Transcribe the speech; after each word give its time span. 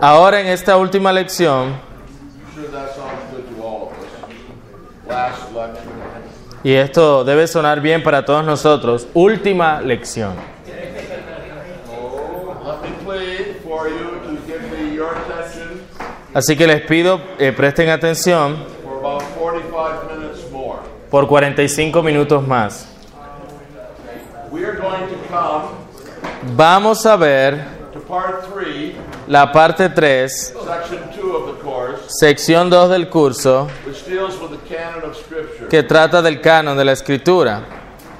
Ahora 0.00 0.40
en 0.40 0.46
esta 0.46 0.76
última 0.76 1.12
lección, 1.12 1.68
I'm 1.68 2.54
sure 2.54 2.68
that 2.68 2.94
sounds 2.94 3.22
good 3.30 3.44
to 3.54 3.62
all 3.62 3.88
of 3.88 3.92
us. 3.92 5.08
Last 5.08 5.52
lecture. 5.52 5.90
y 6.64 6.72
esto 6.74 7.24
debe 7.24 7.46
sonar 7.46 7.80
bien 7.80 8.02
para 8.02 8.24
todos 8.24 8.44
nosotros, 8.44 9.06
última 9.14 9.80
lección. 9.80 10.34
Así 16.34 16.56
que 16.56 16.66
les 16.66 16.80
pido, 16.86 17.20
eh, 17.38 17.52
presten 17.52 17.90
atención 17.90 18.56
for 18.82 18.98
about 18.98 19.22
45 19.38 20.16
minutes 20.16 20.50
more. 20.50 20.78
por 21.10 21.26
45 21.28 22.02
minutos 22.02 22.46
más. 22.46 22.88
We 24.50 24.64
are 24.64 24.76
going 24.76 25.08
to 25.08 25.16
come 25.28 25.82
Vamos 26.56 27.06
a 27.06 27.16
ver 27.16 27.54
to 27.54 27.81
part 27.81 27.81
3, 27.81 27.81
la 29.26 29.50
parte 29.50 29.88
3, 29.88 30.28
section 30.28 31.00
2 31.16 31.34
of 31.34 31.46
the 31.56 31.62
course, 31.64 32.02
sección 32.08 32.68
2 32.68 32.88
del 32.90 33.08
curso, 33.08 33.68
which 33.86 34.04
deals 34.04 34.38
with 34.38 34.50
the 34.50 34.58
canon 34.68 35.02
of 35.08 35.16
Scripture. 35.16 35.66
que 35.68 35.82
trata 35.82 36.20
del 36.20 36.40
canon 36.42 36.76
de 36.76 36.84
la 36.84 36.92
escritura. 36.92 37.62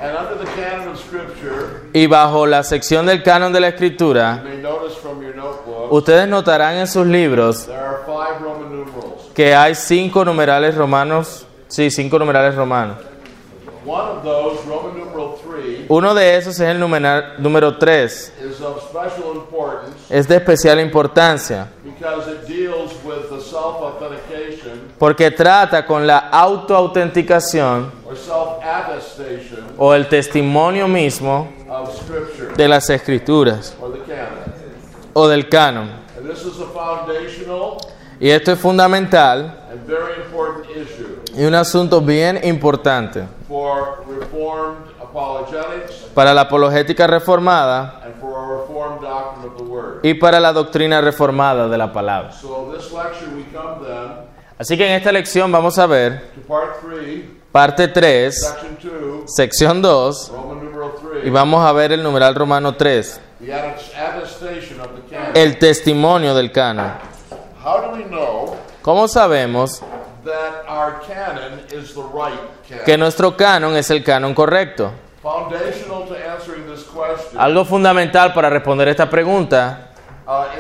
And 0.01 0.17
under 0.17 0.39
the 0.39 0.51
canon 0.61 0.89
of 0.89 0.99
Scripture, 0.99 1.83
Y 1.93 2.07
bajo 2.07 2.47
la 2.47 2.63
sección 2.63 3.05
del 3.05 3.23
canon 3.23 3.53
de 3.53 3.61
la 3.61 3.69
escritura, 3.69 4.43
ustedes 5.91 6.27
notarán 6.27 6.77
en 6.77 6.87
sus 6.87 7.07
libros 7.07 7.69
que 9.35 9.55
hay 9.55 9.75
cinco 9.75 10.25
numerales 10.25 10.75
romanos, 10.75 11.47
sí, 11.69 11.91
cinco 11.91 12.19
numerales 12.19 12.55
romanos. 12.55 12.97
One 13.85 14.01
of 14.01 14.23
those, 14.23 14.61
Roman 14.65 14.97
numeral 14.97 15.35
3, 15.45 15.87
Uno 15.89 16.15
de 16.15 16.37
esos 16.37 16.55
es 16.55 16.61
el 16.61 16.79
numeral, 16.79 17.35
número 17.39 17.79
3. 17.79 18.33
Es 20.13 20.29
de 20.29 20.37
especial 20.37 20.79
importancia. 20.79 21.69
Because 21.83 22.31
it 22.31 22.47
deals 22.47 22.93
with 23.03 23.31
the 23.31 23.41
self-authentication 23.41 24.93
porque 25.03 25.33
trata 25.33 25.85
con 25.85 26.07
la 26.07 26.19
autoautenticación 26.19 27.91
o 29.79 29.95
el 29.95 30.07
testimonio 30.09 30.87
mismo 30.87 31.49
de 32.57 32.69
las 32.69 32.89
escrituras 32.91 33.77
o 35.13 35.29
del 35.29 35.49
canon. 35.49 35.91
Y 38.21 38.31
esto 38.31 38.53
es 38.53 38.59
fundamental 38.61 39.59
y 41.35 41.45
un 41.45 41.55
asunto 41.57 42.01
bien 42.01 42.39
importante 42.45 43.25
para 46.15 46.33
la 46.33 46.43
apologética 46.43 47.09
reformada 47.09 48.03
y 50.03 50.15
para 50.15 50.41
la 50.41 50.53
doctrina 50.53 51.01
reformada 51.01 51.69
de 51.69 51.79
la 51.79 51.93
palabra. 51.93 52.33
So 52.33 52.73
this 52.77 52.91
lecture 52.93 53.29
we 53.35 53.45
come 53.53 53.87
then 53.87 54.33
Así 54.59 54.77
que 54.77 54.87
en 54.87 54.93
esta 54.93 55.11
lección 55.11 55.51
vamos 55.51 55.79
a 55.79 55.87
ver 55.87 56.31
to 56.35 56.41
part 56.43 56.81
3, 56.83 57.25
parte 57.51 57.89
3, 57.89 58.35
section 58.35 58.77
2, 58.83 59.35
sección 59.35 59.83
2, 59.83 60.33
Roman 60.33 60.65
numeral 60.65 60.93
3, 61.01 61.27
y 61.27 61.31
vamos 61.31 61.65
a 61.65 61.73
ver 61.73 61.93
el 61.93 62.03
numeral 62.03 62.35
romano 62.35 62.75
3, 62.77 63.21
the 63.41 63.53
attestation 63.53 64.81
of 64.81 64.89
the 64.95 65.03
canon. 65.11 65.33
el 65.35 65.59
testimonio 65.59 66.35
del 66.35 66.53
canon. 66.53 66.93
How 67.65 67.81
do 67.81 67.97
we 67.97 68.05
know 68.05 68.57
¿Cómo 68.83 69.09
sabemos 69.09 69.81
that 70.25 70.65
our 70.69 71.01
canon 71.09 71.61
is 71.73 71.95
the 71.95 72.03
right 72.03 72.39
canon? 72.69 72.85
que 72.85 72.97
nuestro 72.97 73.37
canon 73.37 73.77
es 73.77 73.91
el 73.91 74.05
canon 74.05 74.35
correcto? 74.35 74.93
Algo 77.39 77.65
fundamental 77.65 78.33
para 78.33 78.51
responder 78.51 78.89
esta 78.89 79.09
pregunta 79.09 79.92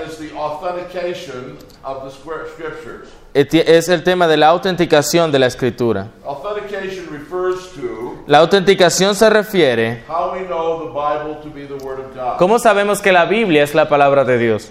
is 0.07 0.19
the 0.19 0.33
authentication 0.37 1.57
of 1.85 2.05
the 2.05 2.11
square- 2.11 2.47
scriptures. 2.55 3.09
es 3.35 3.89
el 3.89 4.03
tema 4.05 4.29
de 4.29 4.37
la 4.37 4.49
autenticación 4.49 5.33
de 5.33 5.39
la 5.39 5.47
escritura. 5.47 6.09
Authentication 6.25 7.09
refers 7.11 7.71
to 7.75 8.23
La 8.27 8.39
autenticación 8.39 9.15
se 9.15 9.29
refiere 9.31 10.03
how 10.07 10.33
we 10.33 10.47
know 10.47 10.81
the 10.81 10.91
Bible 10.93 11.41
to 11.43 11.49
be 11.51 11.67
the 11.67 11.83
Word 11.85 12.01
of 12.01 12.15
God, 12.15 12.37
¿Cómo 12.39 12.59
sabemos 12.59 13.01
que 13.01 13.11
la 13.13 13.25
Biblia 13.25 13.63
es 13.63 13.75
la 13.75 13.89
palabra 13.89 14.25
de 14.25 14.39
Dios? 14.39 14.71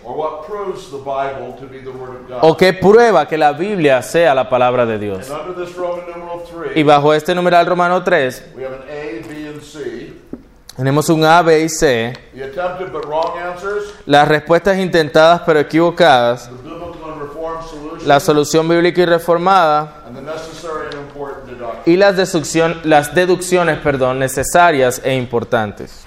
¿O 2.41 2.55
qué 2.57 2.73
prueba 2.73 3.27
que 3.27 3.37
la 3.37 3.53
Biblia 3.53 4.01
sea 4.01 4.35
la 4.35 4.49
palabra 4.49 4.85
de 4.85 4.99
Dios? 4.99 5.27
Y 6.75 6.83
3, 6.83 6.85
bajo 6.85 7.13
este 7.13 7.35
numeral 7.35 7.65
romano 7.65 8.03
3 8.03 8.51
we 8.55 8.63
have 8.63 8.75
an 8.75 8.83
A, 8.89 9.27
B, 9.27 9.47
and 9.47 9.61
C. 9.61 10.13
tenemos 10.81 11.09
un 11.09 11.23
A, 11.23 11.43
B 11.43 11.61
y 11.61 11.69
C. 11.69 12.11
Las 14.07 14.27
respuestas 14.27 14.79
intentadas 14.79 15.43
pero 15.45 15.59
equivocadas, 15.59 16.49
la 18.07 18.19
solución 18.19 18.67
bíblica 18.67 19.01
y 19.01 19.05
reformada 19.05 19.93
y 21.85 21.95
las, 21.97 22.15
deducción- 22.17 22.81
las 22.83 23.13
deducciones 23.13 23.77
perdón, 23.77 24.17
necesarias 24.17 24.99
e 25.03 25.13
importantes. 25.15 26.03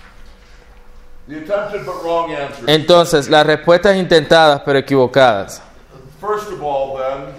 Entonces, 2.67 3.29
las 3.29 3.47
respuestas 3.47 3.97
intentadas 3.97 4.61
pero 4.65 4.79
equivocadas. 4.81 5.63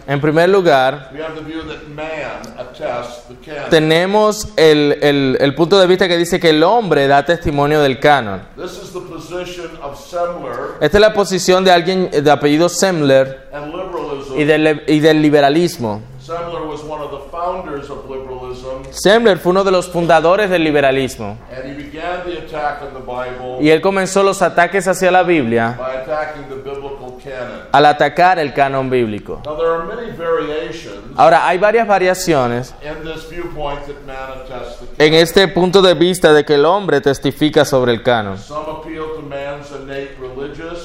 En 0.07 0.21
primer 0.21 0.49
lugar, 0.49 1.09
we 1.13 1.21
have 1.21 1.35
the 1.35 1.41
view 1.41 1.61
that 1.63 1.87
man 1.87 2.41
attests 2.57 3.23
the 3.27 3.35
canon. 3.43 3.69
tenemos 3.69 4.47
el, 4.57 4.97
el- 5.01 5.37
el 5.39 5.55
punto 5.55 5.79
de 5.79 5.87
vista 5.87 6.07
que 6.07 6.17
dice 6.17 6.39
que 6.39 6.49
el 6.49 6.63
hombre 6.63 7.07
da 7.07 7.23
testimonio 7.25 7.81
del 7.81 7.99
canon. 7.99 8.41
This 8.55 8.73
is 8.81 8.93
the 8.93 8.99
position 9.01 9.71
of 9.81 9.99
Semler 9.99 10.75
Esta 10.81 10.97
es 10.97 11.01
la 11.01 11.13
posición 11.13 11.63
de 11.63 11.71
alguien 11.71 12.09
de 12.11 12.31
apellido 12.31 12.69
Semler 12.69 13.47
and 13.53 13.73
liberalism. 13.73 14.39
y 14.39 14.43
del, 14.43 14.83
y 14.87 14.99
del 14.99 15.21
liberalismo. 15.21 16.01
Semler 16.19 16.61
was 16.67 16.81
one 16.83 17.01
of 17.03 17.11
the 17.11 17.29
founders 17.29 17.87
of 17.91 18.09
liberalism, 18.09 18.83
Semler 18.91 19.37
fue 19.37 19.51
uno 19.51 19.63
de 19.63 19.69
los 19.69 19.87
fundadores 19.89 20.49
del 20.49 20.63
liberalismo 20.63 21.37
and 21.55 21.65
he 21.69 21.73
began 21.75 22.23
the 22.25 22.39
attack 22.39 22.81
on 22.81 22.93
the 22.95 22.99
Bible 22.99 23.57
y 23.61 23.69
él 23.69 23.79
comenzó 23.79 24.23
los 24.23 24.41
ataques 24.41 24.87
hacia 24.87 25.11
la 25.11 25.21
Biblia 25.21 25.75
by 25.77 25.97
attacking 26.01 26.47
the 26.49 26.55
biblical 26.55 27.15
canon. 27.23 27.64
Al 27.75 27.85
atacar 27.85 28.39
el 28.39 28.53
canon 28.53 28.89
bíblico. 28.89 29.41
Now, 29.43 29.57
there 29.57 29.69
are 29.69 29.83
many 29.83 30.11
variations 30.11 31.17
Ahora, 31.17 31.45
hay 31.45 31.57
varias 31.57 31.85
variaciones 31.85 32.73
in 32.81 33.03
this 33.03 33.29
viewpoint 33.29 33.85
that 33.85 34.05
man 34.05 34.15
attests 34.45 34.79
the 34.79 34.85
canon. 34.85 35.13
en 35.13 35.13
este 35.15 35.47
punto 35.49 35.81
de 35.81 35.93
vista 35.93 36.31
de 36.31 36.45
que 36.45 36.53
el 36.53 36.63
hombre 36.63 37.01
testifica 37.01 37.65
sobre 37.65 37.91
el 37.91 38.01
canon. 38.01 38.37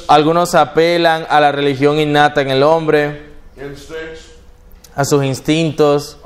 Algunos 0.08 0.54
apelan 0.56 1.26
a 1.28 1.40
la 1.40 1.52
religión 1.52 2.00
innata 2.00 2.40
en 2.40 2.50
el 2.50 2.62
hombre, 2.64 3.30
instincts. 3.56 4.30
a 4.96 5.04
sus 5.04 5.24
instintos, 5.24 6.18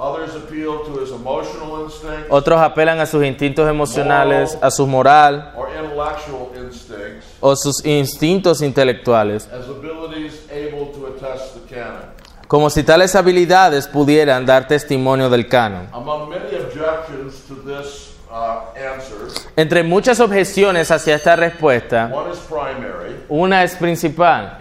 otros 2.31 2.61
apelan 2.61 3.01
a 3.01 3.07
sus 3.07 3.23
instintos 3.25 3.69
emocionales, 3.69 4.59
a 4.61 4.71
su 4.71 4.87
moral 4.87 5.53
o 7.41 7.55
sus 7.57 7.85
instintos 7.85 8.63
intelectuales, 8.63 9.47
as 9.53 9.69
abilities 9.69 10.47
able 10.51 10.87
to 10.93 11.07
attest 11.07 11.55
the 11.55 11.75
canon. 11.75 12.03
Como 12.55 12.71
si 12.71 12.85
tales 12.85 13.17
habilidades 13.17 13.89
pudieran 13.89 14.47
dar 14.47 14.69
testimonio 14.69 15.29
del 15.29 15.49
canon. 15.49 15.89
Uh, 15.93 16.31
Entre 19.57 19.83
muchas 19.83 20.21
objeciones 20.21 20.89
hacia 20.93 21.17
esta 21.17 21.35
respuesta, 21.35 22.13
una 23.29 23.65
es 23.65 23.75
principal, 23.75 24.59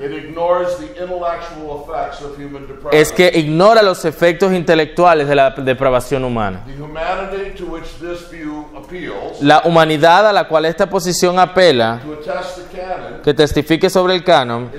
es 2.91 3.11
que 3.11 3.31
ignora 3.35 3.83
los 3.83 4.05
efectos 4.05 4.51
intelectuales 4.53 5.27
de 5.27 5.35
la 5.35 5.51
depravación 5.51 6.23
humana. 6.23 6.65
La 9.41 9.61
humanidad 9.65 10.29
a 10.29 10.33
la 10.33 10.47
cual 10.47 10.65
esta 10.65 10.89
posición 10.89 11.37
apela, 11.37 12.01
que 13.23 13.35
testifique 13.35 13.87
sobre 13.87 14.15
el 14.15 14.23
canon, 14.23 14.71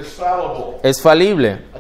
es 0.83 1.00
falible. 1.00 1.73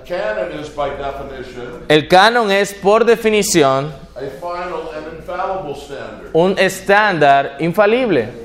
El 1.88 2.08
canon 2.08 2.50
es, 2.50 2.74
por 2.74 3.04
definición, 3.04 3.92
a 4.14 4.20
final 4.20 4.90
and 4.96 5.16
infallible 5.16 5.74
standard. 5.74 6.30
un 6.32 6.58
estándar 6.58 7.56
infalible. 7.58 8.44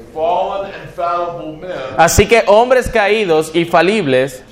Así 1.97 2.27
que 2.27 2.43
hombres 2.47 2.89
caídos 2.89 3.51
y 3.53 3.65
falibles 3.65 4.43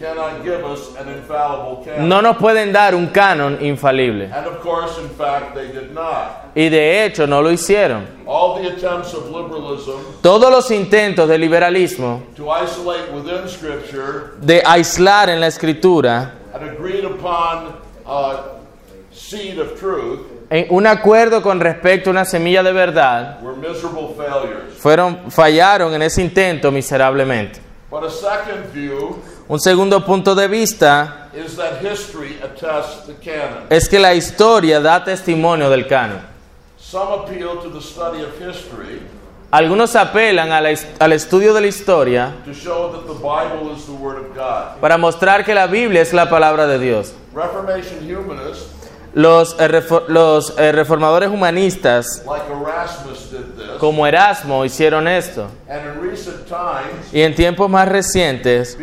no 2.00 2.22
nos 2.22 2.38
pueden 2.38 2.72
dar 2.72 2.96
un 2.96 3.08
canon 3.08 3.58
infalible. 3.62 4.30
And 4.32 4.48
of 4.48 4.60
course, 4.62 5.00
in 5.02 5.10
fact, 5.10 5.56
they 5.56 5.68
did 5.68 5.92
not. 5.94 6.56
Y 6.56 6.70
de 6.70 7.06
hecho 7.06 7.28
no 7.28 7.42
lo 7.42 7.52
hicieron. 7.52 8.06
Todos 10.22 10.52
los 10.52 10.72
intentos 10.72 11.28
de 11.28 11.38
liberalismo 11.38 12.24
de 14.42 14.64
aislar 14.66 15.30
en 15.30 15.40
la 15.40 15.48
escritura 15.48 16.37
an 16.62 16.70
agreed 16.70 17.06
upon 17.06 17.76
uh, 18.06 18.38
seed 19.12 19.60
of 19.60 19.80
truth 19.80 20.20
en 20.50 20.68
un 20.70 20.88
acuerdo 20.88 21.42
con 21.42 21.60
respecto 21.60 22.10
a 22.10 22.12
una 22.12 22.26
semilla 22.26 22.64
de 22.64 22.72
verdad 22.72 23.42
were 23.42 23.56
miserable 23.58 24.14
failures. 24.16 24.74
fueron 24.78 25.30
fallaron 25.32 25.94
en 25.94 26.02
ese 26.02 26.22
intento 26.22 26.72
miserablemente. 26.72 27.60
But 27.90 28.04
a 28.04 28.10
second 28.10 28.72
view 28.74 29.22
Un 29.50 29.62
segundo 29.62 30.04
punto 30.04 30.36
de 30.36 30.48
vista 30.50 31.30
is 31.34 31.56
that 31.56 31.80
history 31.82 32.38
attests 32.44 33.06
the 33.06 33.14
canon. 33.14 33.68
es 33.70 33.88
que 33.88 33.98
la 33.98 34.14
historia 34.14 34.82
da 34.82 35.02
testimonio 35.04 35.70
del 35.70 35.88
canon. 35.88 36.20
Some 36.78 37.14
appeal 37.14 37.58
to 37.62 37.70
the 37.70 37.82
study 37.82 38.24
of 38.24 38.38
history 38.40 39.02
Algunos 39.50 39.96
apelan 39.96 40.52
a 40.52 40.60
la 40.60 40.78
al 41.00 41.14
estudio 41.14 41.54
de 41.54 41.62
la 41.62 41.68
historia 41.68 42.36
to 42.44 42.54
show 42.54 42.92
that 42.92 43.08
the 43.08 43.14
Bible 43.14 43.74
is 43.74 43.86
the 43.86 43.94
Word 43.94 44.18
of 44.18 44.36
God. 44.36 44.82
para 44.82 44.98
mostrar 44.98 45.46
que 45.46 45.54
la 45.54 45.68
Biblia 45.68 46.02
es 46.02 46.12
la 46.12 46.30
palabra 46.30 46.68
de 46.68 46.78
Dios. 46.80 47.14
Los, 49.14 49.56
eh, 49.60 49.84
los 50.10 50.54
eh, 50.60 50.72
reformadores 50.74 51.30
humanistas, 51.30 52.24
como 53.80 54.06
Erasmo, 54.06 54.66
hicieron 54.66 55.08
esto. 55.08 55.48
Y 57.14 57.22
en 57.22 57.34
tiempos 57.34 57.70
más 57.70 57.88
recientes, 57.88 58.78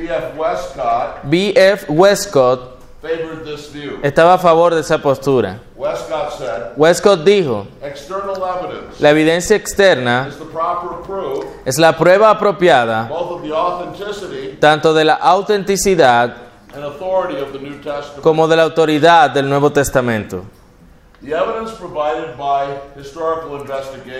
B.F. 1.24 1.86
Westcott 1.92 2.73
favored 3.04 3.44
this 3.44 3.70
view. 3.70 3.98
estaba 4.02 4.34
a 4.34 4.38
favor 4.38 4.74
de 4.74 4.80
esa 4.80 4.96
postura. 4.98 5.60
Westcott 5.76 6.38
said, 6.38 6.72
Westcott 6.76 7.24
dijo, 7.24 7.66
external 7.82 8.36
evidence 8.36 9.00
la 9.00 9.10
evidencia 9.10 9.56
externa 9.56 10.26
is 10.28 10.36
the 10.38 10.44
proper 10.46 11.02
proof 11.02 11.44
es 11.66 11.78
la 11.78 11.92
prueba 11.92 12.30
apropiada 12.30 13.06
both 13.08 13.32
of 13.32 13.42
the 13.42 13.52
authenticity 13.52 14.56
tanto 14.58 14.94
de 14.94 15.04
la 15.04 15.14
autenticidad 15.16 16.34
and 16.74 16.84
authority 16.84 17.38
of 17.40 17.52
the 17.52 17.58
New 17.58 17.76
Testament. 17.82 18.22
como 18.22 18.48
de 18.48 18.56
la 18.56 18.62
autoridad 18.62 19.30
del 19.30 19.48
Nuevo 19.48 19.70
Testamento. 19.70 20.44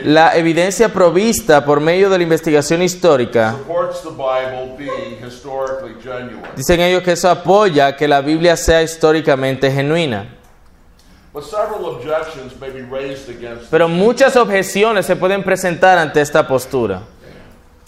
La 0.05 0.37
evidencia 0.37 0.89
provista 0.89 1.65
por 1.65 1.81
medio 1.81 2.09
de 2.09 2.17
la 2.17 2.25
investigación 2.25 2.83
histórica, 2.83 3.53
supports 3.53 4.03
the 4.03 4.11
Bible 4.11 4.75
being 4.79 5.23
historically 5.23 5.95
genuine. 6.03 6.43
dicen 6.57 6.81
ellos 6.81 7.03
que 7.03 7.13
eso 7.13 7.29
apoya 7.29 7.95
que 7.95 8.09
la 8.09 8.23
Biblia 8.23 8.57
sea 8.57 8.83
históricamente 8.83 9.71
genuina. 9.71 10.27
But 11.35 11.45
several 11.45 11.85
objections 11.87 12.59
may 12.61 12.71
be 12.71 12.83
raised 12.83 13.29
against 13.29 13.65
it. 13.65 13.71
Pero 13.71 13.89
muchas 13.89 14.37
objeciones 14.37 15.05
se 15.05 15.17
pueden 15.17 15.43
presentar 15.43 15.99
ante 15.99 16.21
esta 16.21 16.47
postura. 16.47 17.03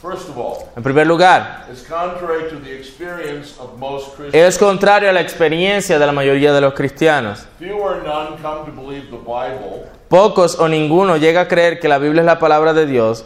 First 0.00 0.28
of 0.28 0.36
all, 0.36 0.58
En 0.76 0.82
primer 0.82 1.06
lugar, 1.06 1.66
it's 1.72 1.82
contrary 1.82 2.50
to 2.50 2.56
the 2.60 2.76
experience 2.78 3.54
of 3.58 3.78
most 3.78 4.14
Christians. 4.14 4.34
es 4.34 4.58
contrario 4.58 5.08
a 5.08 5.12
la 5.12 5.20
experiencia 5.22 5.98
de 5.98 6.06
la 6.06 6.12
mayoría 6.12 6.52
de 6.52 6.60
los 6.60 6.74
cristianos. 6.74 7.46
Few 7.58 7.74
or 7.76 8.02
none 8.04 8.36
come 8.42 8.66
to 8.66 8.72
believe 8.80 9.06
the 9.10 9.16
Bible 9.16 9.86
Pocos 10.08 10.56
o 10.60 10.68
ninguno 10.68 11.16
llega 11.16 11.40
a 11.40 11.48
creer 11.48 11.80
que 11.80 11.88
la 11.88 11.98
Biblia 11.98 12.20
es 12.20 12.26
la 12.26 12.38
palabra 12.38 12.72
de 12.72 12.86
Dios 12.86 13.24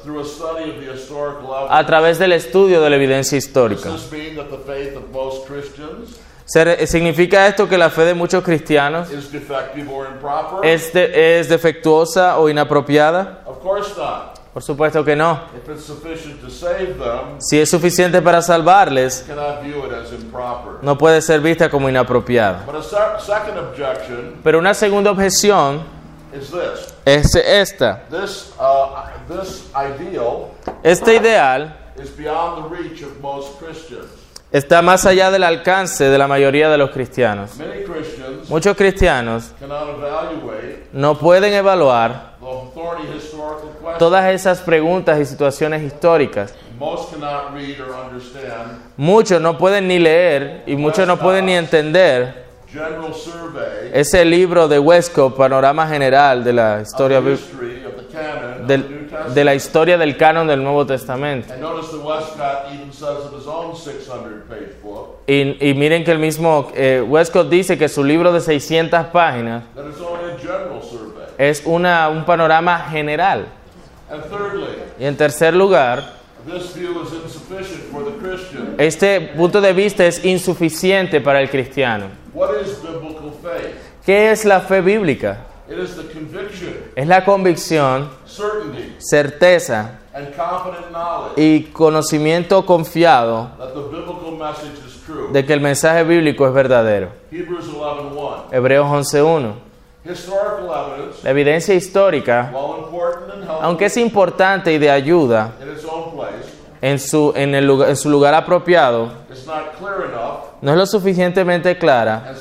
a 1.69 1.87
través 1.87 2.19
del 2.19 2.33
estudio 2.33 2.81
de 2.81 2.89
la 2.89 2.97
evidencia 2.97 3.37
histórica. 3.37 3.91
¿Significa 6.87 7.47
esto 7.47 7.69
que 7.69 7.77
la 7.79 7.91
fe 7.91 8.05
de 8.07 8.15
muchos 8.15 8.43
cristianos 8.43 9.09
es, 10.63 10.93
de- 10.93 11.39
es 11.41 11.49
defectuosa 11.49 12.39
o 12.39 12.49
inapropiada? 12.49 13.45
Por 14.53 14.63
supuesto 14.65 15.05
que 15.05 15.15
no. 15.15 15.41
Si 17.39 17.61
es 17.61 17.71
suficiente 17.71 18.21
para 18.21 18.43
salvarles, 18.43 19.25
no 20.83 20.99
puede 20.99 21.23
ser 21.23 21.41
vista 21.41 21.71
como 21.71 21.89
inapropiada. 21.89 22.67
Pero 24.43 24.59
una 24.59 24.75
segunda 24.75 25.11
objeción 25.13 25.83
es 27.05 27.35
esta. 27.35 28.03
uh, 28.13 29.09
Este 30.83 31.15
ideal 31.15 31.77
is 32.03 32.17
beyond 32.17 32.65
the 32.69 32.77
reach 32.77 33.03
of 33.03 33.21
most 33.21 33.61
Christians. 33.61 34.07
está 34.53 34.83
más 34.83 35.07
allá 35.07 35.31
del 35.31 35.45
alcance 35.45 36.05
de 36.09 36.19
la 36.19 36.27
mayoría 36.27 36.69
de 36.69 36.79
los 36.79 36.91
cristianos. 36.91 37.53
Muchos 38.49 38.77
cristianos 38.77 39.53
no 40.93 41.19
pueden 41.19 41.53
evaluar 41.55 42.30
todas 44.01 44.33
esas 44.33 44.61
preguntas 44.63 45.21
y 45.21 45.27
situaciones 45.27 45.83
históricas. 45.83 46.55
Muchos 48.97 49.41
no 49.43 49.59
pueden 49.59 49.89
ni 49.89 49.99
leer 49.99 50.63
y 50.67 50.75
muchos 50.75 51.07
no 51.07 51.19
pueden 51.19 51.45
ni 51.45 51.53
entender 51.55 52.47
ese 53.93 54.25
libro 54.25 54.69
de 54.69 54.79
Westcott, 54.79 55.37
Panorama 55.37 55.87
General 55.87 56.43
de 56.43 56.53
la 56.55 56.81
historia 56.81 57.21
del- 57.21 57.39
de 59.35 59.45
la 59.45 59.55
historia 59.55 59.99
del 59.99 60.17
canon 60.17 60.47
del 60.47 60.63
Nuevo 60.63 60.87
Testamento. 60.87 61.53
And 61.53 61.61
notice 61.63 61.91
that 61.91 62.03
Westcott 62.03 62.73
even 62.73 62.91
says 62.93 63.27
in 63.31 63.39
his 63.39 63.47
own 63.47 63.75
600-page 63.75 64.81
book 64.83 65.19
Y, 65.27 65.57
y 65.61 65.75
miren 65.75 66.05
que 66.05 66.13
el 66.13 66.19
mismo 66.19 66.71
eh, 66.75 67.05
Westcott 67.07 67.49
dice 67.51 67.77
que 67.77 67.89
su 67.89 68.03
libro 68.03 68.33
de 68.33 68.41
600 68.41 69.07
páginas 69.09 69.65
es 71.39 71.63
una, 71.67 72.09
un 72.09 72.25
panorama 72.25 72.79
general. 72.91 73.47
And 74.11 74.23
thirdly, 74.25 74.67
Y 74.99 75.05
en 75.05 75.17
tercer 75.17 75.55
lugar, 75.55 76.15
this 76.47 76.75
view 76.75 77.01
is 77.03 77.13
insufficient 77.13 77.83
for 77.93 78.05
the 78.05 78.13
Christian. 78.19 78.75
este 78.79 79.21
punto 79.37 79.61
de 79.61 79.73
vista 79.73 80.05
es 80.07 80.25
insuficiente 80.25 81.21
para 81.21 81.41
el 81.41 81.49
cristiano. 81.49 82.07
¿Qué 84.05 84.31
es 84.33 84.45
la 84.45 84.61
fe 84.61 84.81
bíblica? 84.81 85.47
It 85.69 85.79
is 85.79 85.95
the 85.95 86.03
conviction, 86.13 86.75
Es 86.97 87.07
la 87.07 87.25
convicción, 87.25 88.09
certeza 88.99 89.99
and 90.13 90.35
confident 90.35 90.91
knowledge 90.91 91.35
y 91.41 91.63
conocimiento 91.73 92.67
confiado 92.67 93.51
that 93.59 93.73
the 93.75 93.81
biblical 93.83 94.33
message 94.37 94.85
is 94.85 95.01
true. 95.07 95.29
de 95.33 95.45
que 95.47 95.53
el 95.53 95.61
mensaje 95.61 96.03
bíblico 96.03 96.47
es 96.49 96.53
verdadero. 96.53 97.11
Hebrews 97.31 97.67
11:1. 97.69 98.45
Hebreos 98.53 98.87
11.1. 98.89 99.55
Historical 100.03 100.93
evidence, 100.97 101.23
La 101.23 101.31
evidencia 101.31 101.75
histórica, 101.75 102.53
aunque 103.61 103.85
es 103.87 103.97
importante 103.99 104.73
y 104.73 104.79
de 104.79 104.91
ayuda 104.91 105.53
en 106.81 106.99
su, 106.99 107.33
en 107.37 107.55
el 107.55 107.67
lugar, 107.67 107.91
en 107.91 107.97
su 107.97 108.09
lugar 108.09 108.33
apropiado, 108.33 109.13
is 109.31 109.47
not 109.47 109.77
clear 109.79 110.09
enough. 110.09 110.41
no 110.63 110.73
es 110.73 110.79
lo 110.79 110.87
suficientemente 110.87 111.77
clara 111.77 112.35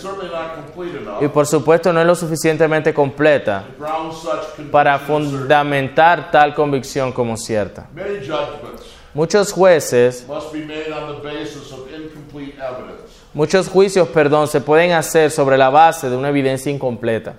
y 1.20 1.28
por 1.28 1.46
supuesto 1.46 1.92
no 1.92 2.00
es 2.00 2.08
lo 2.08 2.16
suficientemente 2.16 2.94
completa 2.94 3.66
para 4.72 4.98
fundamentar 5.00 6.32
tal 6.32 6.56
convicción 6.56 7.12
como 7.12 7.36
cierta. 7.36 7.88
Muchos 9.14 9.52
jueces, 9.52 10.26
muchos 13.34 13.70
juicios, 13.70 14.08
perdón, 14.10 14.48
se 14.48 14.62
pueden 14.62 14.92
hacer 14.92 15.32
sobre 15.32 15.58
la 15.58 15.70
base 15.70 16.10
de 16.10 16.16
una 16.16 16.30
evidencia 16.30 16.72
incompleta 16.72 17.36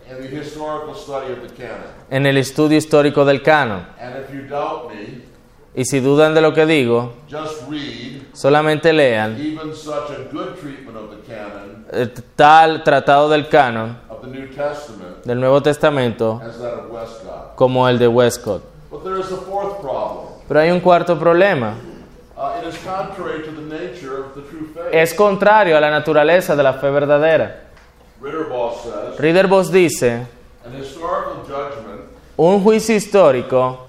en 2.10 2.26
el 2.26 2.36
estudio 2.36 2.78
histórico 2.78 3.24
del 3.24 3.42
canon. 3.42 3.86
Y 5.74 5.84
si 5.84 6.00
dudan 6.00 6.34
de 6.34 6.40
lo 6.40 6.52
que 6.52 6.66
digo, 6.66 7.14
just 7.30 7.68
read 7.70 8.20
solamente 8.32 8.92
lean 8.92 9.36
even 9.40 9.74
such 9.74 10.10
a 10.10 10.32
good 10.32 10.56
treatment 10.60 10.96
of 10.96 11.10
the 11.10 11.32
canon 11.32 11.84
eh, 11.92 12.08
tal 12.34 12.82
tratado 12.82 13.28
del 13.28 13.48
canon 13.48 13.98
of 14.08 14.20
the 14.22 14.26
New 14.26 14.48
Testament 14.48 15.24
del 15.24 15.38
Nuevo 15.38 15.60
Testamento 15.62 16.40
as 16.42 16.58
that 16.58 16.74
of 16.74 16.90
Westcott. 16.90 17.54
como 17.56 17.88
el 17.88 17.98
de 17.98 18.08
Westcott. 18.08 18.62
But 18.90 19.04
there 19.04 19.20
is 19.20 19.30
a 19.30 19.36
fourth 19.36 19.80
problem. 19.80 20.28
Pero 20.48 20.60
hay 20.60 20.70
un 20.70 20.80
cuarto 20.80 21.18
problema. 21.18 21.74
Es 24.92 25.14
contrario 25.14 25.76
a 25.76 25.80
la 25.80 25.90
naturaleza 25.90 26.56
de 26.56 26.62
la 26.62 26.74
fe 26.74 26.90
verdadera. 26.90 27.64
Riederbos 29.18 29.70
dice, 29.70 30.26
un 32.36 32.62
juicio 32.62 32.96
histórico 32.96 33.86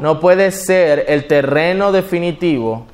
no 0.00 0.20
puede 0.20 0.50
ser 0.50 1.04
el 1.08 1.26
terreno 1.26 1.92
definitivo 1.92 2.86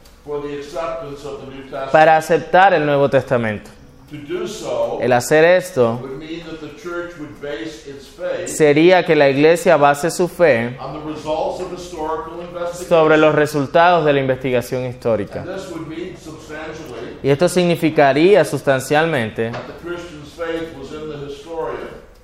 para 1.91 2.17
aceptar 2.17 2.75
el 2.75 2.85
Nuevo 2.85 3.09
Testamento. 3.09 3.71
El 5.01 5.13
hacer 5.13 5.45
esto 5.45 6.01
sería 8.47 9.05
que 9.05 9.17
la 9.17 9.29
iglesia 9.29 9.77
base 9.77 10.11
su 10.11 10.29
fe 10.29 10.77
sobre 12.89 13.17
los 13.17 13.35
resultados 13.35 14.05
de 14.05 14.13
la 14.13 14.21
investigación 14.21 14.85
histórica. 14.85 15.45
Y 17.23 17.31
esto 17.31 17.49
significaría 17.49 18.45
sustancialmente 18.45 19.53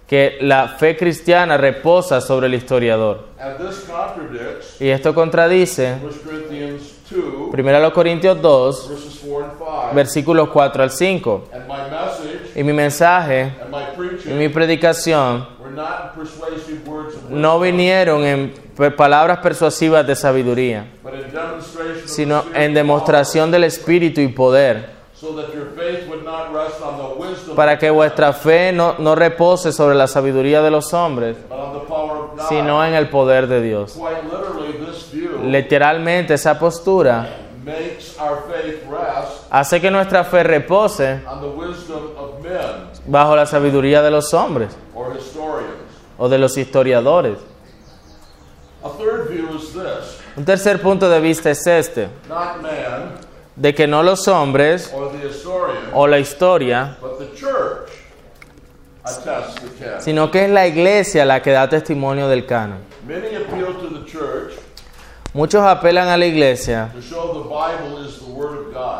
que 0.07 0.39
la 0.41 0.69
fe 0.69 0.97
cristiana 0.97 1.57
reposa 1.57 2.21
sobre 2.21 2.47
el 2.47 2.55
historiador. 2.55 3.29
Y 4.81 4.89
esto 4.89 5.15
contradice 5.15 5.99
1 7.11 7.51
Corinthians 7.51 7.53
2, 7.53 7.53
1 7.53 7.93
Corintios 7.93 8.43
2, 8.43 8.89
verses 8.89 9.21
4 9.25 9.45
and 9.45 9.59
5. 9.59 9.95
versículos 9.95 10.49
4 10.51 10.83
al 10.83 10.91
5. 10.91 11.49
And 11.53 11.67
my 11.67 11.77
message 11.91 12.39
Y 12.59 12.65
mi 12.65 12.73
mensaje 12.73 13.53
y 14.25 14.31
mi 14.31 14.49
predicación 14.49 15.47
no 17.31 17.61
vinieron 17.61 18.25
en 18.25 18.53
palabras 18.97 19.39
persuasivas 19.39 20.05
de 20.07 20.17
sabiduría, 20.17 20.87
sino 22.07 22.45
en 22.55 22.75
demostración 22.75 23.51
del 23.53 23.65
Espíritu 23.65 24.21
y 24.21 24.29
poder, 24.29 24.91
para 27.55 27.79
que 27.79 27.91
vuestra 27.91 28.33
fe 28.33 28.73
no, 28.73 28.97
no 28.99 29.15
repose 29.15 29.73
sobre 29.73 29.95
la 29.95 30.09
sabiduría 30.09 30.61
de 30.61 30.71
los 30.71 30.93
hombres, 30.93 31.37
sino 32.49 32.85
en 32.85 32.95
el 32.95 33.09
poder 33.09 33.47
de 33.47 33.63
Dios. 33.63 33.93
Quite 33.93 34.25
literally, 34.25 34.85
this 34.85 35.13
view 35.13 35.38
Literalmente 35.49 36.35
esa 36.35 36.59
postura 36.59 37.27
hace 39.51 39.81
que 39.81 39.91
nuestra 39.91 40.25
fe 40.25 40.43
repose 40.43 41.23
bajo 43.07 43.35
la 43.35 43.47
sabiduría 43.47 44.03
de 44.03 44.11
los 44.11 44.35
hombres 44.35 44.77
o 46.19 46.29
de 46.29 46.39
los 46.39 46.57
historiadores. 46.57 47.39
Un 50.37 50.45
tercer 50.45 50.83
punto 50.83 51.09
de 51.09 51.21
vista 51.21 51.51
es 51.51 51.67
este, 51.67 52.09
de 53.57 53.75
que 53.75 53.87
no 53.87 54.03
los 54.03 54.29
hombres 54.29 54.95
o 55.95 56.07
la 56.07 56.19
historia, 56.19 56.99
sino 60.01 60.31
que 60.31 60.45
es 60.45 60.51
la 60.51 60.67
iglesia 60.67 61.25
la 61.25 61.41
que 61.41 61.53
da 61.53 61.69
testimonio 61.69 62.29
del 62.29 62.45
canon. 62.45 62.79
Many 63.07 63.37
appeal 63.37 63.73
to 63.81 63.89
the 63.89 64.05
church 64.05 64.53
Muchos 65.35 65.63
apelan 65.63 66.09
a 66.09 66.17
la 66.17 66.27
iglesia 66.27 66.91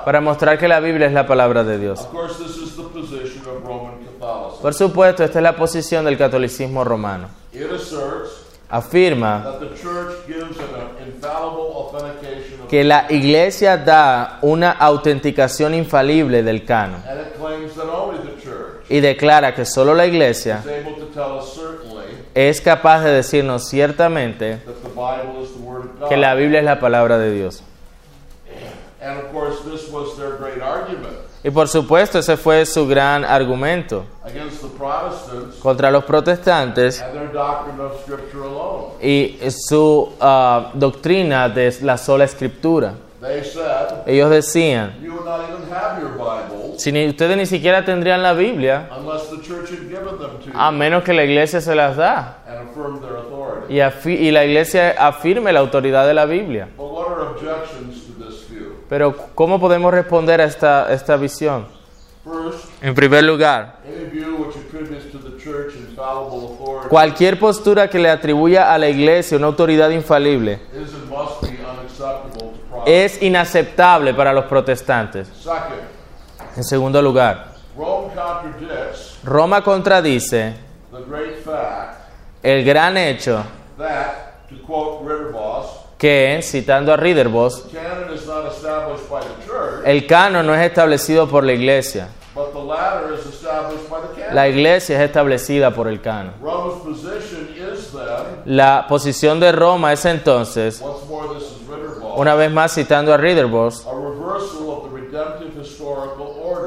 para 0.05 0.21
mostrar 0.21 0.59
que 0.59 0.69
la 0.69 0.81
Biblia 0.81 1.07
es 1.07 1.13
la 1.13 1.27
palabra 1.27 1.65
de 1.65 1.79
Dios. 1.79 2.07
Por 4.61 4.75
supuesto, 4.75 5.25
esta 5.25 5.39
es 5.39 5.43
la 5.43 5.57
posición 5.57 6.05
del 6.05 6.19
catolicismo 6.19 6.85
romano. 6.85 7.29
Afirma 8.71 9.55
que 12.69 12.85
la 12.85 13.07
iglesia 13.09 13.79
da 13.79 14.39
una 14.43 14.73
autenticación 14.73 15.73
infalible 15.75 16.43
del 16.43 16.67
canon 16.67 17.03
y 18.91 19.01
declara 19.01 19.55
que 19.55 19.65
solo 19.65 19.95
la 19.95 20.05
iglesia 20.05 20.63
es 22.35 22.61
capaz 22.61 23.03
de 23.05 23.13
decirnos 23.13 23.69
ciertamente 23.69 24.61
Word 25.95 26.03
of 26.03 26.09
que 26.09 26.17
la 26.17 26.35
Biblia 26.35 26.61
es 26.61 26.65
la 26.65 26.79
palabra 26.79 27.19
de 27.19 27.33
Dios. 27.33 27.63
And 29.01 29.19
of 29.19 29.33
course, 29.33 29.63
this 29.65 29.89
was 29.91 30.17
their 30.17 30.37
great 30.39 30.61
argument 30.61 31.17
Y 31.45 31.51
por 31.51 31.69
supuesto, 31.69 32.19
ese 32.19 32.37
fue 32.37 32.67
su 32.67 32.87
gran 32.89 33.25
argumento 33.25 34.05
against 34.25 34.61
the 34.61 34.69
Protestants 34.77 35.57
contra 35.61 35.91
los 35.91 36.05
protestantes 36.05 37.01
and 37.01 37.13
their 37.15 37.33
doctrine 37.33 37.81
of 37.81 38.01
Scripture 38.03 38.43
alone. 38.43 38.95
y 39.01 39.39
su 39.51 40.13
ah, 40.21 40.73
doctrina 40.75 41.49
de 41.49 41.73
la 41.83 41.97
sola 41.97 42.25
escritura. 42.25 42.95
They 43.21 43.45
said, 43.45 44.07
Ellos 44.07 44.31
decían, 44.31 44.95
You 45.01 45.13
would 45.13 45.25
not 45.25 45.49
even 45.49 45.63
have 45.73 46.01
your 46.01 46.11
Bible 46.11 46.75
si 46.79 46.93
ni, 46.93 47.09
ustedes 47.09 47.37
ni 47.37 47.47
siquiera 47.47 47.85
tendrían 47.85 48.23
la 48.23 48.35
Biblia, 48.35 48.89
unless 48.97 49.29
the 49.31 49.41
church 49.43 49.71
had 49.71 49.89
given 49.89 50.19
them 50.19 50.39
to 50.41 50.47
you 50.47 50.53
a 50.55 50.71
menos 50.71 51.03
que 51.03 51.13
la 51.13 51.23
iglesia 51.25 51.61
se 51.61 51.75
las 51.75 51.97
da 51.97 52.39
and. 52.47 52.58
Y, 53.69 54.31
la 54.31 54.45
iglesia 54.45 54.95
afirme 54.99 55.53
la 55.53 55.61
autoridad 55.61 56.07
de 56.07 56.15
la 56.15 56.25
Biblia. 56.25 56.69
Pero 58.89 59.15
¿cómo 59.35 59.61
podemos 59.61 59.93
responder 59.93 60.41
a 60.41 60.45
esta, 60.45 60.93
esta 60.93 61.17
visión? 61.17 61.67
First, 62.25 62.83
En 62.83 62.95
primer 62.95 63.25
lugar, 63.25 63.77
any 63.87 64.05
view 64.11 64.37
which 64.37 64.55
attributes 64.57 65.11
to 65.11 65.19
the 65.19 65.43
church 65.43 65.75
infallible 65.77 66.53
authority 66.53 66.89
cualquier 66.89 67.39
postura 67.39 67.89
que 67.89 67.99
le 67.99 68.11
atribuya 68.11 68.75
a 68.75 68.77
la 68.77 68.89
iglesia 68.89 69.39
una 69.39 69.47
autoridad 69.47 69.89
infalible 69.91 70.61
es 72.85 73.23
inaceptable 73.23 74.13
para 74.13 74.33
los 74.33 74.45
protestantes. 74.45 75.31
En 76.55 76.65
segundo 76.65 77.01
lugar, 77.01 77.55
Roma 79.25 79.63
contradice 79.63 80.55
the 80.91 81.05
great 81.09 81.43
fact 81.43 81.99
el 82.43 82.65
gran 82.65 82.97
hecho 82.97 83.43
that, 83.79 84.49
to 84.49 84.57
quote 84.67 85.09
Ritterboss, 85.09 85.85
que, 85.99 86.41
citando 86.43 86.93
a 86.93 86.97
church, 89.47 89.83
el 89.85 90.07
canon 90.07 90.47
no 90.47 90.55
es 90.55 90.67
establecido 90.67 91.29
por 91.29 91.45
la 91.45 91.53
iglesia, 91.53 92.09
but 92.35 92.53
the 92.53 92.59
latter 92.59 93.15
is 93.15 93.25
established 93.27 93.89
by 93.89 94.01
the 94.01 94.21
canon. 94.21 94.35
la 94.35 94.49
iglesia 94.49 94.99
es 94.99 95.05
establecida 95.09 95.73
por 95.73 95.87
el 95.89 96.01
canon. 96.01 96.35
La 98.45 98.87
posición 98.89 99.41
de 99.41 99.53
Roma 99.53 99.93
es 99.93 100.05
entonces, 100.05 100.81
Ritterboss, 100.81 102.17
una 102.17 102.35
vez 102.35 102.51
más 102.51 102.75
citando 102.75 103.13
a 103.13 103.17
order. 103.17 103.47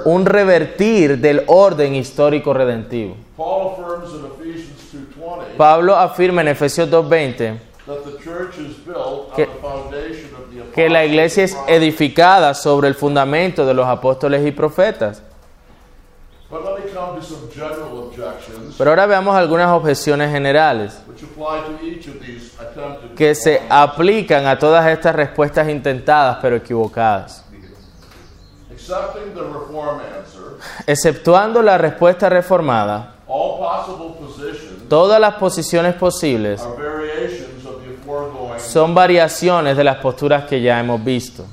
un 0.05 0.25
revertir 0.25 1.19
del 1.19 1.43
orden 1.47 1.95
histórico 1.95 2.53
redentivo. 2.53 3.15
Paul 3.37 3.73
affirms 3.73 4.13
in 4.13 4.25
Ephesians 4.25 4.93
2.20 4.93 5.40
Pablo 5.57 5.95
afirma 5.95 6.41
en 6.41 6.49
Efesios 6.49 6.89
2.20 6.89 7.59
that 7.85 7.97
the 8.05 8.23
church 8.23 8.57
is 8.59 8.77
built 8.85 9.33
Que- 9.35 9.47
que 10.73 10.89
la 10.89 11.03
iglesia 11.05 11.43
es 11.43 11.57
edificada 11.67 12.53
sobre 12.53 12.87
el 12.87 12.95
fundamento 12.95 13.65
de 13.65 13.73
los 13.73 13.87
apóstoles 13.87 14.45
y 14.45 14.51
profetas. 14.51 15.21
But 16.49 16.65
let 16.65 16.83
me 16.85 16.91
come 16.91 17.17
to 17.19 17.25
some 17.25 17.49
general 17.49 17.97
objections 18.09 18.75
Pero 18.77 18.89
ahora 18.91 19.05
veamos 19.05 19.33
algunas 19.35 19.69
objeciones 19.69 20.29
generales 20.31 21.01
que 23.15 23.33
se 23.35 23.61
aplican 23.69 24.45
a 24.47 24.59
todas 24.59 24.85
estas 24.87 25.15
respuestas 25.15 25.69
intentadas 25.69 26.37
pero 26.41 26.57
equivocadas. 26.57 27.45
Exceptuando 30.87 31.61
la 31.61 31.77
respuesta 31.77 32.29
reformada, 32.29 33.15
all 33.27 33.59
possible 33.59 34.15
positions 34.19 34.70
todas 34.91 35.21
las 35.21 35.35
posiciones 35.35 35.93
posibles 35.93 36.61
son 38.57 38.93
variaciones 38.93 39.77
de 39.77 39.85
las 39.85 39.95
posturas 39.99 40.43
que 40.43 40.61
ya 40.61 40.81
hemos 40.81 41.01
visto. 41.01 41.45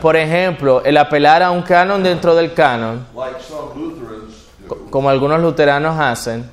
Por 0.00 0.16
ejemplo, 0.16 0.84
el 0.84 0.96
apelar 0.96 1.42
a 1.42 1.50
un 1.50 1.62
canon 1.62 2.04
dentro 2.04 2.36
del 2.36 2.54
canon, 2.54 3.04
like 3.16 3.40
some 3.42 3.74
Lutherans 3.74 4.46
do, 4.68 4.76
como 4.90 5.10
algunos 5.10 5.40
luteranos 5.40 5.98
hacen, 5.98 6.48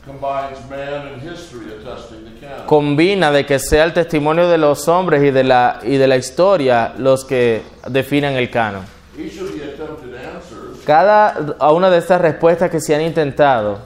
combina 2.66 3.32
de 3.32 3.46
que 3.46 3.60
sea 3.60 3.84
el 3.84 3.94
testimonio 3.94 4.50
de 4.50 4.58
los 4.58 4.88
hombres 4.88 5.22
y 5.22 5.30
de 5.30 5.44
la, 5.44 5.80
y 5.84 5.98
de 5.98 6.08
la 6.08 6.18
historia 6.18 6.96
los 6.98 7.24
que 7.24 7.62
definan 7.88 8.34
el 8.34 8.50
canon. 8.50 8.84
Each 9.16 9.40
of 9.40 9.52
the 9.52 9.64
attempted 9.64 10.16
answers 10.16 10.76
Cada 10.88 11.56
a 11.60 11.74
una 11.74 11.89
de 11.89 11.98
estas 11.98 12.22
respuestas 12.22 12.72
que 12.72 12.79
se 12.79 12.96
han 12.96 13.01
intentado 13.01 13.79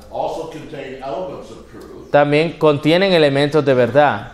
también 2.12 2.60
contienen 2.60 3.12
elementos 3.12 3.66
de 3.66 3.74
verdad, 3.74 4.34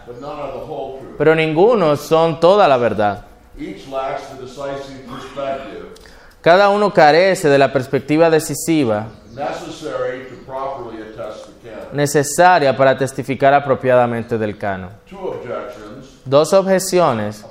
pero 1.18 1.34
ninguno 1.34 1.96
son 1.96 2.42
toda 2.42 2.68
la 2.68 2.76
verdad. 2.76 3.24
Cada 6.42 6.68
uno 6.68 6.94
carece 6.94 7.48
de 7.48 7.58
la 7.58 7.72
perspectiva 7.72 8.30
decisiva 8.30 9.08
necesaria 11.94 12.76
para 12.76 12.98
testificar 12.98 13.54
apropiadamente 13.54 14.38
del 14.38 14.58
canon. 14.58 14.90
Dos 16.26 16.52
objeciones 16.52 17.46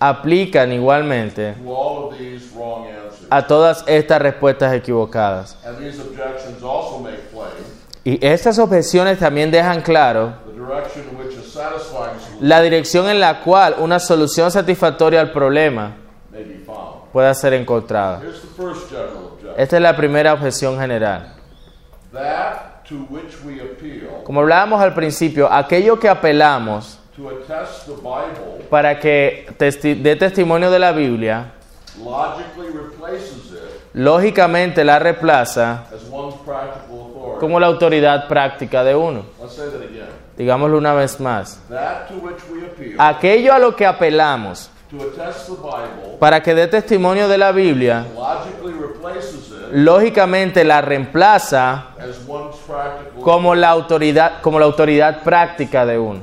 aplican 0.00 0.72
igualmente 0.72 1.54
to 1.62 1.70
all 1.70 2.08
of 2.08 2.18
these 2.18 2.52
wrong 2.56 2.88
answers. 2.88 3.21
A 3.32 3.46
todas 3.46 3.82
estas 3.86 4.20
respuestas 4.20 4.74
equivocadas. 4.74 5.56
Y 8.04 8.26
estas 8.26 8.58
objeciones 8.58 9.18
también 9.18 9.50
dejan 9.50 9.80
claro 9.80 10.34
la 12.40 12.60
dirección 12.60 13.08
en 13.08 13.20
la 13.20 13.40
cual 13.40 13.76
una 13.78 13.98
solución 13.98 14.50
satisfactoria 14.50 15.20
al 15.22 15.32
problema 15.32 15.96
pueda 17.10 17.32
ser 17.32 17.54
encontrada. 17.54 18.20
Esta 19.56 19.76
es 19.76 19.82
la 19.82 19.96
primera 19.96 20.34
objeción 20.34 20.78
general. 20.78 21.34
Como 24.24 24.40
hablábamos 24.40 24.82
al 24.82 24.92
principio, 24.92 25.50
aquello 25.50 25.98
que 25.98 26.08
apelamos 26.10 26.98
para 28.68 28.98
que 28.98 29.46
dé 30.02 30.16
testimonio 30.16 30.70
de 30.70 30.78
la 30.78 30.92
Biblia, 30.92 31.52
lógicamente 33.94 34.84
la 34.84 34.98
reemplaza 34.98 35.84
como 37.38 37.58
la 37.60 37.66
autoridad 37.66 38.28
práctica 38.28 38.84
de 38.84 38.94
uno. 38.94 39.24
Digámoslo 40.36 40.78
una 40.78 40.94
vez 40.94 41.20
más. 41.20 41.60
Aquello 42.98 43.52
a 43.52 43.58
lo 43.58 43.76
que 43.76 43.86
apelamos 43.86 44.70
para 46.18 46.42
que 46.42 46.54
dé 46.54 46.68
testimonio 46.68 47.26
de 47.28 47.38
la 47.38 47.52
Biblia, 47.52 48.04
lógicamente 49.72 50.64
la 50.64 50.82
reemplaza 50.82 51.86
como 53.22 53.54
la 53.54 53.70
autoridad, 53.70 54.40
como 54.42 54.58
la 54.58 54.66
autoridad 54.66 55.22
práctica 55.22 55.86
de 55.86 55.98
uno. 55.98 56.20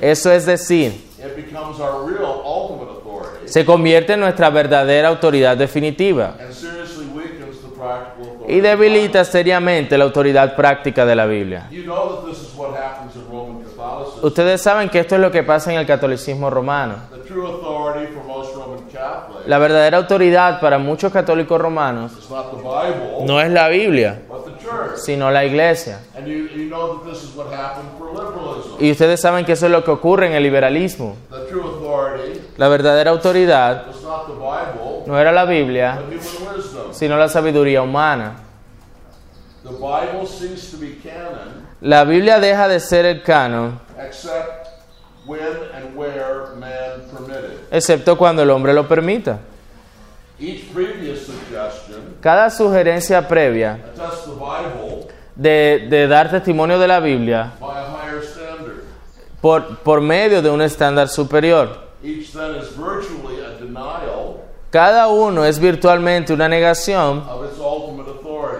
Eso 0.00 0.30
es 0.30 0.44
decir, 0.44 1.08
it 1.18 1.34
becomes 1.34 1.80
our 1.80 2.06
real 2.06 2.42
ultimate 2.44 2.90
authority 2.90 3.37
se 3.48 3.64
convierte 3.64 4.12
en 4.14 4.20
nuestra 4.20 4.50
verdadera 4.50 5.08
autoridad 5.08 5.56
definitiva 5.56 6.34
and 6.40 6.52
seriously 6.52 7.06
weakens 7.14 7.58
the 7.62 7.68
practical 7.76 8.26
authority. 8.34 8.54
y 8.54 8.60
debilita 8.60 9.24
seriamente 9.24 9.96
la 9.98 10.04
autoridad 10.04 10.54
práctica 10.56 11.04
de 11.06 11.16
la 11.16 11.26
Biblia. 11.26 11.66
You 11.70 11.82
know 11.84 12.22
that 12.22 12.30
this 12.30 12.40
is 12.42 12.54
what 12.56 12.74
happens 12.76 13.14
in 13.16 13.22
Roman 13.30 13.62
Catholicism. 13.62 14.24
Ustedes 14.26 14.60
saben 14.62 14.88
que 14.88 15.00
esto 15.00 15.14
es 15.14 15.20
lo 15.20 15.30
que 15.30 15.42
pasa 15.42 15.72
en 15.72 15.78
el 15.78 15.86
catolicismo 15.86 16.50
romano. 16.50 16.94
The 17.10 17.18
true 17.28 17.46
authority 17.46 18.12
for 18.12 18.24
most 18.24 18.54
Roman 18.54 18.80
Catholics 18.92 19.46
La 19.46 19.58
verdadera 19.58 19.96
autoridad 19.98 20.60
para 20.60 20.78
muchos 20.78 21.12
católicos 21.12 21.60
romanos 21.60 22.12
is 22.12 22.30
not 22.30 22.50
the 22.50 22.56
Bible, 22.56 23.26
no 23.26 23.40
es 23.40 23.50
la 23.50 23.68
Biblia, 23.68 24.20
but 24.28 24.44
the 24.44 24.52
church. 24.62 24.96
sino 24.96 25.30
la 25.30 25.44
iglesia. 25.44 26.00
Y 28.78 28.90
ustedes 28.90 29.20
saben 29.20 29.44
que 29.44 29.52
eso 29.52 29.66
es 29.66 29.72
lo 29.72 29.84
que 29.84 29.90
ocurre 29.90 30.26
en 30.26 30.32
el 30.34 30.42
liberalismo. 30.42 31.16
La 32.58 32.68
verdadera 32.68 33.12
autoridad 33.12 33.86
no 35.06 35.18
era 35.18 35.32
la 35.32 35.44
Biblia, 35.44 36.00
sino 36.90 37.16
la 37.16 37.28
sabiduría 37.28 37.82
humana. 37.82 38.34
The 39.62 39.70
Bible 39.70 40.26
ceased 40.26 40.72
to 40.72 40.78
be 40.78 40.96
canon 41.02 41.66
La 41.80 42.04
Biblia 42.04 42.40
deja 42.40 42.66
de 42.68 42.80
ser 42.80 43.06
el 43.06 43.22
canon, 43.22 43.78
except 43.98 44.66
when 45.26 45.40
and 45.74 45.96
where 45.96 46.54
man 46.58 47.08
permitted. 47.12 47.60
excepto 47.70 48.16
cuando 48.18 48.42
el 48.42 48.50
hombre 48.50 48.72
lo 48.74 48.88
permita. 48.88 49.38
Cada 52.20 52.50
sugerencia 52.50 53.26
previa 53.28 53.78
de, 55.36 55.86
de 55.88 56.08
dar 56.08 56.30
testimonio 56.30 56.78
de 56.78 56.88
la 56.88 56.98
Biblia 57.00 57.52
by 57.60 57.70
a 57.70 57.86
higher 57.86 58.22
standard. 58.22 58.82
por, 59.40 59.78
por 59.78 60.00
medio 60.00 60.42
de 60.42 60.50
un 60.50 60.62
estándar 60.62 61.08
superior. 61.08 61.87
Each 62.02 62.32
then 62.32 62.54
is 62.56 62.68
virtually 62.76 63.40
a 63.40 63.58
denial 63.58 64.40
Cada 64.70 65.08
uno 65.08 65.44
es 65.44 65.58
virtualmente 65.58 66.32
una 66.32 66.46
negación 66.48 67.24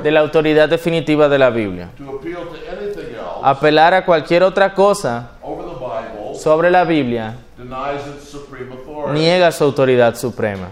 de 0.02 0.10
la 0.10 0.20
autoridad 0.20 0.68
definitiva 0.68 1.28
de 1.28 1.38
la 1.38 1.50
Biblia. 1.50 1.90
To 1.98 2.16
appeal 2.16 2.44
to 2.48 2.56
anything 2.70 3.14
else 3.14 3.40
Apelar 3.42 3.94
a 3.94 4.04
cualquier 4.04 4.42
otra 4.42 4.74
cosa 4.74 5.30
sobre 6.34 6.70
la 6.70 6.84
Biblia 6.84 7.36
denies 7.56 8.06
its 8.06 8.28
supreme 8.30 8.72
authority. 8.72 9.18
niega 9.20 9.52
su 9.52 9.64
autoridad 9.64 10.14
suprema. 10.16 10.68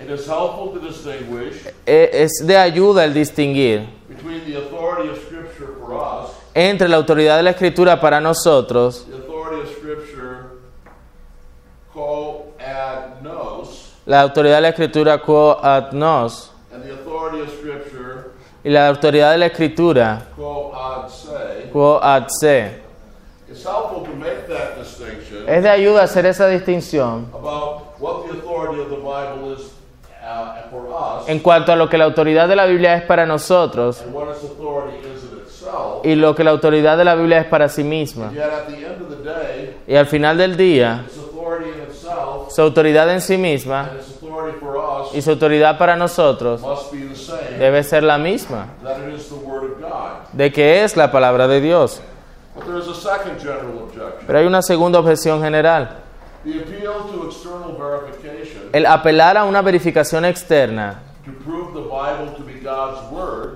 It 0.00 0.10
is 0.10 0.26
helpful 0.26 0.72
to 0.72 0.80
distinguish 0.80 1.64
E- 1.86 2.10
Es 2.12 2.44
de 2.46 2.56
ayuda 2.56 3.04
el 3.04 3.14
distinguir 3.14 3.86
entre 6.54 6.88
la 6.88 6.96
autoridad 6.96 7.36
de 7.36 7.42
la 7.44 7.50
Escritura 7.50 8.00
para 8.00 8.20
nosotros, 8.20 9.06
the 9.08 9.16
authority 9.16 9.62
of 9.62 9.76
Scripture 9.78 10.36
co 11.94 12.46
ad 12.58 13.20
nos, 13.22 13.92
la 14.12 14.20
autoridad 14.20 14.56
de 14.56 14.60
la 14.60 14.68
Escritura 14.68 15.18
quo 15.22 15.58
ad 15.64 15.92
nos 15.92 16.50
and 16.70 16.84
the 16.84 16.92
authority 16.92 17.40
of 17.40 17.48
Scripture 17.48 18.32
y 18.62 18.68
la 18.68 18.88
autoridad 18.88 19.32
de 19.32 19.38
la 19.38 19.46
Escritura 19.46 20.20
quo 20.36 20.70
ad 20.74 21.08
se. 21.08 21.70
quo 21.72 21.98
ad 22.02 22.26
se. 22.28 22.82
It's 23.48 23.64
helpful 23.64 24.02
to 24.04 24.14
make 24.14 24.46
that 24.48 24.76
distinction 24.78 25.48
Es 25.48 25.62
de 25.62 25.70
ayuda 25.70 26.02
hacer 26.02 26.26
esa 26.26 26.46
distinción 26.48 27.26
about 27.32 27.98
what 27.98 28.26
the 28.26 28.36
authority 28.36 28.82
of 28.82 28.90
the 28.90 28.96
Bible 28.96 29.54
is 29.54 29.72
uh, 30.22 30.68
for 30.70 30.88
us 30.90 31.26
en 31.26 31.38
cuanto 31.38 31.72
a 31.72 31.76
lo 31.76 31.88
que 31.88 31.96
la 31.96 32.04
autoridad 32.04 32.48
de 32.48 32.56
la 32.56 32.66
Biblia 32.66 32.94
es 32.96 33.04
para 33.04 33.24
nosotros 33.24 34.02
and 34.02 34.12
what 34.12 34.28
its 34.28 34.44
authority 34.44 34.98
is 34.98 35.22
in 35.22 35.38
itself. 35.38 36.04
y 36.04 36.16
lo 36.16 36.34
que 36.34 36.44
la 36.44 36.50
autoridad 36.50 36.98
de 36.98 37.04
la 37.06 37.14
Biblia 37.14 37.38
es 37.40 37.46
para 37.46 37.66
sí 37.70 37.82
misma. 37.82 38.30
Yet 38.30 38.42
at 38.42 38.66
the 38.66 38.74
end 38.76 39.00
of 39.00 39.08
the 39.08 39.24
day, 39.24 39.74
Y 39.86 39.96
al 39.96 40.06
final 40.06 40.36
del 40.36 40.54
día, 40.58 41.02
its 41.06 41.16
su 42.52 42.60
autoridad 42.60 43.10
en 43.10 43.20
sí 43.20 43.38
misma 43.38 43.90
y 45.14 45.22
su 45.22 45.30
autoridad 45.30 45.78
para 45.78 45.96
nosotros 45.96 46.62
debe 47.58 47.82
ser 47.82 48.02
la 48.02 48.18
misma, 48.18 48.66
de 50.32 50.52
que 50.52 50.84
es 50.84 50.96
la 50.96 51.10
palabra 51.10 51.48
de 51.48 51.60
Dios. 51.60 52.02
But 52.54 52.66
there 52.66 52.78
is 52.78 52.86
a 52.86 52.94
second 52.94 53.40
general 53.40 53.84
objection. 53.84 54.26
Pero 54.26 54.38
hay 54.38 54.46
una 54.46 54.60
segunda 54.60 54.98
objeción 54.98 55.40
general. 55.40 56.02
El 58.72 58.86
apelar 58.86 59.38
a 59.38 59.44
una 59.44 59.62
verificación 59.62 60.26
externa 60.26 61.00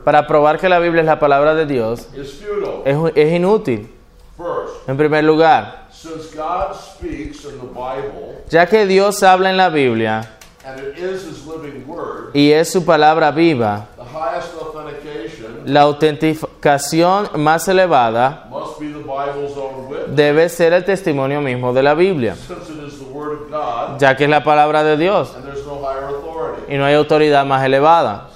para 0.05 0.27
probar 0.27 0.59
que 0.59 0.69
la 0.69 0.79
Biblia 0.79 1.01
es 1.01 1.07
la 1.07 1.19
palabra 1.19 1.55
de 1.55 1.67
Dios 1.67 2.09
es 2.15 3.33
inútil. 3.33 3.96
First, 4.37 4.89
En 4.89 4.97
primer 4.97 5.25
lugar, 5.25 5.87
since 5.91 6.35
God 6.35 6.75
speaks 6.75 7.45
in 7.45 7.59
the 7.59 7.67
Bible 7.67 8.45
ya 8.51 8.67
que 8.67 8.87
Dios 8.87 9.23
habla 9.23 9.51
en 9.51 9.57
la 9.57 9.71
Biblia 9.71 10.29
and 10.65 10.79
it 10.81 10.99
is 10.99 11.25
His 11.25 11.47
living 11.47 11.87
Word, 11.87 12.33
y 12.35 12.51
es 12.53 12.71
su 12.71 12.85
palabra 12.85 13.31
viva, 13.31 13.87
the 13.97 14.05
highest 14.05 14.53
authentication 14.61 15.63
la 15.65 15.83
autenticación 15.83 17.31
más 17.37 17.67
elevada 17.69 18.47
must 18.51 18.79
be 18.79 18.89
the 18.89 18.99
Bible's 18.99 19.57
own 19.57 19.89
witness, 19.89 20.15
debe 20.17 20.49
ser 20.49 20.73
el 20.75 20.85
testimonio 20.85 21.41
mismo 21.41 21.73
de 21.73 21.83
la 21.83 21.95
Biblia, 21.95 22.35
since 22.37 22.69
it 22.71 22.85
is 22.87 22.99
the 22.99 23.05
Word 23.07 23.33
of 23.43 23.51
God 23.51 23.99
ya 23.99 24.15
que 24.17 24.25
es 24.25 24.31
la 24.31 24.43
palabra 24.45 24.83
de 24.85 24.97
Dios 24.97 25.35
and 25.35 25.45
there's 25.45 25.65
no 25.67 25.79
higher 25.83 26.05
authority. 26.15 26.75
y 26.75 26.77
no 26.77 26.85
hay 26.85 26.95
autoridad 26.95 27.45
más 27.47 27.65
elevada. 27.65 28.29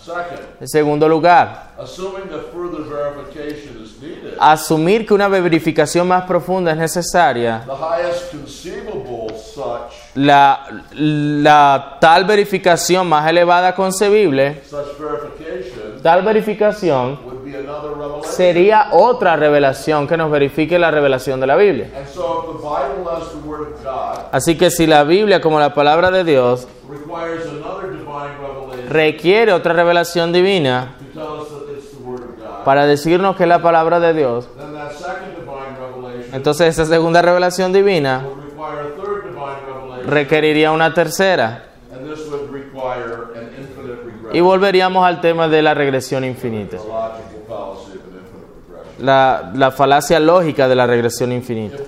En 0.60 0.68
segundo 0.68 1.08
lugar, 1.08 1.70
asumir 4.40 5.07
que 5.07 5.12
una 5.14 5.29
verificación 5.29 6.09
más 6.09 6.24
profunda 6.24 6.72
es 6.72 6.79
necesaria, 6.79 7.64
la, 10.14 10.66
la 10.94 11.98
tal 12.00 12.24
verificación 12.24 13.07
más 13.07 13.29
elevada 13.29 13.74
concebible, 13.74 14.62
tal 16.03 16.22
verificación 16.22 17.18
sería 18.22 18.88
otra 18.92 19.37
revelación 19.37 20.07
que 20.09 20.16
nos 20.16 20.31
verifique 20.31 20.79
la 20.79 20.90
revelación 20.90 21.40
de 21.40 21.46
la 21.46 21.57
Biblia. 21.57 21.90
Así 24.33 24.57
que 24.57 24.70
si 24.70 24.87
la 24.87 25.05
Biblia 25.05 25.40
como 25.40 25.61
la 25.61 25.74
palabra 25.74 26.11
de 26.11 26.24
Dios 26.24 26.66
requiere 28.88 29.53
otra 29.53 29.72
revelación 29.72 30.33
divina 30.33 30.94
to 30.98 31.05
tell 31.20 31.40
us 31.40 31.48
that 31.48 31.76
it's 31.76 31.90
the 31.90 32.03
Word 32.03 32.22
of 32.22 32.38
God, 32.38 32.50
para 32.64 32.87
decirnos 32.87 33.37
que 33.37 33.44
es 33.44 33.49
la 33.49 33.61
palabra 33.62 34.01
de 34.01 34.12
Dios, 34.14 34.46
then 34.57 34.73
that 34.75 34.92
second 34.92 35.35
divine 35.37 35.77
revelation 35.81 36.35
entonces 36.35 36.68
esa 36.68 36.85
segunda 36.87 37.23
revelación 37.23 37.73
divina 37.73 38.25
would 38.27 38.44
require 38.44 38.81
a 38.81 38.96
third 38.96 39.25
divine 39.25 39.66
revelation, 39.66 40.11
requeriría 40.11 40.73
una 40.73 40.92
tercera. 40.94 41.64
and 41.92 42.09
this 42.09 42.27
would 42.31 42.51
require 42.53 43.29
an 43.37 43.44
infinite 43.59 44.01
Y 44.03 44.38
regression. 44.40 44.44
volveríamos 44.44 45.05
al 45.07 45.20
tema 45.20 45.49
de 45.49 45.62
la 45.62 45.75
regresión 45.75 46.25
infinita, 46.25 46.77
la, 48.99 49.51
la 49.55 49.70
falacia 49.70 50.20
lógica 50.20 50.68
de 50.68 50.77
la 50.77 50.87
regresión 50.87 51.33
infinita. 51.33 51.79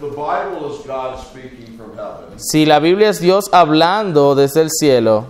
Si 2.37 2.65
la 2.67 2.79
Biblia 2.81 3.11
es 3.11 3.21
Dios 3.21 3.51
hablando 3.53 4.35
desde 4.35 4.63
el 4.63 4.71
cielo, 4.71 5.27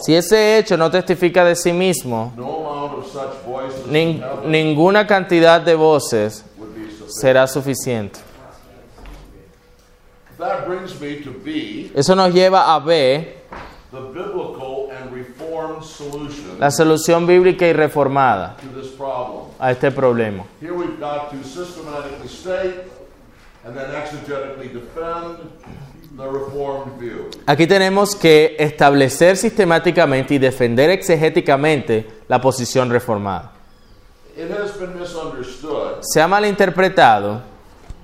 si 0.00 0.14
ese 0.14 0.58
hecho 0.58 0.76
no 0.76 0.90
testifica 0.90 1.44
de 1.44 1.54
sí 1.54 1.72
mismo, 1.72 2.32
nin- 3.88 4.22
ninguna 4.46 5.06
cantidad 5.06 5.60
de 5.60 5.74
voces 5.74 6.44
será 7.08 7.46
suficiente. 7.46 8.20
Eso 11.94 12.14
nos 12.14 12.32
lleva 12.32 12.74
a 12.74 12.78
ver 12.80 13.44
la 16.58 16.70
solución 16.70 17.26
bíblica 17.26 17.66
y 17.66 17.72
reformada 17.72 18.56
a 19.58 19.70
este 19.70 19.90
problema. 19.90 20.44
Here 20.60 20.72
we've 20.72 20.98
got 20.98 21.30
to 21.30 21.36
systematically 21.44 22.28
state 22.28 22.90
and 23.64 23.76
then 23.76 23.86
exegetically 23.94 24.68
defend 24.72 25.38
the 26.16 26.26
reformed 26.26 26.98
view. 26.98 27.30
Aquí 27.46 27.66
tenemos 27.66 28.14
que 28.16 28.56
establecer 28.58 29.36
sistemáticamente 29.36 30.34
y 30.34 30.38
defender 30.38 30.90
exegéticamente 30.90 32.06
la 32.28 32.40
posición 32.40 32.90
reformada. 32.90 33.52
It 34.36 34.50
has 34.50 34.72
been 34.78 34.98
misunderstood 34.98 35.98
Se 36.02 36.20
ha 36.20 36.26
malinterpretado 36.28 37.40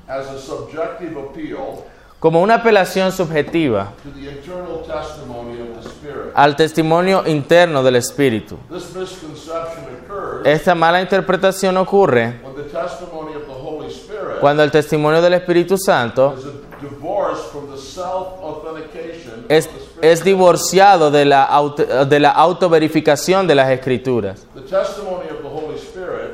as 0.07 0.27
a 0.29 0.39
subjective 0.39 1.19
appeal 1.19 1.85
como 2.21 2.41
una 2.43 2.57
apelación 2.57 3.11
subjetiva 3.13 3.93
to 4.03 4.11
the 4.11 4.29
internal 4.31 4.83
testimony 4.87 5.61
of 5.61 5.83
the 5.83 5.89
Spirit. 5.89 6.33
al 6.35 6.55
testimonio 6.55 7.23
interno 7.27 7.83
del 7.83 7.97
Espíritu. 7.97 8.59
This 8.71 8.95
misconception 8.95 9.85
occurs 10.05 10.47
Esta 10.47 10.75
mala 10.75 11.01
interpretación 11.01 11.77
ocurre 11.79 12.41
when 12.45 12.55
the 12.55 12.65
testimony 12.71 13.35
of 13.35 13.47
the 13.47 13.53
Holy 13.55 13.89
Spirit 13.91 14.39
cuando 14.41 14.63
el 14.63 14.71
testimonio 14.71 15.21
del 15.23 15.35
Espíritu 15.35 15.77
Santo 15.79 16.35
is 16.39 16.45
a 16.45 16.53
divorce 16.81 17.41
from 17.51 17.71
the 17.71 17.77
self-authentication 17.79 19.45
es, 19.49 19.67
of 19.67 19.73
the 19.73 19.81
Spirit. 19.81 20.05
es 20.05 20.25
divorciado 20.25 21.11
de 21.11 21.25
la, 21.25 21.45
auto- 21.45 22.05
de 22.07 22.21
la 22.21 22.31
autoverificación 22.31 23.47
de 23.47 23.55
las 23.55 23.71
Escrituras. 23.71 24.47
The 24.55 24.61
testimony 24.63 25.29
of 25.31 25.43
the 25.43 25.49
Holy 25.49 25.49
Spirit 25.49 25.50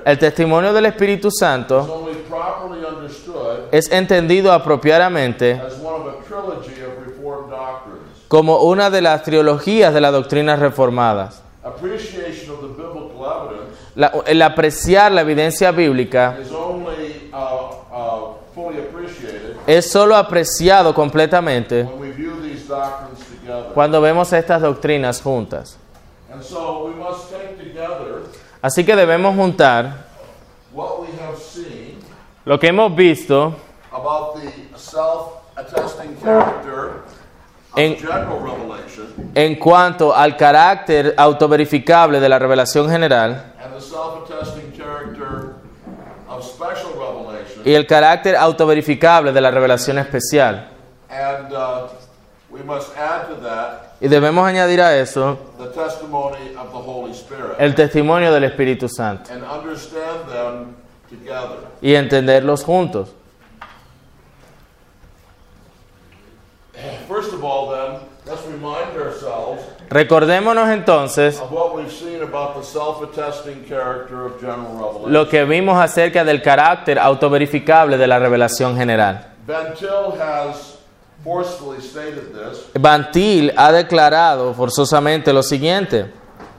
El 0.07 0.21
testimonio 0.21 0.73
del 0.73 0.87
Espíritu 0.87 1.33
Santo 1.33 2.07
es 3.73 3.91
entendido 3.91 4.53
apropiadamente 4.53 5.61
como 8.29 8.59
una 8.63 8.89
de 8.89 9.03
las 9.03 9.25
trilogías 9.25 9.93
de 9.93 10.01
las 10.01 10.13
doctrinas 10.13 10.61
reformadas. 10.61 11.43
La- 13.97 14.13
el 14.27 14.43
apreciar 14.43 15.11
la 15.11 15.23
evidencia 15.23 15.73
bíblica 15.73 16.39
is 16.41 16.53
only 16.53 17.31
uh, 17.33 17.37
uh, 17.93 18.35
fully 18.55 18.79
appreciated 18.79 19.57
es 19.67 19.91
solo 19.91 20.15
apreciado 20.15 20.95
completamente 20.95 21.83
when 21.83 21.99
we 21.99 22.11
view 22.13 22.35
these 22.43 22.69
doctrines 22.69 23.19
together. 23.27 23.73
cuando 23.75 24.01
vemos 24.01 24.33
estas 24.33 24.63
doctrinas 24.63 25.21
juntas. 25.21 25.79
And 26.33 26.41
so 26.45 26.87
we 26.87 26.95
must 26.95 27.31
take 27.33 27.57
together 27.57 28.23
Así 28.67 28.85
que 28.85 28.97
debemos 28.97 29.37
juntar 29.37 30.07
lo 32.45 32.59
que 32.59 32.67
hemos 32.67 32.97
visto 32.97 33.55
En- 39.37 39.55
cuanto 39.55 40.13
al 40.13 40.37
carácter 40.37 41.15
autoverificable 41.17 42.19
de 42.19 42.29
la 42.29 42.41
revelación 42.41 42.91
general 42.91 43.53
y 47.65 47.73
el 47.73 47.87
carácter 47.87 48.35
autoverificable 48.35 49.31
de 49.31 49.41
la 49.41 49.53
revelación 49.53 49.99
especial. 49.99 50.73
And 51.09 51.53
uh, 51.53 51.87
we 52.57 52.63
must 52.65 52.97
add 52.97 53.29
to 53.29 53.35
that 53.43 53.95
Y 54.01 54.09
debemos 54.09 54.47
añadir 54.47 54.81
a 54.81 54.97
eso 54.99 55.39
the 55.59 55.67
testimony 55.69 56.55
of 56.57 56.71
the 56.73 56.79
Holy 56.79 57.13
Spirit 57.13 57.57
el 57.59 57.75
testimonio 57.75 58.33
del 58.33 58.45
Espíritu 58.45 58.89
Santo 58.89 59.33
and 59.33 59.43
understand 59.45 60.29
them 60.29 60.77
together. 61.09 61.59
y 61.81 61.95
entenderlos 61.95 62.65
juntos. 62.65 63.11
First 67.09 67.33
of 67.33 67.43
all, 67.45 67.71
then, 67.71 68.01
let's 68.27 68.43
remind 68.47 68.97
ourselves 69.01 69.63
Recordémonos 69.89 70.69
entonces 70.71 71.41
of 71.41 71.51
what 71.53 71.75
we've 71.77 71.93
seen 71.93 72.23
about 72.23 72.57
the 72.57 72.63
self-attesting 72.63 73.65
character 73.65 74.27
of 74.27 74.41
general 74.41 74.75
revelation. 74.75 75.13
lo 75.13 75.29
que 75.29 75.45
vimos 75.45 75.79
acerca 75.79 76.25
del 76.25 76.43
carácter 76.43 76.99
autoverificable 76.99 77.97
de 77.97 78.07
la 78.07 78.19
revelación 78.19 78.77
general. 78.77 79.25
Van 79.47 79.75
Til 79.75 80.21
has 80.21 80.76
forcefully 81.27 81.81
stated 81.81 82.33
this. 82.33 82.67
Van 82.75 83.11
Til 83.11 83.53
ha 83.57 83.73
declarado 83.73 84.55
forzosamente 84.55 85.33
lo 85.33 85.43
siguiente. 85.43 86.07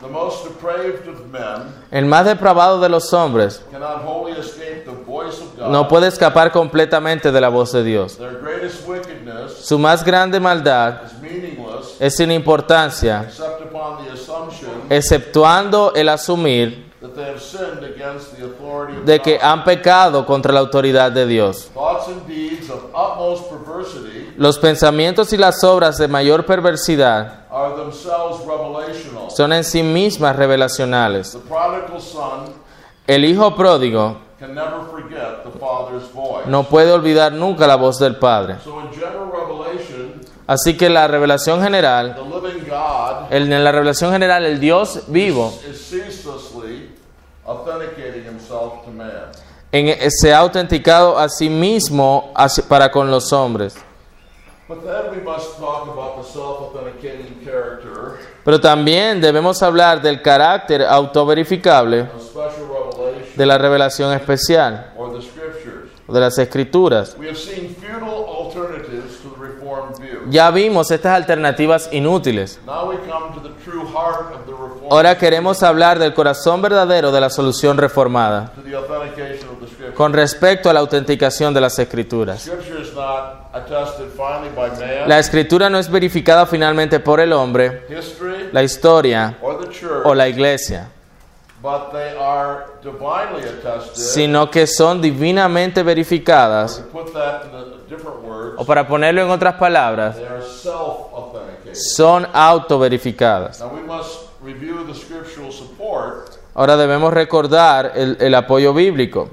The 0.01 0.07
most 0.07 0.43
depraved 0.43 1.07
of 1.07 1.25
men 1.31 1.73
El 1.89 2.05
más 2.05 2.25
depravado 2.25 2.79
de 2.79 2.87
los 2.89 3.11
hombres 3.13 3.61
cannot 3.71 4.03
wholly 4.05 4.33
escape 4.39 4.83
the 4.85 4.91
voice 4.91 5.41
of 5.41 5.57
God. 5.57 5.71
no 5.71 5.87
puede 5.87 6.07
escapar 6.07 6.51
completamente 6.51 7.31
de 7.31 7.41
la 7.41 7.49
voz 7.49 7.71
de 7.71 7.83
Dios. 7.83 8.17
Their 8.17 8.39
greatest 8.39 8.87
wickedness 8.87 9.53
Su 9.65 9.79
más 9.79 10.03
grande 10.03 10.39
maldad 10.39 11.01
es 11.99 12.15
sin 12.15 12.31
importancia, 12.31 13.23
except 13.27 13.61
upon 13.63 14.05
the 14.05 14.11
assumption 14.13 14.69
exceptuando 14.89 15.93
el 15.95 16.09
asumir 16.09 16.85
that 17.01 17.13
they 17.15 17.25
have 17.25 17.39
sinned 17.39 17.83
against 17.83 18.35
the 18.37 18.43
authority 18.45 18.97
of 18.97 19.05
de 19.05 19.19
que 19.19 19.37
God. 19.37 19.43
han 19.43 19.63
pecado 19.63 20.25
contra 20.25 20.51
la 20.53 20.59
autoridad 20.59 21.11
de 21.11 21.25
Dios. 21.25 21.71
Los 24.37 24.59
pensamientos 24.59 25.33
y 25.33 25.37
las 25.37 25.63
obras 25.63 25.97
de 25.97 26.07
mayor 26.07 26.45
perversidad 26.45 27.45
are 27.51 27.75
themselves 27.75 28.39
revelational. 28.45 29.29
son 29.31 29.51
en 29.53 29.63
sí 29.63 29.81
mismas 29.83 30.35
revelacionales. 30.35 31.31
The 31.31 31.39
prodigal 31.39 31.99
son 32.01 32.53
El 33.07 33.25
hijo 33.25 33.55
pródigo 33.55 34.17
can 34.39 34.53
never 34.53 34.81
forget 34.91 35.43
the 35.43 35.59
father's 35.59 36.11
voice. 36.13 36.47
no 36.47 36.63
puede 36.65 36.91
olvidar 36.91 37.31
nunca 37.33 37.65
la 37.65 37.75
voz 37.77 37.97
del 37.97 38.17
Padre. 38.17 38.57
So 38.63 38.79
in 38.81 38.89
general 38.91 39.31
revelation, 39.31 40.21
Así 40.45 40.77
que 40.77 40.89
la 40.89 41.07
revelación 41.07 41.61
general, 41.61 42.15
the 42.15 42.21
living 42.21 42.69
God 42.69 43.31
el- 43.31 43.51
en 43.51 43.63
la 43.63 43.71
revelación 43.71 44.11
general, 44.13 44.45
el 44.45 44.59
Dios 44.59 45.01
vivo 45.07 45.51
is 45.69 45.77
ceaselessly 45.89 46.91
authenticating 47.45 48.23
himself 48.25 48.83
to 48.85 48.91
man. 48.91 49.31
en- 49.71 50.11
se 50.11 50.33
ha 50.33 50.37
autenticado 50.39 51.17
a 51.17 51.27
sí 51.27 51.49
mismo 51.49 52.31
para 52.69 52.91
con 52.91 53.09
los 53.09 53.33
hombres. 53.33 53.75
Pero 58.43 58.59
también 58.59 59.21
debemos 59.21 59.63
hablar 59.63 60.01
del 60.01 60.21
carácter 60.21 60.83
autoverificable 60.83 62.09
de 63.35 63.45
la 63.45 63.57
revelación 63.57 64.11
especial, 64.13 64.93
scriptures. 65.21 65.91
de 66.07 66.19
las 66.19 66.37
escrituras. 66.37 67.15
We 67.17 67.27
have 67.27 67.37
seen 67.37 67.75
futile 67.75 68.25
alternatives 68.27 69.19
to 69.21 69.29
the 69.29 69.39
reformed 69.39 69.97
view. 69.99 70.29
Ya 70.29 70.51
vimos 70.51 70.91
estas 70.91 71.13
alternativas 71.13 71.89
inútiles. 71.93 72.59
Now 72.65 72.89
we 72.89 72.97
come 72.97 73.33
to 73.35 73.41
the 73.41 73.53
true 73.63 73.85
heart 73.85 74.33
of 74.33 74.45
the 74.45 74.51
reformed 74.51 74.77
Ahora 74.91 75.17
queremos 75.17 75.63
hablar 75.63 75.99
del 75.99 76.13
corazón 76.13 76.61
verdadero 76.61 77.11
de 77.11 77.21
la 77.21 77.29
solución 77.29 77.77
reformada 77.77 78.53
con 79.95 80.13
respecto 80.13 80.69
a 80.69 80.73
la 80.73 80.79
autenticación 80.79 81.53
de 81.53 81.61
las 81.61 81.77
escrituras. 81.77 82.49
La 85.05 85.19
escritura 85.19 85.69
no 85.69 85.77
es 85.77 85.89
verificada 85.89 86.45
finalmente 86.45 86.99
por 86.99 87.19
el 87.19 87.33
hombre, 87.33 87.85
la 88.51 88.63
historia 88.63 89.37
o 90.03 90.13
la 90.13 90.27
iglesia, 90.27 90.89
but 91.61 91.91
they 91.91 92.15
are 92.19 92.65
divinely 92.83 93.43
attested. 93.47 93.95
sino 93.95 94.49
que 94.51 94.67
son 94.67 95.01
divinamente 95.01 95.83
verificadas, 95.83 96.77
To 96.77 96.83
put 96.99 97.13
that 97.13 97.45
in 97.45 97.55
a 97.55 97.65
different 97.89 98.23
words, 98.23 98.55
o 98.57 98.65
para 98.65 98.87
ponerlo 98.87 99.21
en 99.21 99.29
otras 99.29 99.55
palabras, 99.55 100.15
son 101.73 102.27
autoverificadas. 102.33 103.59
Now 103.59 103.71
we 103.73 103.81
must 103.81 104.27
review 104.43 104.85
the 104.85 104.93
scriptural 104.93 105.51
support 105.51 106.37
Ahora 106.53 106.75
debemos 106.75 107.13
recordar 107.13 107.91
el, 107.95 108.17
el 108.19 108.33
apoyo 108.33 108.73
bíblico 108.73 109.29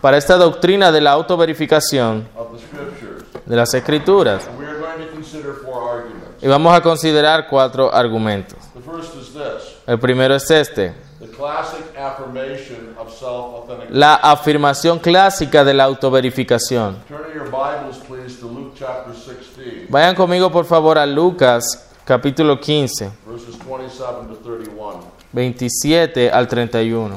para 0.00 0.16
esta 0.16 0.36
doctrina 0.36 0.92
de 0.92 1.00
la 1.00 1.12
autoverificación 1.12 2.28
of 2.36 2.48
the 2.52 2.58
scriptures. 2.66 3.24
de 3.44 3.56
las 3.56 3.74
escrituras. 3.74 4.46
And 4.48 4.58
we 4.58 4.66
are 4.66 4.78
going 4.78 5.06
to 5.06 5.12
consider 5.12 5.54
four 5.64 5.82
arguments. 5.90 6.42
Y 6.42 6.48
vamos 6.48 6.74
a 6.74 6.80
considerar 6.80 7.46
cuatro 7.48 7.92
argumentos. 7.92 8.58
The 8.74 8.80
first 8.80 9.14
is 9.16 9.32
this, 9.32 9.76
El 9.86 9.98
primero 9.98 10.34
es 10.34 10.50
este, 10.50 10.92
the 11.20 11.28
classic 11.28 11.84
affirmation 11.98 12.94
of 12.98 13.10
self-authentication. 13.12 13.98
la 13.98 14.14
afirmación 14.16 14.98
clásica 14.98 15.64
de 15.64 15.74
la 15.74 15.84
autoverificación. 15.84 16.98
Turn 17.08 17.20
in 17.32 17.38
your 17.38 17.50
Bibles, 17.50 17.98
please, 18.06 18.38
to 18.40 18.46
Luke 18.48 18.72
chapter 18.78 19.14
16, 19.14 19.86
Vayan 19.88 20.14
conmigo 20.14 20.50
por 20.50 20.64
favor 20.64 20.98
a 20.98 21.06
Lucas 21.06 21.88
capítulo 22.04 22.60
15, 22.60 23.10
verses 23.26 23.56
27 23.58 24.28
to 24.28 24.36
31. 24.36 25.00
27 25.32 26.30
al 26.30 26.48
31. 26.48 27.16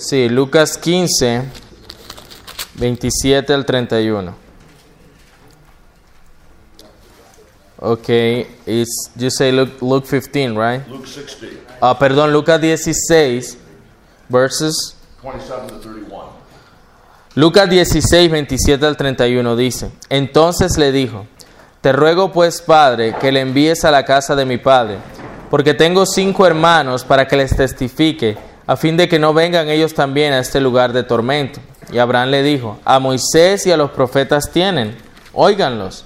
Sí, 0.00 0.30
Lucas 0.30 0.78
15, 0.78 1.42
27 2.76 3.52
al 3.52 3.66
31. 3.66 4.34
Okay, 7.82 8.46
it's, 8.66 9.10
you 9.16 9.30
say 9.30 9.52
Luke, 9.52 9.72
Luke 9.82 10.06
15, 10.06 10.56
right? 10.56 10.86
Luke 10.88 11.06
16, 11.06 11.50
Ah, 11.82 11.98
perdón, 11.98 12.32
Lucas 12.32 12.60
16, 12.60 13.58
verses. 14.28 14.96
27 15.22 15.68
to 15.68 15.80
31. 15.80 16.30
Lucas 17.34 17.68
16, 17.68 18.30
27 18.30 18.86
al 18.86 18.96
31 18.96 19.54
dice, 19.56 19.90
entonces 20.08 20.78
le 20.78 20.92
dijo, 20.92 21.26
te 21.82 21.92
ruego 21.92 22.32
pues, 22.32 22.60
Padre, 22.62 23.14
que 23.20 23.30
le 23.32 23.40
envíes 23.40 23.84
a 23.84 23.90
la 23.90 24.04
casa 24.04 24.34
de 24.34 24.46
mi 24.46 24.56
Padre, 24.56 24.96
porque 25.50 25.74
tengo 25.74 26.06
cinco 26.06 26.46
hermanos 26.46 27.04
para 27.04 27.28
que 27.28 27.36
les 27.36 27.54
testifique, 27.54 28.36
a 28.70 28.76
fin 28.76 28.96
de 28.96 29.08
que 29.08 29.18
no 29.18 29.34
vengan 29.34 29.68
ellos 29.68 29.94
también 29.94 30.32
a 30.32 30.38
este 30.38 30.60
lugar 30.60 30.92
de 30.92 31.02
tormento. 31.02 31.58
Y 31.90 31.98
Abraham 31.98 32.28
le 32.28 32.44
dijo, 32.44 32.78
a 32.84 33.00
Moisés 33.00 33.66
y 33.66 33.72
a 33.72 33.76
los 33.76 33.90
profetas 33.90 34.52
tienen, 34.52 34.96
óiganlos. 35.32 36.04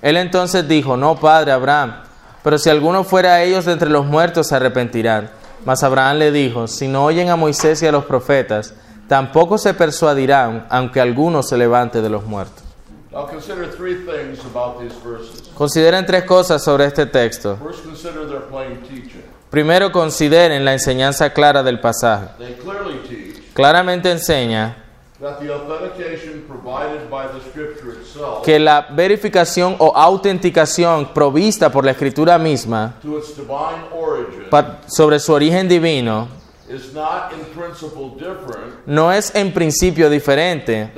Él 0.00 0.16
entonces 0.18 0.68
dijo, 0.68 0.96
no, 0.96 1.16
Padre 1.16 1.50
Abraham, 1.50 2.04
pero 2.44 2.56
si 2.56 2.70
alguno 2.70 3.02
fuera 3.02 3.34
a 3.34 3.42
ellos 3.42 3.64
de 3.64 3.72
entre 3.72 3.90
los 3.90 4.06
muertos 4.06 4.46
se 4.46 4.54
arrepentirán. 4.54 5.28
Mas 5.64 5.82
Abraham 5.82 6.18
le 6.18 6.30
dijo, 6.30 6.68
si 6.68 6.86
no 6.86 7.04
oyen 7.04 7.30
a 7.30 7.36
Moisés 7.36 7.82
y 7.82 7.88
a 7.88 7.90
los 7.90 8.04
profetas, 8.04 8.74
tampoco 9.08 9.58
se 9.58 9.74
persuadirán, 9.74 10.68
aunque 10.70 11.00
alguno 11.00 11.42
se 11.42 11.56
levante 11.56 12.00
de 12.00 12.10
los 12.10 12.24
muertos. 12.26 12.62
Consideren 15.56 16.06
tres 16.06 16.22
cosas 16.22 16.62
sobre 16.62 16.84
este 16.84 17.06
texto. 17.06 17.58
Primero, 19.54 19.92
consideren 19.92 20.64
la 20.64 20.72
enseñanza 20.72 21.32
clara 21.32 21.62
del 21.62 21.78
pasaje. 21.78 22.26
Claramente 23.52 24.10
enseña 24.10 24.78
que 28.44 28.58
la 28.58 28.88
verificación 28.90 29.76
o 29.78 29.96
autenticación 29.96 31.14
provista 31.14 31.70
por 31.70 31.84
la 31.84 31.92
escritura 31.92 32.36
misma 32.36 32.96
sobre 34.88 35.20
su 35.20 35.32
origen 35.32 35.68
divino 35.68 36.26
no 38.86 39.12
es 39.12 39.32
en 39.36 39.54
principio 39.54 40.10
diferente 40.10 40.90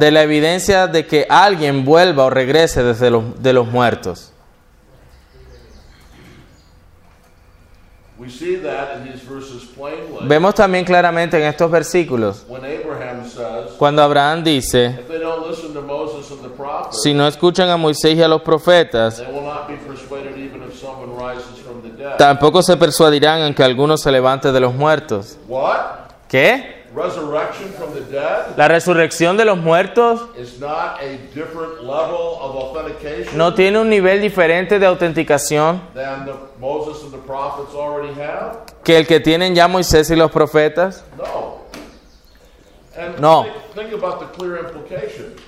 de 0.00 0.10
la 0.10 0.22
evidencia 0.24 0.88
de 0.88 1.06
que 1.06 1.26
alguien 1.30 1.84
vuelva 1.84 2.24
o 2.24 2.30
regrese 2.30 2.82
desde 2.82 3.08
los, 3.08 3.40
de 3.40 3.52
los 3.52 3.68
muertos. 3.68 4.16
We 4.16 4.24
see 4.24 4.30
that 7.60 7.60
in 7.60 7.60
these 7.60 7.60
verses 7.60 8.02
plainly 8.02 8.09
Vemos 10.22 10.54
también 10.54 10.84
claramente 10.84 11.38
en 11.38 11.44
estos 11.44 11.70
versículos 11.70 12.44
when 12.48 12.62
Abraham 12.64 13.24
says, 13.24 13.76
cuando 13.78 14.02
Abraham 14.02 14.44
dice, 14.44 14.86
If 15.00 15.08
they 15.08 15.18
don't 15.18 15.48
listen 15.48 15.72
to 15.72 15.80
Moses 15.80 16.30
and 16.30 16.42
the 16.42 16.48
prophets, 16.50 17.02
si 17.02 17.14
no 17.14 17.26
escuchan 17.26 17.70
a 17.70 17.76
Moisés 17.76 18.16
y 18.16 18.22
a 18.22 18.28
los 18.28 18.42
profetas, 18.42 19.22
tampoco 22.18 22.62
se 22.62 22.76
persuadirán 22.76 23.40
en 23.40 23.54
que 23.54 23.62
alguno 23.62 23.96
se 23.96 24.10
levante 24.10 24.52
de 24.52 24.60
los 24.60 24.74
muertos. 24.74 25.38
¿Qué? 26.28 26.79
Resurrection 26.94 27.68
from 27.78 27.94
the 27.94 28.00
dead 28.00 28.56
La 28.56 28.66
resurrección 28.66 29.36
de 29.36 29.44
los 29.44 29.58
muertos 29.58 30.22
is 30.36 30.58
not 30.58 31.00
a 31.00 31.18
different 31.34 31.82
level 31.82 32.38
of 32.40 32.56
authentication 32.56 33.36
no 33.36 33.54
tiene 33.54 33.78
un 33.78 33.88
nivel 33.88 34.20
diferente 34.20 34.78
de 34.78 34.86
autenticación 34.86 35.80
than 35.94 36.26
the 36.26 36.34
Moses 36.58 37.02
and 37.04 37.12
the 37.12 37.18
prophets 37.18 37.74
already 37.74 38.12
have? 38.20 38.58
que 38.82 38.96
el 38.96 39.06
que 39.06 39.20
tienen 39.20 39.54
ya 39.54 39.68
Moisés 39.68 40.10
y 40.10 40.16
los 40.16 40.30
profetas. 40.30 41.04
No. 43.18 43.46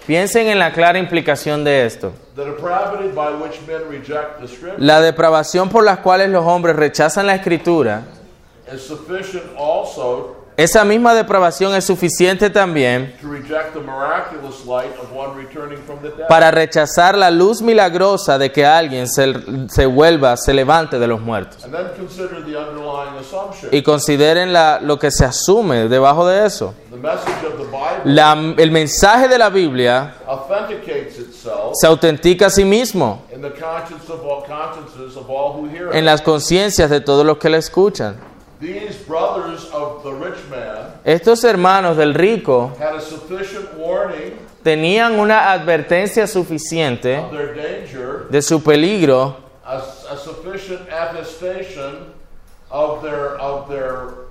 Piensen 0.06 0.46
en 0.48 0.58
la 0.58 0.72
clara 0.72 0.98
implicación 0.98 1.64
de 1.64 1.84
esto. 1.84 2.12
La 4.78 5.00
depravación 5.00 5.68
por 5.68 5.84
las 5.84 5.98
cuales 5.98 6.30
los 6.30 6.44
hombres 6.46 6.76
rechazan 6.76 7.26
la 7.26 7.34
escritura, 7.34 8.04
is 8.72 8.80
sufficient 8.80 9.44
also 9.58 10.36
esa 10.56 10.84
misma 10.84 11.14
depravación 11.14 11.74
es 11.74 11.84
suficiente 11.84 12.50
también 12.50 13.14
para 16.28 16.50
rechazar 16.50 17.16
la 17.16 17.30
luz 17.30 17.62
milagrosa 17.62 18.38
de 18.38 18.52
que 18.52 18.64
alguien 18.66 19.08
se, 19.08 19.34
se 19.68 19.86
vuelva, 19.86 20.36
se 20.36 20.52
levante 20.52 20.98
de 20.98 21.06
los 21.06 21.20
muertos. 21.20 21.64
Y 23.70 23.82
consideren 23.82 24.52
la- 24.52 24.80
lo 24.80 24.98
que 24.98 25.10
se 25.10 25.24
asume 25.24 25.88
debajo 25.88 26.26
de 26.26 26.46
eso. 26.46 26.74
La- 28.04 28.32
el 28.58 28.70
mensaje 28.70 29.28
de 29.28 29.38
la 29.38 29.48
Biblia 29.50 30.14
se 31.74 31.86
autentica 31.86 32.46
a 32.46 32.50
sí 32.50 32.64
mismo 32.64 33.22
en 35.92 36.04
las 36.04 36.20
conciencias 36.22 36.90
de 36.90 37.00
todos 37.00 37.24
los 37.26 37.38
que 37.38 37.48
la 37.48 37.56
escuchan. 37.58 38.16
These 38.60 39.04
brothers 39.08 39.68
of 39.74 40.04
the 40.04 40.10
rich 40.12 40.38
man 40.48 40.91
Estos 41.04 41.42
hermanos 41.44 41.96
del 41.96 42.14
rico 42.14 42.72
had 42.78 42.94
a 42.94 43.00
sufficient 43.00 43.74
warning 43.76 44.38
tenían 44.62 45.18
una 45.18 45.52
advertencia 45.52 46.26
suficiente 46.26 47.20
de 48.30 48.42
su 48.42 48.62
peligro, 48.62 49.36
a, 49.64 49.78
a 49.78 50.16
sufficient 50.16 50.88
attestation 50.92 52.12
of 52.70 53.02
their 53.02 53.36
of 53.40 53.68
their 53.68 54.28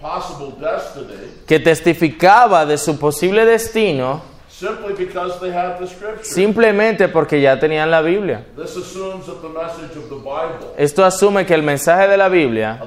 possible 0.00 0.52
destiny, 0.60 1.30
que 1.46 1.58
testificaba 1.58 2.66
de 2.66 2.76
su 2.76 2.98
posible 2.98 3.46
destino 3.46 4.20
simply 4.48 4.94
because 4.94 5.40
they 5.40 5.50
had 5.50 5.78
the 5.78 5.86
scripture. 5.86 6.22
simplemente 6.22 7.08
porque 7.08 7.40
ya 7.40 7.58
tenían 7.58 7.90
la 7.90 8.02
Biblia. 8.02 8.44
This 8.56 8.76
assumes 8.76 9.26
that 9.26 9.40
the 9.40 9.48
message 9.48 9.96
of 9.96 10.08
the 10.10 10.16
Bible 10.16 10.74
Esto 10.76 11.02
asume 11.04 11.44
que 11.46 11.54
el 11.54 11.62
mensaje 11.62 12.08
de 12.08 12.16
la 12.16 12.28
Biblia 12.28 12.78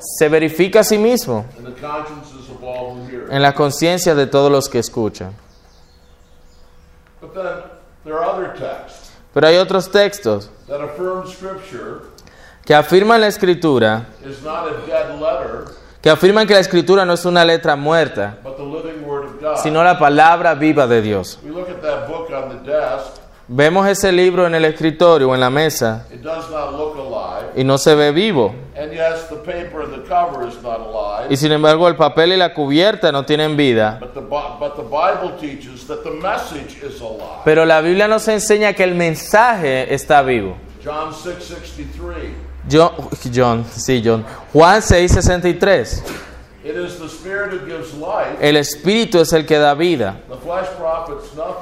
se 0.00 0.28
verifica 0.28 0.80
a 0.80 0.84
sí 0.84 0.98
mismo 0.98 1.44
en 3.30 3.42
la 3.42 3.54
conciencia 3.54 4.14
de 4.14 4.26
todos 4.26 4.50
los 4.50 4.68
que 4.68 4.78
escuchan. 4.78 5.32
Pero 9.34 9.46
hay 9.46 9.56
otros 9.56 9.90
textos 9.90 10.50
que 12.64 12.74
afirman 12.74 13.20
la 13.20 13.26
escritura, 13.28 14.06
que 16.00 16.10
afirman 16.10 16.46
que 16.46 16.54
la 16.54 16.60
escritura 16.60 17.04
no 17.04 17.12
es 17.12 17.24
una 17.24 17.44
letra 17.44 17.76
muerta, 17.76 18.38
sino 19.62 19.84
la 19.84 19.98
palabra 19.98 20.54
viva 20.54 20.86
de 20.86 21.02
Dios. 21.02 21.38
Vemos 23.48 23.86
ese 23.86 24.10
libro 24.10 24.46
en 24.46 24.56
el 24.56 24.64
escritorio 24.64 25.30
o 25.30 25.34
en 25.34 25.40
la 25.40 25.50
mesa 25.50 26.04
y 27.54 27.62
no 27.62 27.78
se 27.78 27.94
ve 27.94 28.10
vivo. 28.10 28.52
Y 31.30 31.36
sin 31.36 31.52
embargo 31.52 31.88
el 31.88 31.96
papel 31.96 32.32
y 32.32 32.36
la 32.36 32.52
cubierta 32.54 33.10
no 33.12 33.24
tienen 33.24 33.56
vida. 33.56 33.98
But 34.00 34.14
the, 34.14 34.20
Bi- 34.20 34.58
but 34.60 34.76
the 34.76 34.82
Bible 34.82 35.36
teaches 35.40 35.86
that 35.86 36.02
the 36.04 36.10
message 36.10 36.78
is 36.82 37.00
alive. 37.00 37.42
Pero 37.44 37.64
la 37.64 37.80
Biblia 37.80 38.06
nos 38.08 38.26
enseña 38.28 38.72
que 38.74 38.84
el 38.84 38.94
mensaje 38.94 39.92
está 39.92 40.22
vivo. 40.22 40.56
John 40.84 41.12
6:63. 41.12 42.32
John, 42.68 42.90
John, 43.32 43.64
sí, 43.64 44.02
John. 44.04 44.24
Juan 44.52 44.80
6:63. 44.82 46.02
It 46.64 46.74
is 46.74 46.98
the 46.98 47.06
Spirit 47.08 47.52
who 47.52 47.64
gives 47.64 47.94
life. 47.94 48.38
El 48.40 48.56
espíritu 48.56 49.20
es 49.20 49.32
el 49.32 49.46
que 49.46 49.56
da 49.56 49.74
vida. 49.74 50.16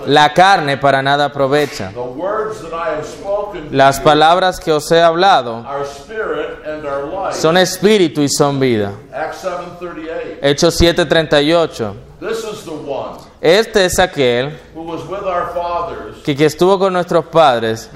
La 0.07 0.33
carne 0.33 0.79
para 0.79 1.03
nada 1.03 1.27
aprovecha. 1.27 1.91
The 1.93 2.01
words 2.01 2.63
that 2.63 2.73
I 2.73 2.97
have 2.97 3.05
spoken 3.07 3.69
to 3.69 3.77
Las 3.77 4.01
palabras 4.01 4.59
que 4.59 4.73
os 4.73 4.91
he 4.91 5.03
hablado 5.03 5.63
are 5.67 5.85
spirit 5.85 6.65
and 6.67 6.87
are 6.87 7.05
life. 7.05 7.14
Son 7.33 7.57
espíritu 7.57 8.21
y 8.23 8.29
son 8.29 8.59
vida. 8.59 8.93
Acts 9.13 9.45
7:38. 9.45 10.39
Hechos 10.43 10.75
7:38. 10.77 11.95
This 12.21 12.39
is 12.39 12.65
the 12.65 12.71
one 12.71 13.19
Este 13.41 13.85
es 13.85 13.99
aquel 13.99 14.59
who 14.75 14.83
was 14.83 15.03
with 15.07 15.27
our 15.27 15.53
fathers, 15.53 16.23
que, 16.25 16.35
que 16.35 16.47
estuvo 16.47 16.79
con 16.79 16.95
nuestros 16.95 17.27
padres, 17.27 17.91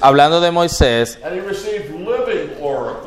hablando 0.00 0.40
de 0.40 0.52
Moisés, 0.52 1.18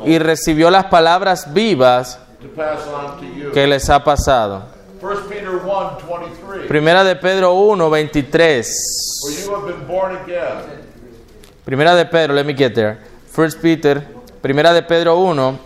y 0.04 0.18
recibió 0.18 0.70
las 0.70 0.84
palabras 0.86 1.54
vivas 1.54 2.18
que 3.54 3.66
les 3.66 3.88
ha 3.88 4.04
pasado. 4.04 4.64
1 5.00 5.28
Peter 5.28 5.48
1:23. 5.48 6.66
Primera 6.66 7.04
de 7.04 7.16
Pedro 7.16 7.54
1, 7.54 7.88
23. 7.88 8.66
For 9.22 9.30
you 9.32 9.54
have 9.54 9.72
been 9.72 9.86
born 9.86 10.16
again, 10.16 10.82
Primera 11.64 11.94
de 11.94 12.04
Pedro, 12.04 12.34
let 12.34 12.44
me 12.44 12.52
get 12.52 12.74
there. 12.74 12.98
First 13.30 13.62
Peter, 13.62 14.04
Primera 14.40 14.72
de 14.72 14.82
Pedro 14.82 15.18
1, 15.18 15.58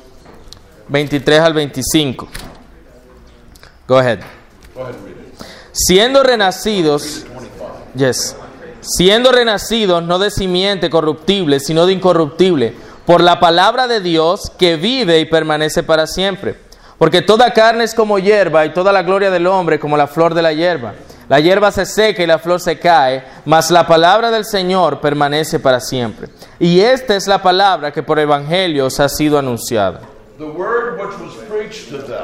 23 0.89 1.41
al 1.41 1.53
25. 1.53 2.29
Go 3.87 3.99
ahead. 3.99 4.21
go 4.75 4.83
ahead. 4.83 4.95
Siendo 5.73 6.23
renacidos, 6.23 7.25
25. 7.29 7.71
yes. 7.97 8.37
Siendo 8.81 9.31
renacidos 9.31 10.03
no 10.03 10.19
de 10.19 10.31
simiente 10.31 10.91
corruptible, 10.91 11.61
sino 11.61 11.87
de 11.87 11.93
incorruptible, 11.93 12.75
por 13.07 13.21
la 13.21 13.41
palabra 13.41 13.87
de 13.87 14.01
Dios 14.01 14.51
que 14.59 14.77
vive 14.77 15.21
y 15.21 15.25
permanece 15.27 15.83
para 15.83 16.07
siempre. 16.07 16.57
Porque 16.99 17.21
toda 17.21 17.53
carne 17.53 17.85
es 17.85 17.95
como 17.95 18.19
hierba 18.19 18.65
y 18.65 18.73
toda 18.73 18.93
la 18.93 19.03
gloria 19.03 19.31
del 19.31 19.47
hombre 19.47 19.79
como 19.79 19.97
la 19.97 20.07
flor 20.07 20.35
de 20.35 20.43
la 20.43 20.53
hierba. 20.53 20.95
La 21.33 21.41
hierba 21.41 21.73
se 21.73 21.87
seca 21.87 22.23
y 22.23 22.27
la 22.27 22.39
flor 22.39 22.61
se 22.61 22.79
cae, 22.79 23.25
mas 23.47 23.71
la 23.71 23.87
palabra 23.87 24.31
del 24.31 24.45
Señor 24.45 25.01
permanece 25.01 25.59
para 25.59 25.81
siempre. 25.81 26.29
Y 26.59 26.81
esta 26.81 27.17
es 27.17 27.27
la 27.27 27.41
palabra 27.41 27.91
que 27.91 28.03
por 28.03 28.19
evangelio 28.19 28.85
os 28.85 29.01
ha 29.01 29.09
sido 29.09 29.39
anunciada. 29.39 30.03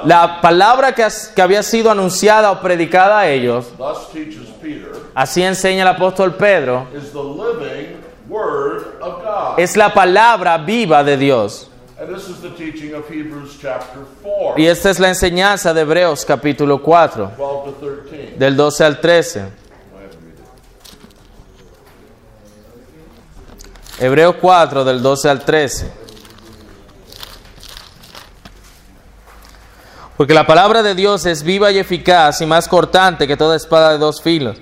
La 0.04 0.42
palabra 0.42 0.92
que, 0.92 1.08
que 1.34 1.40
había 1.40 1.62
sido 1.62 1.90
anunciada 1.90 2.50
o 2.50 2.60
predicada 2.60 3.20
a 3.20 3.28
ellos, 3.28 3.72
así 5.14 5.42
enseña 5.42 5.84
el 5.84 5.88
apóstol 5.88 6.34
Pedro, 6.34 6.86
es 9.56 9.74
la 9.74 9.94
palabra 9.94 10.58
viva 10.58 11.02
de 11.02 11.16
Dios. 11.16 11.70
And 12.00 12.14
this 12.14 12.28
is 12.28 12.40
the 12.40 12.50
teaching 12.50 12.94
of 12.94 13.08
Hebrews 13.08 13.58
chapter 13.60 14.04
4, 14.22 14.54
Y 14.56 14.66
esta 14.66 14.88
es 14.90 15.00
la 15.00 15.08
enseñanza 15.08 15.74
de 15.74 15.80
Hebreos 15.80 16.24
capítulo 16.24 16.80
4, 16.80 17.32
12 17.36 17.72
to 17.80 17.88
13. 18.08 18.36
del 18.38 18.56
12 18.56 18.84
al 18.84 19.00
13. 19.00 19.40
Go 19.40 19.46
ahead 19.46 20.10
and 20.12 20.22
read 20.22 20.38
it. 23.98 24.02
Hebreos 24.02 24.36
4, 24.40 24.84
del 24.84 25.02
12 25.02 25.28
al 25.28 25.44
13. 25.44 25.92
Porque 30.16 30.34
la 30.34 30.46
palabra 30.46 30.84
de 30.84 30.94
Dios 30.94 31.26
es 31.26 31.42
viva 31.42 31.72
y 31.72 31.78
eficaz 31.78 32.40
y 32.40 32.46
más 32.46 32.68
cortante 32.68 33.26
que 33.26 33.36
toda 33.36 33.56
espada 33.56 33.90
de 33.90 33.98
dos 33.98 34.22
filos, 34.22 34.56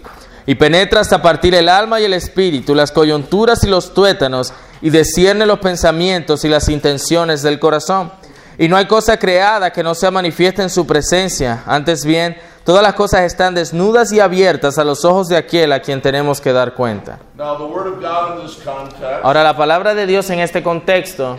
y 0.47 0.55
penetra 0.55 1.01
hasta 1.01 1.21
partir 1.21 1.55
el 1.55 1.69
alma 1.69 2.01
y 2.01 2.05
el 2.05 2.15
espíritu, 2.15 2.75
las 2.75 2.93
coyunturas 2.93 3.65
y 3.65 3.67
los 3.67 3.93
tuétanos, 3.93 4.53
y 4.81 4.91
discierne 4.91 5.45
los 5.47 5.59
pensamientos 5.59 6.45
y 6.45 6.49
las 6.49 6.69
intenciones 6.69 7.43
del 7.43 7.59
corazón. 7.59 8.13
Y 8.59 8.69
no 8.69 8.77
hay 8.77 8.87
cosa 8.87 9.19
creada 9.19 9.73
que 9.73 9.83
no 9.83 9.95
sea 9.95 10.11
manifiesta 10.11 10.63
en 10.63 10.71
su 10.71 10.87
presencia, 10.87 11.63
antes 11.67 12.05
bien, 12.05 12.37
Todas 12.66 12.83
las 12.83 12.94
cosas 12.94 13.20
están 13.20 13.55
desnudas 13.55 14.11
y 14.11 14.18
abiertas 14.18 14.76
a 14.76 14.83
los 14.83 15.05
ojos 15.05 15.29
de 15.29 15.37
aquel 15.37 15.70
a 15.70 15.79
quien 15.79 16.02
tenemos 16.02 16.40
que 16.40 16.52
dar 16.52 16.74
cuenta. 16.74 17.20
Now, 17.37 17.57
the 17.57 17.62
Word 17.62 17.87
of 17.87 18.00
God 18.00 18.40
in 18.40 18.44
this 18.44 18.57
context 18.57 19.00
Ahora, 19.22 19.44
la 19.44 19.57
palabra 19.57 19.94
de 19.94 20.05
Dios 20.05 20.29
en 20.31 20.40
este 20.40 20.64
contexto 20.64 21.38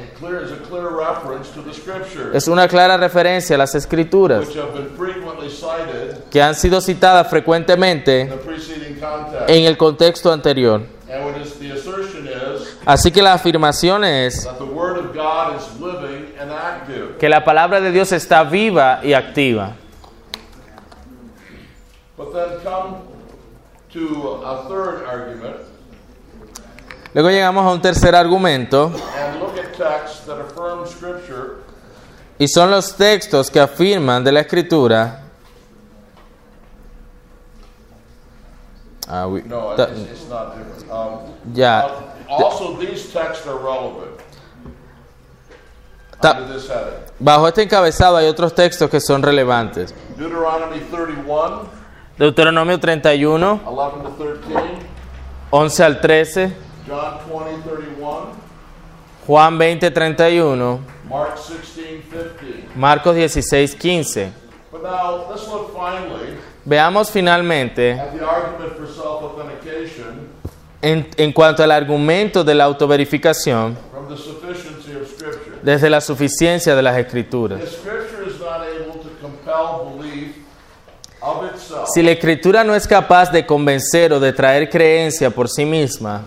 es 2.34 2.48
una 2.48 2.70
clara 2.70 2.96
referencia 2.96 3.58
a 3.58 3.60
las 3.60 3.76
escrituras 3.76 4.48
which 4.48 4.58
have 4.58 4.72
been 4.72 4.90
frequently 4.96 5.50
cited 5.50 6.16
que 6.32 6.42
han 6.42 6.56
sido 6.56 6.80
citadas 6.80 7.28
frecuentemente 7.28 8.30
en 9.50 9.66
el 9.66 9.76
contexto 9.76 10.32
anterior. 10.32 10.84
Así 12.86 13.12
que 13.12 13.22
la 13.22 13.34
afirmación 13.34 14.06
es 14.06 14.46
that 14.46 14.60
the 14.60 14.64
Word 14.64 14.98
of 14.98 15.14
God 15.14 15.58
is 15.58 15.78
living 15.82 16.34
and 16.40 16.54
active. 16.54 17.18
que 17.20 17.28
la 17.28 17.44
palabra 17.44 17.82
de 17.82 17.92
Dios 17.92 18.14
está 18.14 18.46
viva 18.46 19.02
y 19.04 19.12
activa. 19.12 19.76
Luego 27.14 27.30
llegamos 27.30 27.66
a 27.66 27.72
un 27.72 27.82
tercer 27.82 28.16
argumento 28.16 28.92
and 29.18 29.40
look 29.40 29.58
at 29.58 29.74
texts 29.76 30.26
that 30.26 30.40
affirm 30.40 30.86
Scripture 30.86 31.64
y 32.38 32.48
son 32.48 32.70
los 32.70 32.96
textos 32.96 33.50
que 33.50 33.60
afirman 33.60 34.24
de 34.24 34.32
la 34.32 34.42
escritura. 34.42 35.24
Ah, 39.10 39.26
we- 39.28 39.42
No, 39.44 39.74
it's, 39.74 39.92
it's 40.12 40.30
not 40.30 40.56
different. 40.56 40.92
Um, 40.92 41.20
ya. 41.56 41.88
uh, 42.30 42.34
also, 42.44 42.78
these 42.78 43.12
texts 43.12 43.48
are 43.48 43.56
relevant 43.58 44.20
Ta- 46.22 46.32
under 46.38 46.54
this 46.54 46.68
heading. 46.68 47.00
bajo 47.20 47.48
este 47.48 47.64
encabezado 47.64 48.18
hay 48.18 48.28
otros 48.28 48.54
textos 48.54 48.90
que 48.90 49.00
son 49.00 49.24
relevantes. 49.24 49.94
Deuteronomy 50.18 50.80
31, 50.92 51.70
Deuteronomio 52.18 52.80
31, 52.80 53.62
11 53.66 54.02
to 54.02 54.10
13, 54.18 54.54
11 55.52 55.84
al 55.84 56.02
13, 56.02 56.54
John 56.88 57.20
20, 57.30 57.62
31, 57.64 58.28
Juan 59.28 59.58
20, 59.58 59.92
31, 59.92 60.80
Mark 61.10 61.38
16, 61.38 62.02
15. 62.10 62.70
Marcos 62.76 63.16
16, 63.16 63.76
15. 63.76 64.34
But 64.72 64.84
now, 64.84 65.28
let's 65.30 65.48
look 65.48 65.74
finally 65.74 66.38
Veamos 66.66 67.10
finalmente 67.10 67.98
en, 70.82 71.08
en 71.16 71.32
cuanto 71.32 71.64
al 71.64 71.72
argumento 71.72 72.44
de 72.44 72.56
la 72.56 72.66
autoverificación 72.66 73.78
desde 75.64 75.90
la 75.90 76.02
suficiencia 76.02 76.76
de 76.76 76.82
las 76.82 76.98
escrituras. 76.98 77.62
If 77.62 77.70
Scripture 77.70 78.28
is 78.28 78.40
not 78.42 78.62
able 78.64 79.00
to 79.02 79.10
compel 79.22 79.96
belief 79.98 80.36
of 81.22 81.46
itself, 81.46 81.57
Si 81.94 82.02
la 82.02 82.12
escritura 82.12 82.64
no 82.64 82.76
es 82.76 82.88
capaz 82.88 83.32
de 83.32 83.46
convencer 83.46 84.14
o 84.14 84.20
de 84.20 84.34
traer 84.34 84.70
creencia 84.70 85.30
por 85.30 85.50
sí 85.50 85.66
misma, 85.66 86.24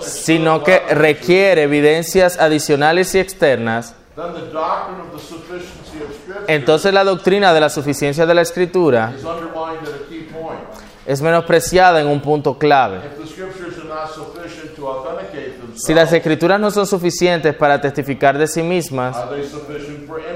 sino 0.00 0.62
que 0.62 0.78
requiere 0.90 1.62
evidencias 1.62 2.38
adicionales 2.38 3.14
y 3.14 3.18
externas, 3.18 3.94
entonces 6.46 6.92
la 6.92 7.04
doctrina 7.04 7.52
de 7.52 7.60
la 7.60 7.70
suficiencia 7.70 8.26
de 8.26 8.34
la 8.34 8.42
escritura 8.42 9.12
es 11.06 11.20
menospreciada 11.20 12.00
en 12.00 12.06
un 12.06 12.20
punto 12.20 12.58
clave. 12.58 13.00
Si 15.74 15.94
las 15.94 16.12
escrituras 16.12 16.60
no 16.60 16.70
son 16.70 16.86
suficientes 16.86 17.54
para 17.54 17.80
testificar 17.80 18.36
de 18.36 18.46
sí 18.46 18.62
mismas? 18.62 19.16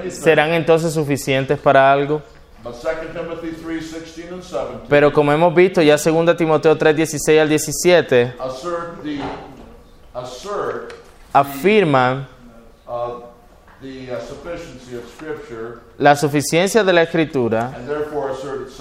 ¿serán 0.09 0.53
entonces 0.53 0.93
suficientes 0.93 1.59
para 1.59 1.93
algo? 1.93 2.23
But 2.67 2.83
2 2.83 3.13
Timothy 3.13 3.53
3, 3.53 3.81
16 3.81 4.33
and 4.33 4.43
17 4.43 4.89
Pero 4.89 5.13
como 5.13 5.33
hemos 5.33 5.55
visto 5.55 5.81
ya 5.83 5.97
2 5.97 6.37
Timoteo 6.37 6.77
3, 6.77 6.97
16 6.97 7.41
al 7.41 7.49
17, 7.49 8.35
assert 8.41 9.05
the 9.05 9.21
assert 10.13 10.95
afirman 11.33 12.27
the 13.81 14.09
sufficiency 14.19 14.97
of 14.97 15.05
Scripture 15.15 15.79
la 15.99 16.17
suficiencia 16.17 16.83
de 16.83 16.93
la 16.93 17.03
escritura 17.03 17.73
and 17.77 17.87
therefore 17.87 18.33
assert 18.33 18.67
its 18.67 18.81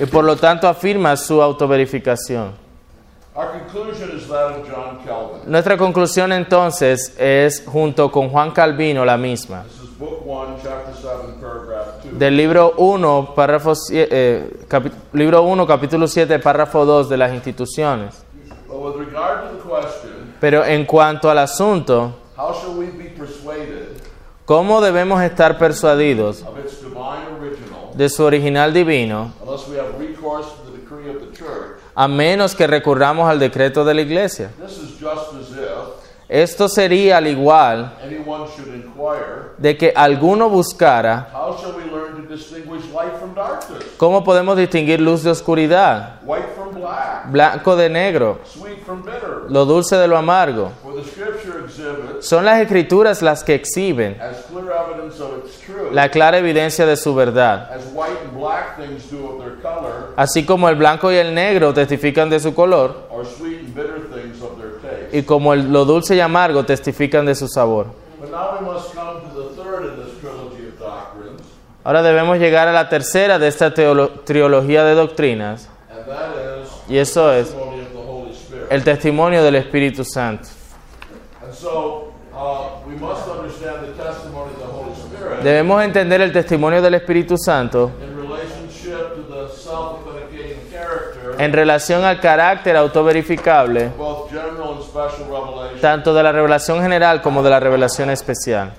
y 0.00 0.06
por 0.06 0.22
lo 0.22 0.36
tanto 0.36 0.68
afirma 0.68 1.16
su 1.16 1.42
autoverificación. 1.42 2.52
Our 3.34 3.52
conclusion 3.52 4.10
is 4.16 4.26
that 4.28 4.52
of 4.52 4.68
John 4.68 4.98
Calvin. 5.04 5.50
Nuestra 5.50 5.76
conclusión 5.76 6.32
entonces 6.32 7.14
es, 7.16 7.62
junto 7.64 8.10
con 8.10 8.28
Juan 8.28 8.50
Calvino, 8.50 9.04
la 9.04 9.16
misma. 9.16 9.62
This 9.64 9.82
is 9.82 9.98
Book 9.98 10.26
1, 10.26 10.58
Chapter 10.62 10.92
7, 10.94 11.40
Paragraph 11.40 12.02
2. 12.02 12.09
Del 12.20 12.36
libro 12.36 12.74
1, 12.76 13.32
párrafo, 13.34 13.72
eh, 13.90 14.46
libro 15.14 15.42
1, 15.42 15.66
capítulo 15.66 16.06
7, 16.06 16.38
párrafo 16.38 16.84
2 16.84 17.08
de 17.08 17.16
las 17.16 17.32
instituciones. 17.32 18.14
But 18.68 18.76
with 18.76 19.06
regard 19.06 19.48
to 19.48 19.56
the 19.56 19.62
question, 19.62 20.34
Pero 20.38 20.62
en 20.62 20.84
cuanto 20.84 21.30
al 21.30 21.38
asunto, 21.38 22.12
how 22.36 22.52
shall 22.52 22.76
we 22.76 22.90
be 22.90 23.08
persuaded 23.18 23.96
¿cómo 24.44 24.82
debemos 24.82 25.22
estar 25.22 25.56
persuadidos 25.56 26.44
de 27.94 28.08
su 28.10 28.22
original 28.22 28.74
divino 28.74 29.32
a 31.94 32.06
menos 32.06 32.54
que 32.54 32.66
recurramos 32.66 33.30
al 33.30 33.38
decreto 33.38 33.82
de 33.82 33.94
la 33.94 34.02
iglesia? 34.02 34.50
Esto 36.28 36.68
sería 36.68 37.16
al 37.16 37.26
igual 37.26 37.94
de 39.56 39.76
que 39.78 39.92
alguno 39.96 40.50
buscara 40.50 41.28
cómo 43.96 44.22
podemos 44.24 44.56
distinguir 44.56 45.00
luz 45.00 45.22
de 45.22 45.30
oscuridad, 45.30 46.20
white 46.24 46.46
from 46.54 46.74
black, 46.74 47.30
blanco 47.30 47.76
de 47.76 47.88
negro, 47.90 48.38
sweet 48.44 48.78
from 48.84 49.02
bitter? 49.02 49.44
lo 49.48 49.64
dulce 49.64 49.96
de 49.96 50.06
lo 50.06 50.16
amargo. 50.16 50.70
Son 52.20 52.44
las 52.44 52.60
escrituras 52.60 53.22
las 53.22 53.42
que 53.42 53.54
exhiben 53.54 54.16
la 55.92 56.08
clara 56.10 56.38
evidencia 56.38 56.86
de 56.86 56.96
su 56.96 57.14
verdad, 57.14 57.70
así 60.16 60.44
como 60.44 60.68
el 60.68 60.76
blanco 60.76 61.10
y 61.12 61.16
el 61.16 61.34
negro 61.34 61.72
testifican 61.74 62.30
de 62.30 62.40
su 62.40 62.54
color 62.54 63.08
y 65.12 65.22
como 65.22 65.52
el- 65.54 65.72
lo 65.72 65.84
dulce 65.84 66.14
y 66.16 66.20
amargo 66.20 66.64
testifican 66.64 67.26
de 67.26 67.34
su 67.34 67.48
sabor. 67.48 67.86
But 68.20 68.30
now 68.30 68.58
we 68.60 68.66
must 68.66 68.94
come 68.94 69.20
to 69.32 69.42
the 69.42 69.54
third 69.56 69.84
in 69.86 70.04
this 70.04 70.20
trilogy 70.20 70.68
of 70.68 70.78
doctrines, 70.78 71.40
Ahora 71.82 72.02
debemos 72.02 72.38
llegar 72.38 72.68
a 72.68 72.72
la 72.72 72.88
tercera 72.88 73.38
de 73.38 73.48
esta 73.48 73.72
trilogía 73.72 74.84
de 74.84 74.94
doctrinas 74.94 75.68
y 76.88 76.98
eso 76.98 77.32
es 77.32 77.54
el 78.68 78.84
testimonio 78.84 79.42
del 79.42 79.56
Espíritu 79.56 80.04
Santo. 80.04 80.48
Debemos 85.42 85.82
entender 85.82 86.20
el 86.20 86.32
testimonio 86.32 86.82
del 86.82 86.94
Espíritu 86.94 87.36
Santo 87.38 87.90
en 91.38 91.52
relación 91.52 92.04
al 92.04 92.20
carácter 92.20 92.76
autoverificable 92.76 93.90
tanto 95.80 96.12
de 96.12 96.22
la 96.22 96.32
revelación 96.32 96.82
general 96.82 97.22
como 97.22 97.42
de 97.42 97.50
la 97.50 97.60
revelación 97.60 98.10
especial. 98.10 98.74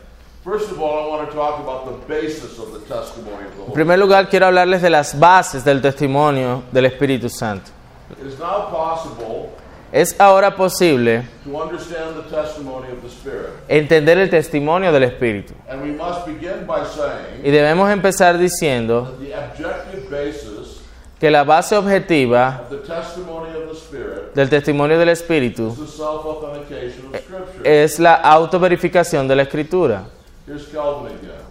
En 3.72 3.76
primer 3.76 3.98
lugar, 3.98 4.28
quiero 4.28 4.48
hablarles 4.48 4.82
de 4.82 4.90
las 4.90 5.18
bases 5.18 5.64
del 5.64 5.82
testimonio 5.82 6.64
del 6.74 6.88
Espíritu 6.88 7.30
Santo. 7.30 7.72
Spirit. 8.10 8.22
It 8.22 8.34
is 8.34 8.38
now 8.38 8.70
possible 8.70 9.50
Es 9.94 10.20
ahora 10.20 10.54
posible 10.54 11.26
entender 13.70 14.18
el 14.18 14.30
testimonio 14.30 14.92
del 14.92 15.04
Espíritu. 15.04 15.54
And 15.70 15.82
we 15.84 15.92
must 15.92 16.26
begin 16.26 16.68
by 16.68 16.84
saying 16.86 17.46
Y 17.46 17.50
debemos 17.50 17.90
empezar 17.90 18.38
diciendo 18.38 19.18
que 21.18 21.32
la 21.32 21.46
base 21.46 21.78
objetiva 21.78 22.68
del 24.36 24.50
testimonio 24.50 25.00
del 25.00 25.10
Espíritu 25.10 25.78
es 27.64 28.00
la 28.00 28.16
autoverificación 28.16 29.30
de 29.30 29.36
la 29.38 29.44
Escritura. 29.44 30.04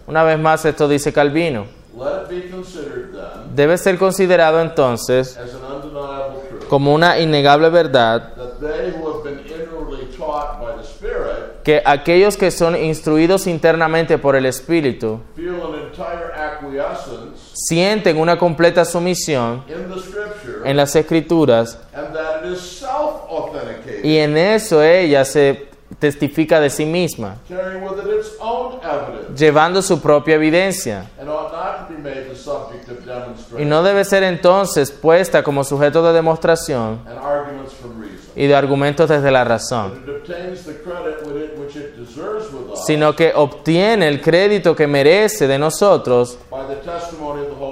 Una 0.05 0.23
vez 0.23 0.37
más, 0.37 0.63
esto 0.65 0.87
dice 0.87 1.11
Calvino. 1.11 1.80
Let 1.97 2.23
it 2.23 2.29
be 2.29 2.49
considered 2.49 3.11
then 3.11 3.55
Debe 3.55 3.77
ser 3.77 3.97
considerado 3.97 4.61
entonces 4.61 5.37
como 6.69 6.93
una 6.93 7.19
innegable 7.19 7.69
verdad 7.69 8.31
que 11.63 11.81
aquellos 11.85 12.37
que 12.37 12.49
son 12.49 12.75
instruidos 12.77 13.45
internamente 13.47 14.17
por 14.17 14.35
el 14.35 14.45
Espíritu 14.45 15.19
sienten 17.53 18.17
una 18.17 18.37
completa 18.37 18.85
sumisión 18.85 19.63
en 20.63 20.77
las 20.77 20.95
Escrituras 20.95 21.77
y 24.03 24.17
en 24.17 24.37
eso 24.37 24.81
ella 24.81 25.25
se 25.25 25.70
testifica 25.99 26.59
de 26.59 26.69
sí 26.69 26.85
misma, 26.85 27.37
llevando 29.35 29.81
su 29.81 30.01
propia 30.01 30.35
evidencia. 30.35 31.09
Demonstrate 31.17 31.93
no 33.65 33.83
debe 33.83 34.05
ser 34.05 34.23
entonces 34.23 34.91
puesta 34.91 35.43
como 35.43 35.63
sujeto 35.63 36.03
de 36.03 36.13
demostración 36.13 36.99
y 38.35 38.47
de 38.47 38.55
argumentos 38.55 39.09
desde 39.09 39.31
la 39.31 39.43
razón, 39.43 40.03
sino 42.85 43.15
que 43.15 43.33
obtiene 43.35 44.07
el 44.07 44.21
crédito 44.21 44.75
que 44.75 44.87
merece 44.87 45.47
de 45.47 45.59
nosotros 45.59 46.37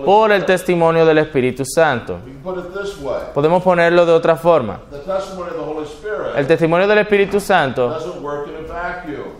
por 0.05 0.31
el 0.31 0.45
testimonio 0.45 1.05
del 1.05 1.19
Espíritu 1.19 1.63
Santo. 1.65 2.19
Podemos 3.33 3.63
ponerlo 3.63 4.05
de 4.05 4.13
otra 4.13 4.35
forma. 4.35 4.81
El 6.39 6.47
testimonio 6.47 6.87
del 6.87 6.99
Espíritu 6.99 7.41
Santo 7.41 7.97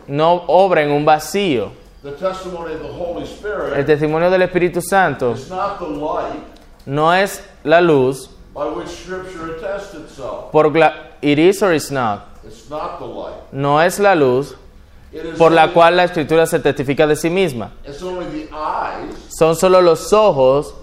no 0.07 0.43
obra 0.47 0.81
en 0.83 0.91
un 0.91 1.05
vacío. 1.05 1.71
El 2.03 3.85
testimonio 3.85 4.29
del 4.29 4.41
Espíritu 4.41 4.81
Santo 4.81 5.33
no 6.85 7.13
es 7.13 7.43
la 7.63 7.79
luz 7.79 8.29
by 8.53 8.69
which 8.71 8.89
Scripture 8.89 9.55
attests 9.55 9.93
itself. 9.93 10.51
por 10.51 10.75
la, 10.75 10.93
it 11.21 11.39
is 11.39 11.63
or 11.63 11.73
is 11.73 11.89
not. 11.89 12.25
It's 12.45 12.69
not 12.69 12.99
the 12.99 13.05
light. 13.05 13.53
No 13.53 13.79
es 13.79 13.97
la 13.99 14.13
luz 14.13 14.57
por 15.37 15.51
la 15.51 15.73
cual 15.73 15.97
la 15.97 16.03
Escritura 16.03 16.45
se 16.45 16.59
testifica 16.59 17.07
de 17.07 17.15
sí 17.15 17.29
misma. 17.29 17.71
Son 19.29 19.55
solo 19.55 19.81
los 19.81 20.13
ojos 20.13 20.75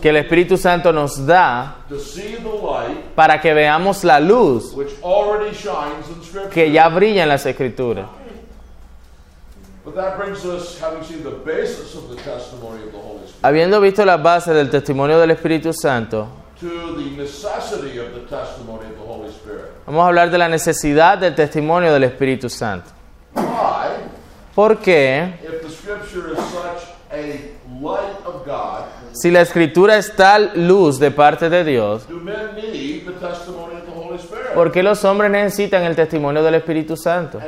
que 0.00 0.08
el 0.08 0.16
Espíritu 0.16 0.56
Santo 0.56 0.92
nos 0.92 1.26
da 1.26 1.78
para 3.14 3.40
que 3.40 3.52
veamos 3.54 4.04
la 4.04 4.20
luz 4.20 4.74
que 6.52 6.70
ya 6.70 6.88
brilla 6.88 7.22
en 7.24 7.28
las 7.28 7.44
Escrituras. 7.46 8.06
Habiendo 13.42 13.80
visto 13.80 14.04
las 14.04 14.22
bases 14.22 14.54
del 14.54 14.70
testimonio 14.70 15.18
del 15.18 15.30
Espíritu 15.30 15.72
Santo, 15.72 16.28
vamos 19.88 20.04
a 20.04 20.08
hablar 20.08 20.30
de 20.30 20.36
la 20.36 20.48
necesidad 20.48 21.16
del 21.16 21.34
testimonio 21.34 21.92
del 21.92 22.04
Espíritu 22.04 22.50
Santo. 22.50 22.90
¿Por 24.54 24.76
qué? 24.78 25.34
Si 29.12 29.30
la 29.30 29.40
Escritura 29.40 29.96
es 29.96 30.14
tal 30.14 30.52
luz 30.54 30.98
de 30.98 31.10
parte 31.10 31.48
de 31.48 31.64
Dios? 31.64 32.06
¿por 34.54 34.72
qué 34.72 34.82
los 34.82 35.04
hombres 35.04 35.30
necesitan 35.30 35.82
el 35.84 35.96
testimonio 35.96 36.42
del 36.42 36.56
Espíritu 36.56 36.94
Santo? 36.94 37.40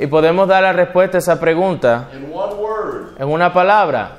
Y 0.00 0.06
podemos 0.06 0.48
dar 0.48 0.62
la 0.62 0.72
respuesta 0.72 1.18
a 1.18 1.20
esa 1.20 1.38
pregunta 1.38 2.08
en 3.18 3.28
una 3.28 3.52
palabra. 3.52 4.16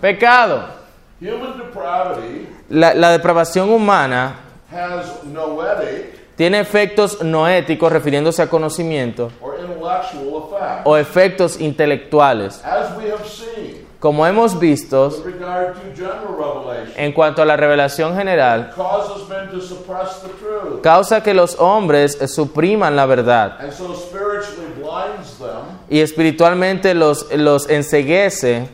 Pecado. 0.00 0.77
Human 1.20 1.58
depravity 1.58 2.48
La, 2.68 2.94
la 2.94 3.10
depravación 3.10 3.70
humana 3.70 4.36
tiene 6.36 6.60
efectos 6.60 7.22
noéticos 7.22 7.90
refiriéndose 7.90 8.42
a 8.42 8.48
conocimiento 8.48 9.30
o 10.84 10.96
efectos 10.96 11.60
intelectuales. 11.60 12.62
Como 13.98 14.24
hemos 14.24 14.56
visto, 14.60 15.12
en 16.96 17.12
cuanto 17.12 17.42
a 17.42 17.44
la 17.44 17.56
revelación 17.56 18.16
general, 18.16 18.72
causa 20.82 21.20
que 21.20 21.34
los 21.34 21.58
hombres 21.58 22.16
supriman 22.32 22.94
la 22.94 23.06
verdad 23.06 23.58
y 25.90 25.98
espiritualmente 25.98 26.94
los, 26.94 27.32
los 27.34 27.68
enceguece 27.68 28.68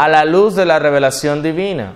a 0.00 0.08
la 0.08 0.24
luz 0.24 0.54
de 0.54 0.64
la 0.64 0.78
revelación 0.78 1.42
divina. 1.42 1.92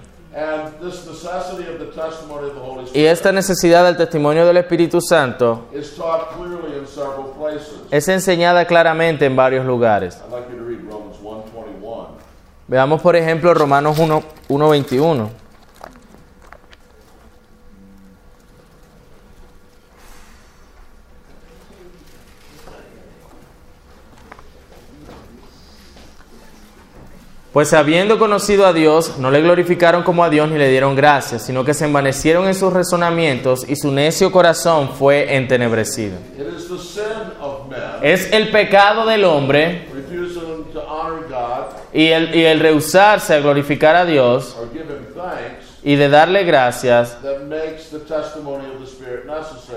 Y 2.93 3.05
esta 3.07 3.33
necesidad 3.33 3.83
del 3.87 3.97
testimonio 3.97 4.45
del 4.45 4.59
Espíritu 4.59 5.01
Santo 5.01 5.69
is 5.73 5.97
taught 5.97 6.37
clearly 6.37 6.79
in 6.79 6.87
several 6.87 7.33
places. 7.39 7.81
es 7.91 8.07
enseñada 8.09 8.67
claramente 8.67 9.25
en 9.25 9.35
varios 9.35 9.65
lugares. 9.65 10.21
1:21. 10.31 12.09
Veamos 12.69 13.01
por 13.01 13.17
ejemplo 13.17 13.55
Romanos 13.55 13.99
1, 13.99 14.23
Pues 27.55 27.73
habiendo 27.73 28.19
conocido 28.19 28.67
a 28.67 28.73
Dios, 28.73 29.17
no 29.19 29.31
le 29.31 29.41
glorificaron 29.41 30.03
como 30.03 30.25
a 30.25 30.29
Dios 30.29 30.51
ni 30.51 30.59
le 30.59 30.69
dieron 30.69 30.97
gracias, 30.97 31.47
sino 31.47 31.65
que 31.65 31.73
se 31.73 31.85
envanecieron 31.85 32.49
en 32.49 32.55
sus 32.57 32.73
razonamientos 32.73 33.65
y 33.69 33.77
su 33.77 33.93
necio 33.93 34.33
corazón 34.33 34.91
fue 34.91 35.37
entenebrecido. 35.37 36.17
Es 38.03 38.33
el 38.33 38.51
pecado 38.51 39.07
del 39.07 39.23
hombre 39.23 39.87
y 41.93 42.09
el, 42.09 42.35
y 42.35 42.45
el 42.45 42.59
rehusarse 42.59 43.35
a 43.35 43.39
glorificar 43.39 43.95
a 43.95 44.05
Dios 44.05 44.57
y 45.85 45.95
de 45.95 46.09
darle 46.09 46.43
gracias 46.43 47.17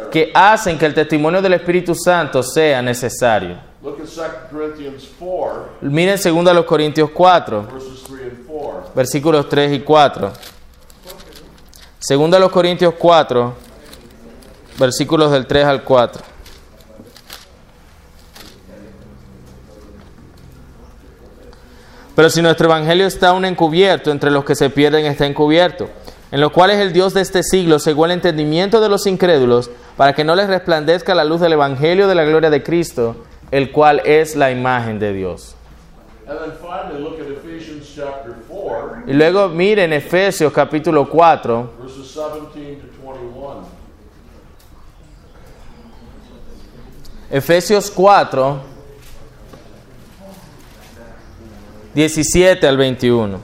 que 0.10 0.32
hacen 0.34 0.80
que 0.80 0.86
el 0.88 0.96
testimonio 0.96 1.44
del 1.44 1.54
Espíritu 1.54 1.94
Santo 1.94 2.42
sea 2.42 2.82
necesario. 2.82 3.68
Look 3.88 4.02
at 4.02 4.08
2 4.08 4.52
Corinthians 4.52 5.08
4, 5.18 5.70
Miren 5.80 6.18
2 6.22 6.54
los 6.54 6.66
Corintios 6.66 7.10
4, 7.10 7.68
verses 7.72 8.04
3 8.04 8.22
and 8.22 8.46
4. 8.46 8.92
versículos 8.94 9.48
3 9.48 9.72
y 9.72 9.80
4. 9.80 10.32
2 12.10 12.40
los 12.42 12.52
Corintios 12.52 12.94
4, 13.00 13.54
versículos 14.78 15.32
del 15.32 15.48
3 15.48 15.66
al 15.66 15.84
4. 15.86 16.22
Pero 22.14 22.30
si 22.30 22.42
nuestro 22.42 22.68
evangelio 22.68 23.08
está 23.08 23.30
aún 23.30 23.46
encubierto, 23.46 24.12
entre 24.12 24.32
los 24.32 24.44
que 24.44 24.56
se 24.56 24.70
pierden 24.70 25.06
está 25.06 25.26
encubierto, 25.26 25.88
en 26.32 26.42
los 26.42 26.52
cuales 26.52 26.80
el 26.80 26.92
Dios 26.92 27.14
de 27.14 27.22
este 27.22 27.42
siglo 27.42 27.80
cegó 27.80 28.04
el 28.04 28.12
entendimiento 28.12 28.82
de 28.82 28.90
los 28.90 29.08
incrédulos, 29.08 29.70
para 29.96 30.12
que 30.12 30.26
no 30.26 30.36
les 30.36 30.50
resplandezca 30.50 31.16
la 31.16 31.24
luz 31.24 31.40
del 31.40 31.54
evangelio 31.54 32.10
de 32.10 32.16
la 32.16 32.26
gloria 32.26 32.50
de 32.50 32.64
Cristo, 32.64 33.24
el 33.52 33.72
cual 33.72 34.02
es 34.06 34.36
la 34.36 34.52
imagen 34.52 35.00
de 35.00 35.14
Dios. 35.14 35.56
And 36.28 36.38
then 36.40 36.52
finally, 36.62 37.00
look 37.02 37.20
at 37.22 37.28
Ephesians 37.28 37.90
chapter 37.96 38.36
4, 38.50 39.04
Y 39.08 39.14
luego 39.14 39.48
miren 39.48 39.94
Efesios 39.94 40.52
capítulo 40.52 41.10
4, 41.10 41.70
verses 41.80 42.06
17 42.06 42.82
to 42.82 42.88
21. 43.02 43.66
Efesios 47.30 47.90
4, 47.92 48.62
17 51.94 52.68
al 52.68 52.78
21. 52.78 53.40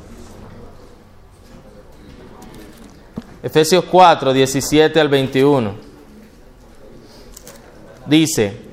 Efesios 3.42 3.84
4, 3.86 4.34
17 4.34 5.00
al 5.00 5.10
21. 5.10 5.74
Dice, 8.06 8.73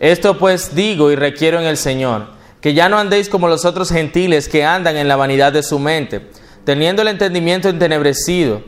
esto 0.00 0.38
pues 0.38 0.74
digo 0.74 1.10
y 1.10 1.16
requiero 1.16 1.58
en 1.58 1.66
el 1.66 1.76
Señor, 1.76 2.26
que 2.60 2.74
ya 2.74 2.88
no 2.88 2.98
andéis 2.98 3.28
como 3.28 3.48
los 3.48 3.64
otros 3.64 3.90
gentiles 3.90 4.48
que 4.48 4.64
andan 4.64 4.96
en 4.96 5.08
la 5.08 5.16
vanidad 5.16 5.52
de 5.52 5.62
su 5.62 5.78
mente, 5.78 6.30
teniendo 6.64 7.02
el 7.02 7.08
entendimiento 7.08 7.68
entenebrecido, 7.68 8.62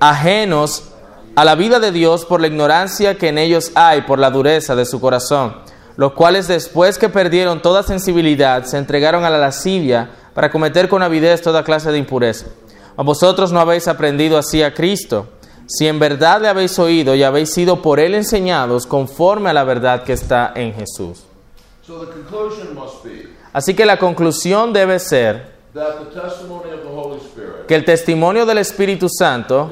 ajenos 0.00 0.92
a 1.34 1.44
la 1.44 1.54
vida 1.54 1.80
de 1.80 1.92
Dios 1.92 2.24
por 2.24 2.40
la 2.40 2.48
ignorancia 2.48 3.16
que 3.16 3.28
en 3.28 3.38
ellos 3.38 3.72
hay 3.74 4.02
por 4.02 4.18
la 4.18 4.30
dureza 4.30 4.74
de 4.74 4.84
su 4.84 5.00
corazón, 5.00 5.56
los 5.96 6.12
cuales 6.12 6.48
después 6.48 6.98
que 6.98 7.08
perdieron 7.08 7.62
toda 7.62 7.82
sensibilidad 7.82 8.64
se 8.64 8.78
entregaron 8.78 9.24
a 9.24 9.30
la 9.30 9.38
lascivia 9.38 10.10
para 10.34 10.50
cometer 10.50 10.88
con 10.88 11.02
avidez 11.02 11.42
toda 11.42 11.64
clase 11.64 11.92
de 11.92 11.98
impureza. 11.98 12.46
A 12.96 13.02
vosotros 13.02 13.52
no 13.52 13.60
habéis 13.60 13.88
aprendido 13.88 14.36
así 14.36 14.62
a 14.62 14.74
Cristo, 14.74 15.28
si 15.72 15.88
en 15.88 15.98
verdad 15.98 16.42
le 16.42 16.48
habéis 16.48 16.78
oído 16.78 17.14
y 17.14 17.22
habéis 17.22 17.52
sido 17.52 17.80
por 17.80 17.98
él 17.98 18.14
enseñados 18.14 18.86
conforme 18.86 19.48
a 19.50 19.52
la 19.54 19.64
verdad 19.64 20.04
que 20.04 20.12
está 20.12 20.52
en 20.54 20.74
Jesús. 20.74 21.24
So 21.86 21.98
the 21.98 22.12
conclusion 22.12 22.74
must 22.74 23.02
be 23.02 23.32
Así 23.52 23.74
que 23.74 23.84
la 23.84 23.98
conclusión 23.98 24.72
debe 24.72 24.98
ser 24.98 25.52
que 27.66 27.74
el 27.74 27.84
testimonio 27.84 28.46
del 28.46 28.58
Espíritu 28.58 29.08
Santo 29.08 29.70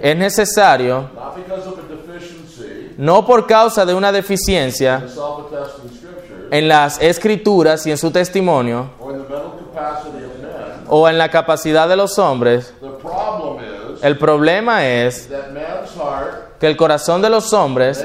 es 0.00 0.16
necesario 0.16 1.08
no 2.96 3.26
por 3.26 3.46
causa 3.46 3.84
de 3.84 3.94
una 3.94 4.12
deficiencia 4.12 5.04
en 6.50 6.68
las 6.68 7.00
escrituras 7.00 7.86
y 7.86 7.90
en 7.90 7.98
su 7.98 8.10
testimonio 8.10 8.90
o 10.88 11.08
en 11.08 11.18
la 11.18 11.30
capacidad 11.30 11.88
de 11.88 11.96
los 11.96 12.18
hombres. 12.18 12.72
El 14.04 14.18
problema 14.18 14.86
es 14.86 15.30
que 16.60 16.66
el 16.66 16.76
corazón 16.76 17.22
de 17.22 17.30
los 17.30 17.54
hombres 17.54 18.04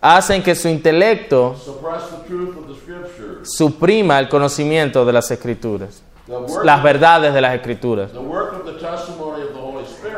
hacen 0.00 0.40
que 0.40 0.54
su 0.54 0.68
intelecto 0.68 1.56
suprima 3.42 4.20
el 4.20 4.28
conocimiento 4.28 5.04
de 5.04 5.12
las 5.12 5.28
escrituras, 5.32 6.00
las 6.62 6.80
verdades 6.80 7.34
de 7.34 7.40
las 7.40 7.56
escrituras. 7.56 8.12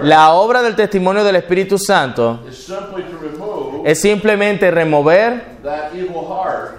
La 0.03 0.35
obra 0.35 0.61
del 0.61 0.77
testimonio 0.77 1.25
del 1.25 1.37
Espíritu 1.37 1.79
Santo 1.79 2.41
es 3.83 3.99
simplemente 3.99 4.71
remover 4.71 5.43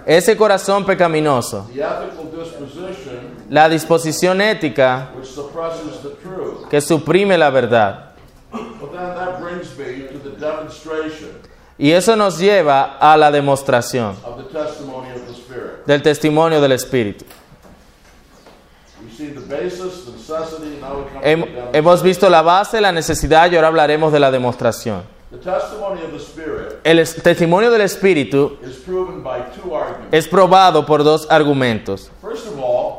ese 0.06 0.36
corazón 0.36 0.86
pecaminoso, 0.86 1.68
la 3.48 3.68
disposición 3.68 4.40
ética 4.40 5.10
que 6.72 6.80
suprime 6.80 7.36
la 7.36 7.50
verdad. 7.50 8.12
Y 11.76 11.90
eso 11.92 12.16
nos 12.16 12.38
lleva 12.38 12.96
a 12.98 13.14
la 13.18 13.30
demostración 13.30 14.16
del 15.84 16.00
testimonio 16.02 16.62
del 16.62 16.72
Espíritu. 16.72 17.26
Hemos 21.74 22.02
visto 22.02 22.30
la 22.30 22.40
base, 22.40 22.80
la 22.80 22.90
necesidad 22.90 23.50
y 23.52 23.56
ahora 23.56 23.68
hablaremos 23.68 24.10
de 24.10 24.20
la 24.20 24.30
demostración. 24.30 25.02
El 26.84 26.98
es- 26.98 27.22
testimonio 27.22 27.70
del 27.70 27.80
Espíritu 27.82 28.58
es 30.10 30.28
probado 30.28 30.84
por 30.84 31.02
dos 31.02 31.26
argumentos. 31.30 32.10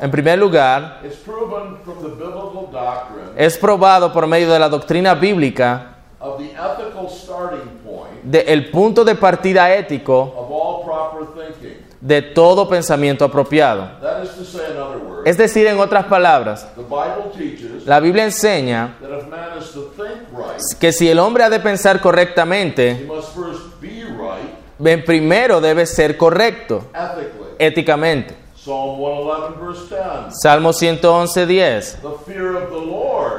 En 0.02 0.10
primer 0.10 0.38
lugar, 0.38 1.00
it's 1.04 1.16
proven 1.16 1.76
from 1.84 2.02
the 2.02 2.08
biblical 2.08 2.68
doctrine 2.72 3.23
es 3.36 3.56
probado 3.58 4.12
por 4.12 4.26
medio 4.26 4.50
de 4.52 4.58
la 4.58 4.68
doctrina 4.68 5.14
bíblica 5.14 5.96
of 6.20 6.38
the 6.38 6.44
ethical 6.52 7.08
starting 7.10 7.68
point 7.84 8.22
del 8.22 8.70
punto 8.70 9.04
de 9.04 9.14
partida 9.14 9.74
ético 9.74 10.32
of 10.36 10.50
all 10.50 10.84
proper 10.84 11.26
thinking. 11.34 11.84
de 12.00 12.20
todo 12.22 12.68
pensamiento 12.68 13.24
apropiado. 13.24 13.88
That 14.02 14.22
is 14.24 14.30
to 14.36 14.44
say, 14.44 14.70
in 14.72 14.78
other 14.78 14.98
words, 14.98 15.22
Es 15.28 15.36
decir, 15.38 15.66
en 15.66 15.78
otras 15.80 16.04
palabras, 16.04 16.66
the 16.76 16.82
Bible 16.82 17.30
teaches 17.36 17.86
la 17.86 17.98
Biblia 18.00 18.24
enseña 18.24 18.96
that 19.00 19.10
if 19.18 19.26
man 19.28 19.58
is 19.58 19.70
to 19.72 19.90
think 19.96 20.28
right, 20.32 20.60
que 20.78 20.92
si 20.92 21.08
el 21.10 21.18
hombre 21.18 21.44
ha 21.44 21.50
de 21.50 21.60
pensar 21.60 21.96
he 21.96 22.00
correctamente, 22.00 23.04
must 23.06 23.34
first 23.34 23.80
be 23.80 24.04
right 24.04 24.50
ben- 24.78 25.02
primero 25.04 25.60
debe 25.60 25.86
ser 25.86 26.16
correcto 26.18 26.84
ethically. 26.94 27.54
éticamente. 27.58 28.34
Psalm 28.56 28.96
111, 28.96 29.60
verse 29.60 29.94
10. 29.94 30.40
Salmo 30.42 30.72
111, 30.72 31.46
10. 31.46 31.98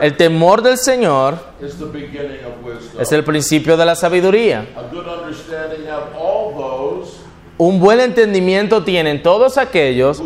El 0.05 0.15
temor 0.17 0.61
del 0.61 0.77
Señor 0.77 1.39
es 2.99 3.11
el 3.11 3.23
principio 3.23 3.75
de 3.75 3.85
la 3.87 3.95
sabiduría. 3.95 4.67
Un 7.57 7.79
buen 7.79 7.99
entendimiento 7.99 8.83
tienen 8.83 9.23
todos 9.23 9.57
aquellos 9.57 10.21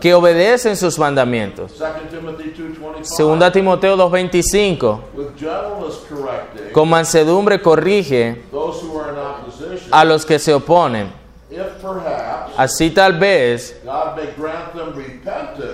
que 0.00 0.14
obedecen 0.14 0.76
sus 0.76 0.98
mandamientos. 0.98 1.78
2 1.78 1.88
Timothy 2.10 2.52
2.25. 2.58 3.04
Segunda 3.04 3.52
Timoteo 3.52 3.96
2.25. 3.96 5.00
With 5.14 5.26
gentleness 5.38 6.00
correcting 6.08 6.72
Con 6.72 6.88
mansedumbre 6.88 7.62
corrige 7.62 8.42
a 9.92 10.04
los 10.04 10.26
que 10.26 10.40
se 10.40 10.52
oponen. 10.52 11.20
Así 12.56 12.90
tal 12.90 13.18
vez 13.18 13.80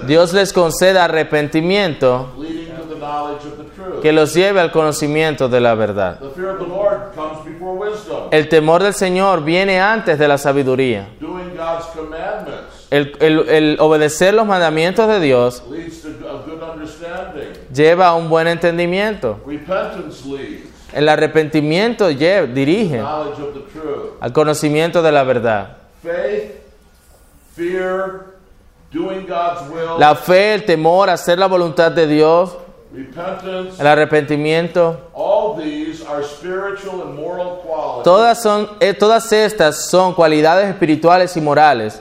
Dios 0.07 0.33
les 0.33 0.53
conceda 0.53 1.05
arrepentimiento 1.05 2.33
leading 2.39 2.74
to 2.77 2.85
the 2.85 2.99
knowledge 2.99 3.45
of 3.45 3.59
the 3.59 3.64
truth. 3.74 3.95
Que 4.07 4.12
los 4.12 4.32
lleve 4.34 4.61
al 4.61 4.70
conocimiento 4.70 5.48
de 5.48 5.61
la 5.61 5.74
verdad. 5.74 6.20
El 8.30 8.48
temor 8.48 8.80
del 8.84 8.94
Señor 8.94 9.42
viene 9.42 9.80
antes 9.80 10.16
de 10.16 10.28
la 10.28 10.38
sabiduría. 10.38 11.09
El, 12.90 13.16
el- 13.18 13.48
el 13.48 13.76
obedecer 13.80 14.32
los 14.32 14.46
mandamientos 14.46 15.09
de 15.09 15.18
Dios 15.18 15.61
lleva 17.74 18.07
a 18.07 18.14
un 18.14 18.28
buen 18.28 18.46
entendimiento. 18.46 19.40
El 20.92 21.09
arrepentimiento 21.09 22.09
lle- 22.09 22.46
dirige 22.54 23.00
al 24.20 24.32
conocimiento 24.32 25.02
de 25.02 25.11
la 25.11 25.24
verdad. 25.24 25.78
La 29.98 30.14
fe, 30.14 30.54
el 30.54 30.64
temor, 30.64 31.11
hacer 31.11 31.40
la 31.40 31.46
voluntad 31.48 31.90
de 31.90 32.07
Dios, 32.07 32.57
el 33.78 33.87
arrepentimiento, 33.87 35.11
all 35.14 35.57
these 35.57 36.03
are 36.07 36.22
spiritual 36.22 37.03
and 37.03 37.16
moral 37.16 37.62
qualities. 37.66 38.05
Todas, 38.05 38.43
son, 38.43 38.68
eh, 38.80 38.95
todas 38.95 39.32
estas 39.32 39.89
son 39.89 40.14
cualidades 40.14 40.68
espirituales 40.68 41.37
y 41.37 41.41
morales 41.41 42.01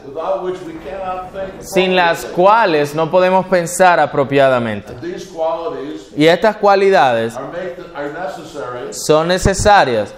sin 1.60 1.96
las 1.96 2.26
cuales 2.26 2.94
no 2.96 3.10
podemos 3.10 3.46
pensar 3.48 4.00
apropiadamente. 4.00 4.94
Y 6.16 6.26
estas 6.26 6.58
cualidades 6.58 7.38
son 8.92 9.28
necesarias 9.28 10.14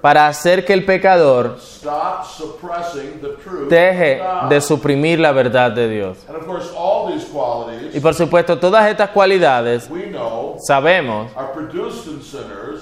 para 0.00 0.26
hacer 0.26 0.64
que 0.64 0.72
el 0.72 0.84
pecador 0.84 1.56
deje 3.68 4.22
de 4.48 4.60
suprimir 4.60 5.18
la 5.20 5.32
verdad 5.32 5.70
de 5.70 5.88
Dios. 5.88 6.18
Y 7.92 8.00
por 8.00 8.14
supuesto, 8.14 8.58
todas 8.58 8.88
estas 8.88 9.10
cualidades, 9.10 9.88
sabemos, 10.66 11.30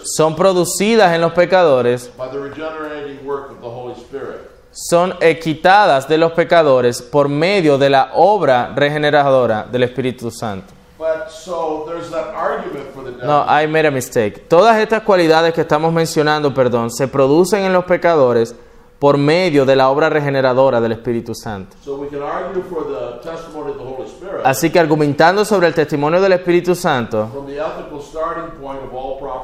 son 0.04 0.36
producidas 0.36 1.14
en 1.14 1.20
los 1.20 1.32
pecadores, 1.32 2.10
son 4.78 5.14
eh, 5.20 5.38
quitadas 5.38 6.06
de 6.06 6.18
los 6.18 6.32
pecadores 6.32 7.00
por 7.00 7.30
medio 7.30 7.78
de 7.78 7.88
la 7.88 8.10
obra 8.14 8.72
regeneradora 8.76 9.66
del 9.72 9.84
Espíritu 9.84 10.30
Santo. 10.30 10.74
But 10.98 11.30
so 11.30 11.84
there's 11.88 12.10
that 12.10 12.34
argument 12.34 12.90
for 12.94 13.04
the 13.04 13.12
devil. 13.12 13.26
No, 13.26 13.44
I 13.48 13.66
made 13.66 13.86
a 13.86 13.90
mistake. 13.90 14.48
Todas 14.48 14.76
estas 14.78 15.02
cualidades 15.02 15.52
que 15.54 15.62
estamos 15.62 15.92
mencionando, 15.92 16.52
perdón, 16.54 16.90
se 16.90 17.08
producen 17.08 17.64
en 17.64 17.72
los 17.72 17.84
pecadores 17.84 18.54
por 18.98 19.18
medio 19.18 19.66
de 19.66 19.76
la 19.76 19.90
obra 19.90 20.08
regeneradora 20.08 20.80
del 20.80 20.92
Espíritu 20.92 21.34
Santo. 21.34 21.76
So 21.84 21.96
we 21.96 22.08
can 22.08 22.22
argue 22.22 22.62
for 22.62 22.84
the 22.86 23.28
testimony 23.28 23.72
of 23.72 23.76
the 23.78 23.84
Holy 23.84 24.08
Spirit 24.08 24.40
Así 24.44 24.70
que 24.70 24.78
argumentando 24.78 25.44
sobre 25.44 25.66
el 25.68 25.74
testimonio 25.74 26.18
del 26.20 26.32
Espíritu 26.32 26.74
Santo, 26.74 27.28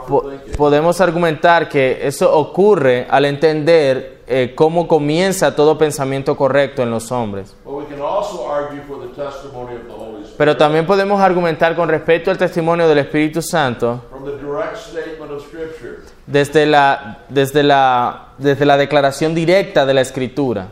po- 0.07 0.25
podemos 0.57 1.01
argumentar 1.01 1.69
que 1.69 2.07
eso 2.07 2.33
ocurre 2.35 3.07
al 3.09 3.25
entender 3.27 4.22
eh, 4.35 4.55
cómo 4.55 4.89
comienza 4.89 5.55
todo 5.55 5.77
pensamiento 5.77 6.37
correcto 6.37 6.83
en 6.83 6.91
los 6.91 7.13
hombres. 7.13 7.55
But 7.65 7.75
we 7.75 7.85
can 7.85 8.01
also 8.01 8.51
argue 8.51 8.81
for 8.89 8.99
the 8.99 9.15
testimony 9.15 9.77
of 9.77 9.83
the 9.87 9.93
Holy 9.93 10.23
Spirit 10.23 10.37
Pero 10.39 10.57
también 10.57 10.87
podemos 10.87 11.21
argumentar 11.21 11.77
con 11.77 11.89
respecto 11.89 12.31
al 12.31 12.39
testimonio 12.39 12.89
del 12.89 12.99
Espíritu 12.99 13.43
Santo 13.43 14.01
from 14.11 14.25
the 14.25 14.39
direct 14.39 14.77
statement 14.79 15.31
of 15.31 15.47
Scripture. 15.47 15.99
desde 16.27 16.65
la, 16.65 17.19
desde 17.29 17.63
la, 17.63 18.29
desde 18.39 18.65
la 18.65 18.77
declaración 18.79 19.35
directa 19.35 19.85
de 19.85 19.95
la 19.95 20.01
Escritura. 20.01 20.69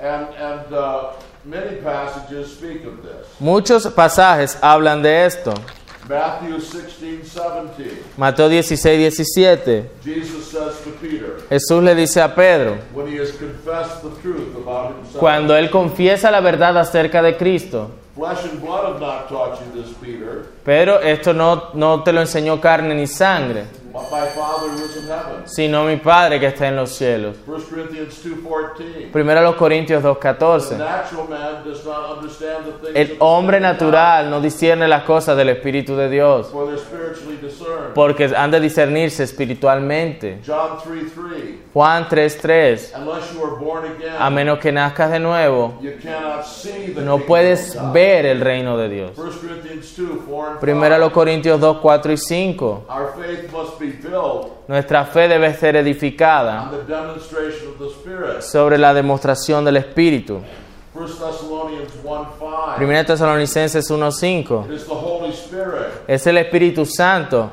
Uh, 0.00 1.12
many 1.44 1.76
passages 1.82 2.52
speak 2.52 2.86
of 2.86 3.02
this. 3.02 3.26
Muchos 3.38 3.86
pasajes 3.88 4.58
hablan 4.62 5.02
de 5.02 5.26
esto. 5.26 5.52
Matthew 6.10 6.58
16, 6.60 7.22
17. 7.24 8.02
Mateo 8.16 8.48
16, 8.48 9.12
17. 9.12 9.90
Jesus 10.02 10.50
says 10.50 10.80
to 10.82 10.90
Peter, 11.00 11.40
Jesús 11.48 11.84
le 11.84 11.94
dice 11.94 12.16
a 12.20 12.28
Pedro, 12.34 12.78
when 12.92 13.06
he 13.06 13.14
has 13.16 13.30
confessed 13.30 14.02
the 14.02 14.10
truth 14.20 14.56
about 14.56 14.96
himself, 14.96 15.20
cuando 15.20 15.54
él 15.54 15.70
confiesa 15.70 16.32
la 16.32 16.40
verdad 16.40 16.76
acerca 16.76 17.22
de 17.22 17.36
Cristo, 17.36 17.92
Flesh 18.16 18.44
and 18.44 18.60
blood 18.60 18.86
have 18.86 19.00
not 19.00 19.28
taught 19.28 19.60
you 19.60 19.80
this, 19.80 19.94
Peter, 20.02 20.46
pero 20.64 20.98
esto 20.98 21.32
no, 21.32 21.70
no 21.74 22.02
te 22.02 22.12
lo 22.12 22.20
enseñó 22.20 22.60
carne 22.60 22.92
ni 22.96 23.06
sangre, 23.06 23.66
sino 25.44 25.84
mi 25.84 25.96
Padre 25.96 26.38
que 26.40 26.46
está 26.46 26.68
en 26.68 26.76
los 26.76 26.90
cielos. 26.90 27.36
1 27.46 27.58
Corinthians 27.68 28.24
2.14. 28.24 29.10
Primero 29.10 29.40
los 29.42 29.56
Corintios 29.56 30.02
The 30.02 30.08
2.14. 30.08 30.76
natural 30.78 31.28
man 31.28 31.64
does 31.64 31.84
not 31.84 32.16
understand 32.16 32.64
the 32.66 32.72
things 32.92 33.10
El 33.10 33.16
hombre 33.20 33.60
natural 33.60 34.30
no 34.30 34.40
discierne 34.40 34.86
las 34.88 35.04
cosas 35.04 35.36
del 35.36 35.48
Espíritu 35.50 35.96
de 35.96 36.08
Dios, 36.08 36.52
porque 37.94 38.30
han 38.36 38.50
de 38.50 38.60
discernirse 38.60 39.24
espiritualmente. 39.24 40.40
John 40.46 40.78
3.3. 40.78 41.56
Juan 41.72 42.08
3.3. 42.08 42.92
Unless 42.96 43.32
you 43.32 43.44
are 43.44 43.56
born 43.58 43.84
again, 43.86 44.14
A 44.18 44.30
menos 44.30 44.58
que 44.58 44.72
nazcas 44.72 45.10
de 45.12 45.20
nuevo, 45.20 45.74
no 46.96 47.18
puedes 47.18 47.76
ver 47.92 48.26
el 48.26 48.40
reino 48.40 48.76
de 48.76 48.88
Dios. 48.88 49.12
1 49.16 49.30
Corinthians 49.40 49.96
2, 49.96 50.08
4 50.28 50.50
and 50.50 50.60
Primero 50.60 50.94
5. 50.96 51.00
los 51.04 51.12
Corintios 51.12 51.60
2, 51.60 51.78
4 51.80 52.12
y 52.12 52.16
5. 52.16 52.84
Nuestra 54.68 55.04
fe 55.04 55.28
debe 55.28 55.54
ser 55.54 55.76
edificada 55.76 56.70
sobre 58.40 58.78
la 58.78 58.94
demostración 58.94 59.64
del 59.64 59.78
Espíritu. 59.78 60.40
1 60.92 61.06
Thessalonians 61.06 61.92
1, 62.02 62.28
5. 62.38 62.74
Primera 62.76 63.04
Tesalonicenses 63.04 63.88
1, 63.90 64.12
5. 64.12 64.66
It 64.68 64.74
is 64.74 64.84
the 64.86 64.92
Holy 64.92 65.30
Spirit 65.30 65.86
Es 66.08 66.26
el 66.26 66.36
Espíritu 66.38 66.84
Santo 66.84 67.48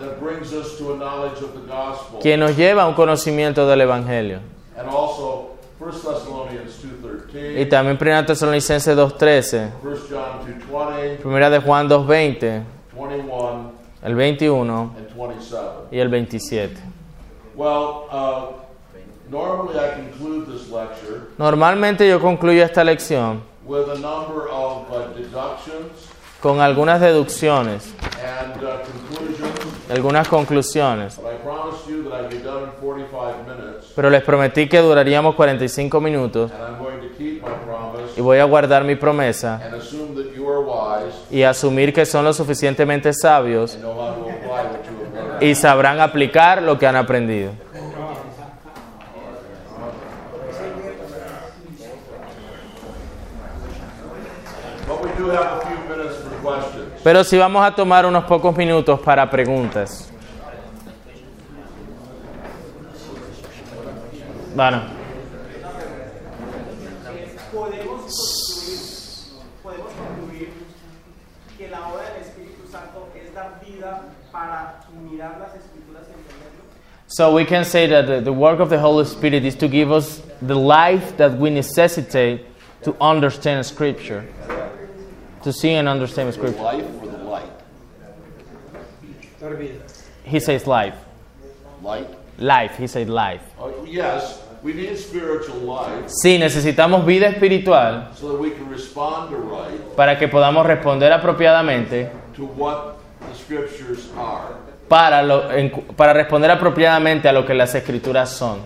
quien 2.20 2.40
nos 2.40 2.58
lleva 2.58 2.84
a 2.84 2.88
un 2.88 2.96
conocimiento 2.96 3.68
del 3.68 3.82
Evangelio. 3.82 4.40
And 4.76 4.90
also 4.90 5.58
1 5.80 5.92
Thessalonians 5.92 6.84
Y 6.84 7.66
2.13, 7.66 7.70
también 7.70 7.98
1 8.02 8.26
Tesalonicenses 8.26 8.98
2.13, 8.98 9.70
1 9.84 9.98
John 10.10 10.40
2.20, 10.72 11.26
1 11.26 11.50
de 11.52 11.60
Juan 11.60 11.88
2.20, 11.88 12.08
21, 12.08 12.77
el 14.08 14.16
21 14.16 14.96
and 14.98 15.14
27. 15.14 15.88
y 15.92 16.00
el 16.00 16.08
27. 16.08 16.76
Well, 17.56 18.06
uh, 18.10 18.54
normally 19.30 19.78
I 19.78 19.96
conclude 19.96 20.46
this 20.48 20.70
lecture 20.70 21.28
Normalmente 21.38 22.08
yo 22.08 22.22
concluyo 22.22 22.64
esta 22.64 22.86
lección 22.86 23.42
with 23.66 23.90
a 23.90 24.00
number 24.00 24.48
of 24.50 24.90
uh, 24.90 25.14
deductions 25.14 26.08
con 26.42 26.62
algunas 26.62 27.02
deducciones, 27.02 27.94
and 28.24 28.64
uh, 28.64 28.80
conclusions, 28.84 29.90
algunas 29.90 30.28
conclusiones, 30.30 31.18
but 31.18 31.34
I 31.34 31.38
promised 31.40 31.90
you 31.90 32.04
that 32.04 32.26
I'd 32.26 32.30
be 32.30 32.38
done 32.38 32.64
in 32.66 32.70
45 32.80 33.48
minutes, 33.48 33.92
pero 33.96 34.10
les 34.10 34.22
prometí 34.24 34.70
que 34.70 34.80
duraríamos 34.80 35.36
45 35.36 36.00
minutos 36.00 36.52
y 38.18 38.22
voy 38.22 38.40
a 38.40 38.46
guardar 38.46 38.84
mi 38.84 38.96
promesa 38.96 39.62
y 41.30 41.44
asumir 41.44 41.94
que 41.94 42.06
son 42.06 42.26
lo 42.26 42.34
suficientemente 42.34 43.14
sabios 43.14 43.78
y 45.40 45.54
sabrán 45.54 46.00
aplicar 46.00 46.62
lo 46.64 46.80
que 46.80 46.88
han 46.88 46.96
aprendido. 46.96 47.52
Pero 57.04 57.24
si 57.24 57.38
vamos 57.38 57.66
a 57.66 57.76
tomar 57.76 58.06
unos 58.06 58.24
pocos 58.24 58.56
minutos 58.56 59.00
para 59.00 59.30
preguntas. 59.30 60.12
Bueno, 64.56 64.97
podemos 68.08 69.44
construir, 69.64 69.64
podemos 69.64 69.92
concluir 69.94 70.50
que 71.58 71.68
la 71.68 71.88
obra 71.90 72.04
del 72.12 72.22
Espíritu 72.22 72.68
Santo 72.72 73.10
es 73.16 73.34
dar 73.34 73.60
vida 73.66 74.04
para 74.32 74.82
mirar 75.10 75.38
las 75.40 75.56
escrituras 75.56 76.04
y 76.08 76.14
entenderlo. 76.14 76.68
so 77.08 77.34
we 77.34 77.46
can 77.46 77.64
say 77.64 77.88
that 77.88 78.06
the, 78.06 78.22
the 78.22 78.34
work 78.34 78.60
of 78.60 78.70
the 78.70 78.80
Holy 78.80 79.06
Spirit 79.06 79.46
is 79.46 79.56
to 79.56 79.68
give 79.68 79.92
us 79.92 80.22
the 80.42 80.56
life 80.56 81.18
that 81.18 81.38
we 81.38 81.50
necessitate 81.50 82.46
to 82.84 82.96
understand 83.02 83.66
Scripture, 83.66 84.26
to 85.44 85.52
see 85.52 85.72
and 85.72 85.88
understand 85.88 86.34
Scripture. 86.34 86.62
Life 86.62 86.86
or 87.02 87.08
the 87.08 87.18
light? 87.18 87.50
He 90.24 90.40
says 90.40 90.68
life. 90.68 90.96
Light? 91.82 92.08
Life, 92.38 92.78
he 92.78 92.88
said 92.88 93.10
life. 93.10 93.42
Oh, 93.58 93.86
yes, 93.86 94.44
we 94.64 94.74
need 94.74 94.96
spiritual 94.98 95.60
life 95.66 96.06
Sí, 96.08 96.38
necesitamos 96.38 97.06
vida 97.06 97.28
espiritual 97.28 98.10
so 98.16 98.32
that 98.32 98.40
we 98.40 98.52
can 98.52 98.70
respond 98.72 99.30
to 99.30 99.38
right 99.38 99.80
para 99.96 100.18
que 100.18 100.28
podamos 100.28 100.66
responder 100.66 101.12
apropiadamente 101.14 102.12
to 102.36 102.44
what 102.58 102.96
the 103.20 103.36
scriptures 103.38 104.10
are. 104.18 104.56
para, 104.88 105.22
lo- 105.22 105.52
en- 105.52 105.70
para 105.98 106.14
responder 106.14 106.50
apropiadamente 106.50 107.28
a 107.28 107.34
lo 107.34 107.46
que 107.46 107.54
las 107.54 107.76
escrituras 107.76 108.30
son. 108.30 108.62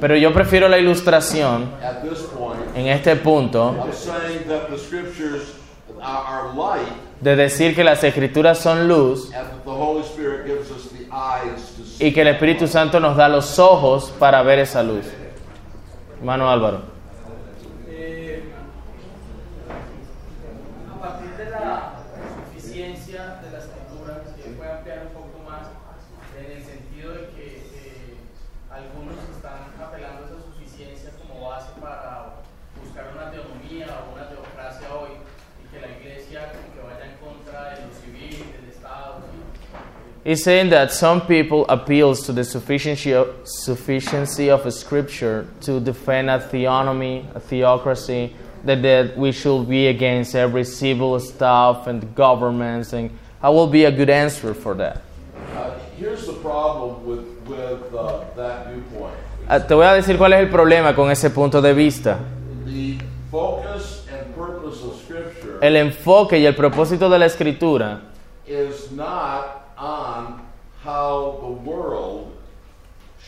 Pero 0.00 0.16
yo 0.16 0.32
prefiero 0.32 0.68
la 0.68 0.78
ilustración 0.78 1.70
en 2.74 2.86
este 2.86 3.16
punto 3.16 3.74
de 7.20 7.36
decir 7.36 7.74
que 7.74 7.84
las 7.84 8.02
escrituras 8.02 8.58
son 8.58 8.88
luz 8.88 9.26
and 9.34 9.46
that 9.50 9.64
the 9.64 9.70
Holy 9.70 10.02
Spirit 10.02 10.46
gives 10.46 10.70
us 10.70 10.88
the 10.92 11.04
eyes 11.12 11.74
to 11.76 11.84
see. 11.84 11.89
Y 12.00 12.12
que 12.12 12.22
el 12.22 12.28
Espíritu 12.28 12.66
Santo 12.66 12.98
nos 12.98 13.16
da 13.16 13.28
los 13.28 13.58
ojos 13.58 14.12
para 14.18 14.42
ver 14.42 14.58
esa 14.58 14.82
luz. 14.82 15.04
Hermano 16.18 16.50
Álvaro. 16.50 16.99
He's 40.30 40.44
saying 40.44 40.68
that 40.68 40.92
some 40.92 41.26
people 41.26 41.66
appeals 41.68 42.24
to 42.26 42.32
the 42.32 42.44
sufficiency 42.44 43.12
of, 43.14 43.34
sufficiency 43.42 44.48
of 44.48 44.64
a 44.64 44.70
Scripture 44.70 45.48
to 45.62 45.80
defend 45.80 46.30
a 46.30 46.38
theonomy, 46.38 47.26
a 47.34 47.40
theocracy, 47.40 48.32
that, 48.62 48.80
that 48.82 49.18
we 49.18 49.32
should 49.32 49.68
be 49.68 49.88
against 49.88 50.36
every 50.36 50.62
civil 50.62 51.18
stuff 51.18 51.88
and 51.88 52.14
governments, 52.14 52.92
and 52.92 53.10
how 53.42 53.52
will 53.52 53.66
be 53.66 53.86
a 53.86 53.90
good 53.90 54.08
answer 54.08 54.54
for 54.54 54.74
that? 54.74 55.02
Uh, 55.56 55.76
here's 55.98 56.24
the 56.28 56.34
problem 56.34 57.04
with, 57.04 57.26
with 57.48 57.92
uh, 57.92 58.22
that 58.36 58.68
viewpoint. 58.68 59.16
Ah, 59.48 59.58
Te 59.58 59.74
voy 59.74 59.84
a 59.84 59.94
decir 59.94 60.16
cuál 60.16 60.34
es 60.34 60.46
el 60.46 60.48
problema 60.48 60.94
con 60.94 61.10
ese 61.10 61.30
punto 61.30 61.60
de 61.60 61.74
vista. 61.74 62.20
The 62.66 63.00
focus 63.32 64.06
and 64.12 64.32
purpose 64.36 64.80
of 64.84 64.96
Scripture 65.02 65.58
El 65.60 65.74
enfoque 65.74 66.38
y 66.38 66.46
el 66.46 66.54
propósito 66.54 67.10
de 67.10 67.18
la 67.18 67.26
escritura 67.26 68.02
is 68.46 68.92
not 68.92 69.59
on 69.80 70.40
how 70.84 71.38
the 71.40 71.70
world 71.70 72.26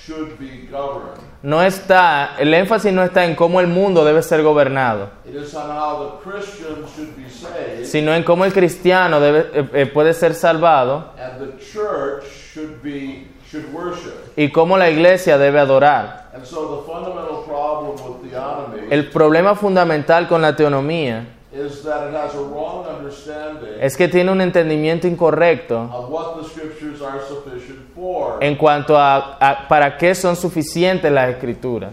should 0.05 0.39
be 0.39 0.67
governed. 0.71 1.21
no 1.43 1.63
está, 1.63 2.37
el 2.39 2.53
énfasis 2.55 2.93
no 2.93 3.03
está 3.03 3.25
en 3.25 3.35
cómo 3.35 3.61
el 3.61 3.67
mundo 3.69 4.05
debe 4.05 4.23
ser 4.23 4.43
gobernado, 4.43 5.11
It 5.25 5.35
is 5.37 5.55
on 5.55 5.71
how 5.71 6.19
the 6.23 6.31
Christian 6.31 6.85
should 6.95 7.17
be 7.17 7.29
saved 7.31 7.85
sino 7.87 8.13
en 8.15 8.23
cómo 8.25 8.45
el 8.45 8.53
cristiano 8.53 9.21
debe, 9.21 9.51
eh, 9.55 9.69
eh, 9.75 9.87
puede 9.87 10.13
ser 10.15 10.35
salvado 10.35 11.13
and 11.19 11.39
the 11.41 11.59
church 11.65 12.25
should 12.53 12.83
be 12.83 13.29
should 13.51 13.73
worship. 13.73 14.15
y 14.37 14.51
cómo 14.51 14.77
la 14.77 14.89
iglesia 14.91 15.39
debe 15.39 15.59
adorar. 15.61 16.31
And 16.35 16.45
so 16.47 16.77
the 16.81 16.91
fundamental 16.91 17.45
problem 17.45 17.93
with 17.93 18.31
theonomy 18.31 18.89
El 18.91 19.11
problema 19.11 19.55
fundamental 19.55 20.27
con 20.27 20.41
la 20.43 20.57
teonomía 20.57 21.27
is 21.53 21.83
that 21.83 22.09
it 22.09 22.15
has 22.15 22.35
a 22.35 22.39
wrong 22.39 22.87
understanding 22.87 23.75
es 23.81 23.97
que 23.97 24.09
tiene 24.09 24.31
un 24.31 24.41
entendimiento 24.41 25.07
incorrecto 25.07 25.81
of 25.93 26.09
what 26.11 26.37
the 26.41 26.49
scriptures 26.49 27.03
are 27.03 27.21
sufficient 27.29 27.81
for. 27.95 28.39
en 28.43 28.57
cuanto 28.57 28.97
a, 28.97 29.37
a 29.39 29.69
para 29.69 29.97
qué 29.99 30.15
son 30.15 30.35
suficientes 30.37 31.11
las 31.13 31.29
escrituras. 31.31 31.93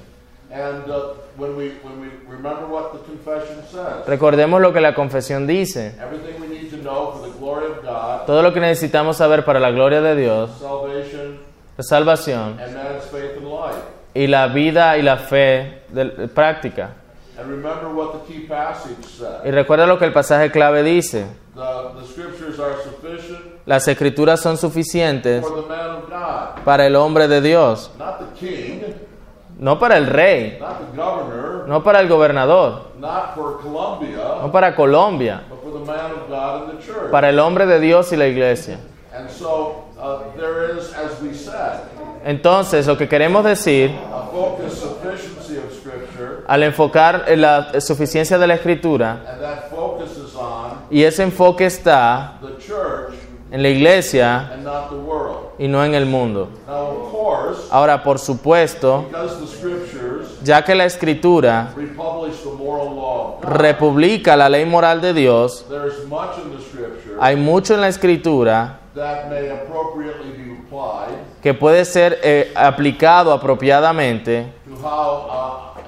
And 0.52 0.90
uh, 0.90 1.14
when 1.38 1.56
we 1.56 1.74
when 1.84 2.00
we 2.02 2.08
remember 2.28 2.66
what 2.68 2.92
the 2.94 3.00
confession 3.06 3.62
says, 3.70 4.08
Recordemos 4.08 4.60
lo 4.62 4.72
que 4.74 4.82
la 4.82 4.96
confesión 4.96 5.46
dice. 5.46 5.94
everything 6.02 6.42
we 6.42 6.48
need 6.48 6.70
to 6.72 6.78
know 6.78 7.12
for 7.14 7.28
the 7.30 7.38
glory 7.38 7.66
of 7.68 7.84
God, 7.84 8.26
Todo 8.26 8.42
lo 8.42 8.52
que 8.54 8.60
necesitamos 8.62 9.18
saber 9.18 9.44
para 9.46 9.60
la 9.60 9.70
gloria 9.72 10.02
de 10.02 10.16
Dios, 10.16 10.50
salvation, 10.60 11.38
la 11.78 11.84
salvación 11.84 12.60
and 12.60 12.74
man's 12.76 13.04
faith 13.12 13.38
and 13.38 13.46
life. 13.48 13.78
y 14.16 14.26
la 14.28 14.48
vida 14.48 14.98
y 14.98 15.02
la 15.04 15.18
fe 15.18 15.82
de- 15.90 16.28
práctica. 16.30 16.94
And 17.40 17.50
remember 17.50 17.94
what 17.94 18.14
the 18.14 18.34
key 18.34 18.48
passage 18.48 18.98
Y 19.46 19.52
recuerda 19.52 19.88
lo 19.88 19.98
que 19.98 20.06
el 20.06 20.12
pasaje 20.14 20.52
clave 20.52 20.84
dice. 20.84 21.26
The, 21.56 22.00
the 22.00 22.06
scriptures 22.06 22.60
are 22.60 22.76
sufficient 22.84 23.60
Las 23.66 23.88
escrituras 23.88 24.40
son 24.42 24.58
suficientes 24.58 25.42
for 25.42 25.62
the 25.62 25.68
man 25.68 25.90
of 25.92 26.10
God, 26.10 26.64
para 26.66 26.88
el 26.88 26.96
hombre 26.96 27.28
de 27.28 27.40
Dios, 27.40 27.92
not 28.00 28.20
the 28.20 28.40
king, 28.40 28.82
no 29.60 29.78
para 29.78 29.98
el 29.98 30.08
rey, 30.08 30.58
not 30.60 30.80
the 30.80 30.98
governor, 30.98 31.68
no 31.68 31.84
para 31.84 32.00
el 32.00 32.08
gobernador, 32.08 32.88
not 33.00 33.36
for 33.36 33.60
Columbia, 33.62 34.18
no 34.42 34.52
para 34.52 34.76
Colombia, 34.76 35.44
but 35.50 35.62
for 35.62 35.72
the 35.72 35.86
man 35.86 36.12
of 36.12 36.28
God 36.30 36.70
and 36.70 36.80
the 36.80 36.84
church. 36.84 37.12
para 37.12 37.30
el 37.30 37.38
hombre 37.40 37.68
de 37.68 37.80
Dios 37.80 38.12
y 38.12 38.16
la 38.16 38.26
iglesia. 38.26 38.80
And 39.14 39.30
so 39.30 39.86
uh, 40.00 40.36
there 40.36 40.76
is, 40.76 40.92
as 40.94 41.22
we 41.22 41.34
said, 41.36 41.82
Entonces, 42.26 42.88
lo 42.88 42.98
que 42.98 43.08
queremos 43.08 43.44
decir 43.44 43.92
a 44.12 44.28
focused 44.32 44.82
sufficiency 44.82 45.58
of 45.58 45.72
Scripture, 45.74 46.39
al 46.50 46.64
enfocar 46.64 47.26
en 47.28 47.42
la 47.42 47.80
suficiencia 47.80 48.40
de 48.40 48.48
la 48.48 48.56
escritura, 48.56 49.24
y 50.90 51.04
ese 51.04 51.22
enfoque 51.22 51.68
está 51.68 52.40
en 53.52 53.62
la 53.62 53.70
iglesia 53.70 54.58
y 55.60 55.68
no 55.68 55.86
en 55.86 55.94
el 55.94 56.08
mundo. 56.08 56.50
Ahora, 57.70 58.02
por 58.02 58.18
supuesto, 58.18 59.06
ya 60.42 60.66
que 60.66 60.74
la 60.74 60.86
escritura 60.86 61.72
republica 63.44 64.36
la 64.36 64.50
ley 64.50 64.66
moral 64.66 65.02
de 65.02 65.14
Dios, 65.14 65.68
there's 65.70 66.04
much 66.08 66.36
in 66.44 66.58
the 66.58 66.64
Scripture 66.64 67.16
hay 67.22 67.36
mucho 67.36 67.76
en 67.76 67.82
la 67.82 67.90
escritura 67.90 68.80
that 68.96 69.30
may 69.30 69.52
appropriately 69.52 70.32
be 70.32 70.58
applied 70.58 71.14
que 71.44 71.54
puede 71.54 71.86
ser 71.86 72.20
eh, 72.24 72.52
aplicado 72.56 73.32
apropiadamente 73.34 74.52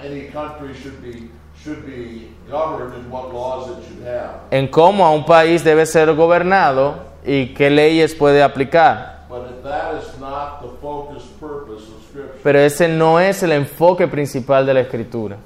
to 0.02 0.08
how 0.08 0.14
any 0.14 0.28
country 0.28 0.74
should 0.74 1.02
be 1.02 1.30
should 1.64 1.86
be 1.86 2.30
governed 2.50 2.94
and 2.96 3.12
what 3.12 3.32
laws 3.34 3.70
it 3.70 3.84
should 3.88 4.04
have. 4.04 4.42
en 4.52 4.68
cómo 4.68 5.06
a 5.06 5.12
un 5.12 5.26
país 5.26 5.64
debe 5.64 5.86
ser 5.86 6.14
gobernado 6.16 6.96
y 7.26 7.54
qué 7.54 7.70
leyes 7.70 8.16
puede 8.16 8.42
aplicar. 8.42 9.26
But 9.30 9.64
that 9.64 9.96
is 9.96 10.20
not 10.20 10.62
the 10.62 10.70
focus 10.82 11.24
purpose 11.40 11.84
of 11.88 12.04
Scripture. 12.10 12.40
Pero 12.44 12.60
ese 12.60 12.88
no 12.88 13.20
es 13.20 13.44
el 13.44 13.52
enfoque 13.54 14.08
principal 14.08 14.66
de 14.66 14.74
la 14.74 14.82
escritura. 14.82 15.38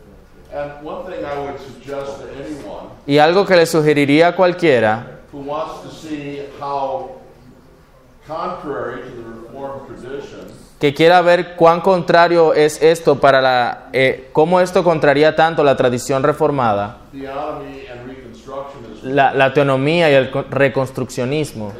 And 0.53 0.71
one 0.83 1.05
thing 1.05 1.25
I 1.25 1.37
would 1.37 1.59
suggest 1.59 2.21
to 2.21 2.29
anyone 2.33 2.89
Y 3.05 3.17
algo 3.17 3.45
que 3.45 3.55
le 3.57 3.65
sugeriría 3.65 4.29
a 4.29 4.35
cualquiera 4.35 5.19
who 5.31 5.39
wants 5.41 5.81
to 5.83 5.91
see 5.91 6.43
how, 6.59 7.19
contrary 8.25 9.01
to 9.01 9.09
the 9.09 9.23
Reformed 9.23 9.87
tradition, 9.87 10.44
que 10.85 10.93
quiera 10.93 11.21
ver 11.21 11.55
cuán 11.55 11.81
contrario 11.81 12.53
es 12.53 12.79
esto 12.79 13.19
para 13.19 13.41
la, 13.41 13.85
eh, 13.91 14.29
cómo 14.31 14.59
esto 14.61 14.83
contraría 14.83 15.35
tanto 15.35 15.63
la 15.63 15.75
tradición 15.75 16.21
reformada, 16.21 16.97
la, 19.03 19.33
la 19.33 19.51
teonomía 19.51 20.11
y 20.11 20.13
el 20.13 20.29
co- 20.29 20.45
reconstruccionismo, 20.47 21.73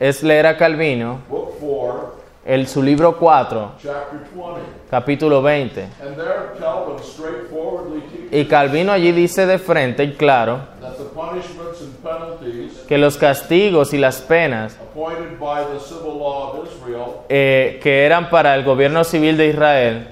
es 0.00 0.22
leer 0.24 0.46
a 0.46 0.56
Calvino, 0.56 1.20
Book 1.28 1.52
4, 1.60 2.14
el, 2.46 2.66
su 2.66 2.82
libro 2.82 3.16
4, 3.16 3.72
chapter 3.80 4.18
20. 4.18 4.60
capítulo 4.90 5.40
20. 5.40 5.80
And 5.82 6.16
there 6.16 6.52
Calvin 6.58 6.98
straightforwardly 7.04 8.00
teaches 8.00 8.32
Y 8.32 8.46
Calvino 8.46 8.90
allí 8.92 9.12
dice 9.12 9.46
de 9.46 9.58
frente 9.60 10.02
y 10.02 10.14
claro 10.14 10.58
que 12.88 12.98
los 12.98 13.16
castigos 13.16 13.94
y 13.94 13.98
las 13.98 14.20
penas 14.20 14.78
eh, 17.28 17.80
que 17.82 18.04
eran 18.04 18.30
para 18.30 18.54
el 18.54 18.64
gobierno 18.64 19.04
civil 19.04 19.36
de 19.36 19.48
Israel 19.48 20.08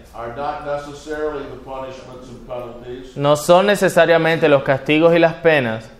no 3.16 3.36
son 3.36 3.66
necesariamente 3.66 4.48
los 4.48 4.62
castigos 4.62 5.14
y 5.14 5.18
las 5.18 5.34
penas 5.34 5.90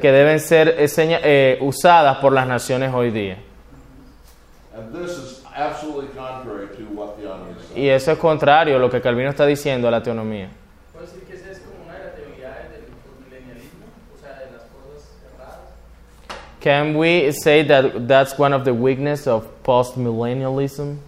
que 0.00 0.12
deben 0.12 0.40
ser 0.40 0.68
eh, 0.78 0.88
eh, 0.98 1.58
usadas 1.60 2.18
por 2.18 2.32
las 2.32 2.46
naciones 2.46 2.92
hoy 2.94 3.10
día. 3.10 3.38
And 4.80 4.94
this 4.94 5.18
is 5.18 5.44
absolutely 5.54 6.08
contrary 6.14 6.68
to 6.68 6.84
what 6.94 7.16
theonomy 7.18 7.54
says. 7.54 7.76
Y 7.76 7.88
eso 7.88 8.12
es 8.12 8.18
contrario 8.18 8.76
a 8.76 8.78
lo 8.78 8.88
que 8.88 9.00
Calvino 9.00 9.30
está 9.30 9.44
diciendo 9.44 9.88
a 9.88 9.90
la 9.90 10.02
teonomía. 10.02 10.48
¿Puedo 10.92 11.06
decir 11.06 11.24
que 11.24 11.34
esa 11.34 11.50
es 11.50 11.58
como 11.60 11.84
una 11.84 11.94
de 11.98 12.04
las 12.04 12.16
debilidades 12.16 12.70
del 12.70 12.84
milenialismo? 13.28 13.86
O 14.14 14.20
sea, 14.20 14.38
de 14.38 14.46
las 14.52 14.62
cosas 14.70 15.10
erradas. 15.34 15.58
Can 16.60 16.94
we 16.98 17.32
say 17.32 17.62
that 17.62 18.06
that's 18.06 18.38
one 18.38 18.52
of 18.52 18.64
the 18.66 18.74
weakness 18.74 19.26
of 19.26 19.46
postmillennialism? 19.62 20.98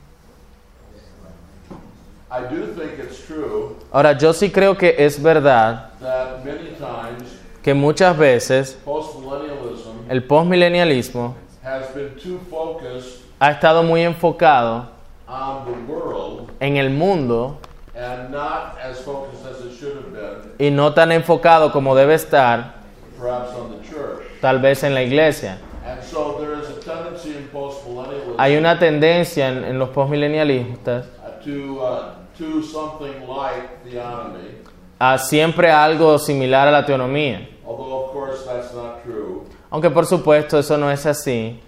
I 2.31 2.41
do 2.49 2.67
think 2.73 2.99
it's 2.99 3.27
true 3.27 3.77
Ahora, 3.93 4.17
yo 4.19 4.33
sí 4.33 4.51
creo 4.51 4.79
que 4.79 4.95
es 4.99 5.19
verdad 5.19 5.91
that 6.01 6.43
many 6.43 6.71
times 6.79 7.37
que 7.63 7.75
muchas 7.75 8.17
veces 8.17 8.79
postmillennialism 8.87 10.09
el 10.09 10.23
postmillennialismo 10.23 11.35
has 11.63 11.89
been 11.95 12.15
too 12.19 12.41
focused 12.51 13.21
ha 13.39 13.51
estado 13.51 13.83
muy 13.83 14.01
enfocado 14.01 14.87
on 15.29 15.67
the 15.67 15.93
world 15.93 16.51
en 16.61 16.79
el 16.79 16.89
mundo 16.89 17.59
and 17.95 18.31
not 18.33 18.79
as 18.83 18.99
focused 19.05 19.45
as 19.45 19.61
it 19.67 19.79
should 19.79 19.97
have 19.97 20.11
been, 20.13 20.53
y 20.59 20.71
no 20.75 20.95
tan 20.95 21.13
enfocado 21.13 21.71
como 21.71 21.95
debe 21.95 22.15
estar 22.15 22.73
perhaps 23.21 23.51
on 23.55 23.73
the 23.73 23.77
church. 23.77 23.82
Tal 24.43 24.59
vez 24.59 24.83
en 24.83 24.93
la 24.93 25.03
iglesia. 25.03 25.57
And 25.87 26.03
so 26.03 26.37
there 26.39 26.61
is 26.61 26.69
a 26.69 26.81
tendency 26.81 27.31
in 27.31 27.49
postmillennialism 27.53 28.35
Hay 28.39 28.57
una 28.57 28.79
tendencia 28.79 29.49
en, 29.49 29.65
en 29.65 29.79
los 29.79 29.89
postmillennialistas 29.91 31.07
uh, 31.07 31.43
to 31.45 31.81
uh, 31.81 32.13
a 34.99 35.19
siempre 35.19 35.71
algo 35.71 36.19
similar 36.19 36.69
a 36.69 36.71
la 36.71 36.85
teonomía. 36.85 37.49
although 37.65 38.05
of 38.05 38.13
course 38.13 38.45
that's 38.45 38.75
not 38.75 39.03
true 39.05 39.45
Aunque 39.71 39.91
por 39.91 40.05
supuesto 40.07 40.59
eso 40.59 40.77
no 40.77 40.91
es 40.91 41.07
así 41.07 41.59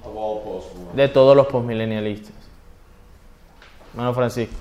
de 0.95 1.09
todos 1.09 1.35
los 1.35 1.47
postmillennialistas. 1.47 2.33
Hermano 3.93 4.13
Francisco. 4.13 4.55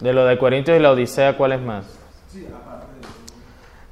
De 0.00 0.12
lo 0.12 0.24
de 0.24 0.38
Corintios 0.38 0.78
y 0.78 0.80
la 0.80 0.92
Odisea, 0.92 1.36
¿cuál 1.36 1.52
es 1.52 1.60
más? 1.60 1.84
Sí, 2.32 2.46
aparte 2.46 2.86
de. 3.00 3.20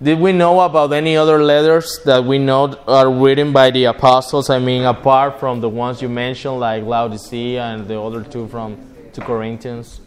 Did 0.01 0.21
we 0.21 0.33
know 0.33 0.61
about 0.61 0.93
any 0.93 1.17
other 1.17 1.43
letters 1.43 2.01
that 2.05 2.25
we 2.25 2.39
know 2.39 2.77
are 2.87 3.11
written 3.11 3.53
by 3.53 3.71
the 3.73 3.87
apostles? 3.87 4.49
I 4.49 4.61
mean, 4.61 4.85
apart 4.85 5.41
from 5.41 5.61
the 5.61 5.69
ones 5.69 6.01
you 6.01 6.09
mentioned, 6.09 6.61
like 6.61 6.85
Laodicea 6.85 7.61
and 7.61 7.89
the 7.89 8.01
other 8.01 8.23
two 8.23 8.47
from 8.47 8.79
to 9.13 9.21
Corinthians. 9.21 10.01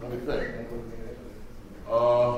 Let 0.00 0.12
me 0.12 0.18
think. 0.18 0.48
Uh, 1.90 2.36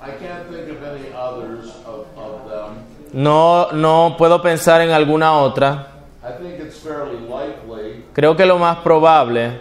I 0.00 0.10
can't 0.10 0.48
think 0.48 0.68
of 0.68 0.82
any 0.84 1.12
others 1.12 1.70
of, 1.84 2.06
of 2.16 2.48
them. 2.48 2.84
No, 3.12 3.70
no 3.72 4.16
puedo 4.16 4.40
pensar 4.40 4.80
en 4.80 4.90
alguna 4.90 5.32
otra. 5.32 5.88
I 6.22 6.32
think 6.32 6.60
it's 6.60 6.78
fairly 6.78 7.18
likely 7.18 7.65
Creo 8.16 8.34
que 8.34 8.46
lo 8.46 8.56
más 8.58 8.78
probable 8.78 9.60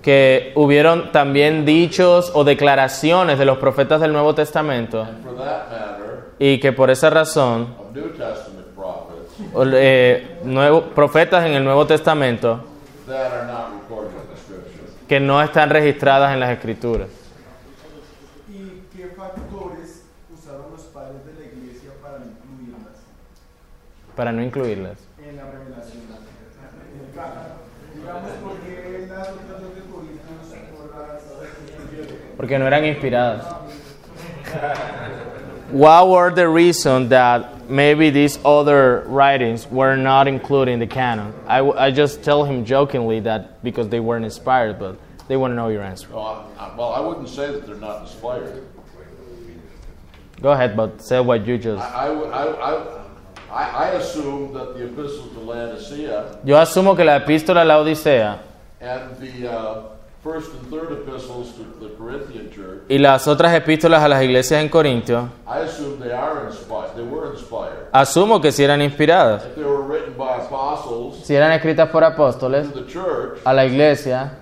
que 0.00 0.52
hubieron 0.54 1.10
también 1.10 1.64
dichos 1.66 2.30
o 2.34 2.44
declaraciones 2.44 3.36
de 3.36 3.44
los 3.44 3.58
profetas 3.58 4.00
del 4.00 4.12
Nuevo 4.12 4.32
Testamento 4.34 5.02
y 6.38 6.60
que 6.60 6.72
por 6.72 6.88
esa 6.90 7.10
razón 7.10 7.74
eh, 9.74 10.38
nuevo- 10.44 10.82
profetas 10.94 11.44
en 11.46 11.52
el 11.54 11.64
Nuevo 11.64 11.84
Testamento 11.86 12.60
que 15.08 15.18
no 15.20 15.42
están 15.42 15.68
registradas 15.70 16.32
en 16.32 16.38
las 16.40 16.50
Escrituras. 16.50 17.08
Para 24.20 24.32
no 24.32 24.42
incluirlas. 24.42 24.98
en 25.26 25.34
la 25.34 25.44
revelación? 25.44 26.02
En 26.92 27.00
el 27.00 27.14
canon. 27.14 27.56
Digamos, 27.94 28.30
¿por 28.42 28.52
las 29.16 29.28
otras 29.30 29.62
dos 29.62 29.74
de 29.74 29.80
Corintios 29.90 30.20
no 30.28 30.36
las 31.00 31.52
incluyeron? 31.62 32.18
Porque 32.36 32.58
no 32.58 32.66
eran 32.66 32.84
inspiradas. 32.84 33.46
What 35.72 36.10
were 36.10 36.30
the 36.34 36.50
reasons 36.50 37.08
that 37.08 37.70
maybe 37.70 38.10
these 38.10 38.38
other 38.44 39.04
writings 39.06 39.66
were 39.70 39.96
not 39.96 40.28
included 40.28 40.72
in 40.72 40.80
the 40.80 40.86
canon? 40.86 41.32
I, 41.48 41.62
I 41.62 41.90
just 41.90 42.22
tell 42.22 42.44
him 42.44 42.66
jokingly 42.66 43.20
that 43.20 43.64
because 43.64 43.88
they 43.88 44.00
weren't 44.00 44.26
inspired, 44.26 44.78
but 44.78 44.98
they 45.28 45.38
want 45.38 45.52
to 45.52 45.56
know 45.56 45.68
your 45.68 45.82
answer. 45.82 46.08
No, 46.10 46.18
I, 46.18 46.44
I, 46.58 46.76
well, 46.76 46.92
I 46.92 47.00
wouldn't 47.00 47.30
say 47.30 47.50
that 47.50 47.66
they're 47.66 47.76
not 47.76 48.02
inspired. 48.02 48.66
Go 50.42 50.52
ahead, 50.52 50.76
but 50.76 51.00
say 51.00 51.20
what 51.20 51.46
you 51.46 51.56
just. 51.56 51.80
I, 51.80 52.08
I, 52.08 52.99
Yo 56.44 56.58
asumo 56.58 56.96
que 56.96 57.04
la 57.04 57.16
epístola 57.16 57.62
a 57.62 57.64
la 57.64 57.78
Odisea 57.78 58.50
and 58.80 59.16
the 59.18 59.46
uh, 59.46 59.82
first 60.22 60.52
and 60.52 60.70
third 60.70 60.92
epistles 60.92 61.52
to 61.52 61.64
the 61.80 61.94
Corinthian 61.96 62.50
church, 62.50 62.82
y 62.88 62.98
las 62.98 63.28
otras 63.28 63.54
epístolas 63.54 64.02
a 64.02 64.08
las 64.08 64.22
iglesias 64.22 64.62
en 64.62 64.68
Corintio, 64.68 65.28
I 65.46 65.60
assume 65.60 65.98
they 66.00 66.12
are 66.12 66.46
inspired. 66.46 66.94
They 66.94 67.04
were 67.04 67.30
inspired. 67.30 67.88
asumo 67.92 68.40
que 68.40 68.52
si 68.52 68.64
eran 68.64 68.80
inspiradas. 68.80 69.46
Si 71.22 71.34
eran 71.34 71.52
escritas 71.52 71.90
por 71.90 72.04
apóstoles, 72.04 72.68
a 73.44 73.52
la 73.52 73.66
iglesia, 73.66 74.38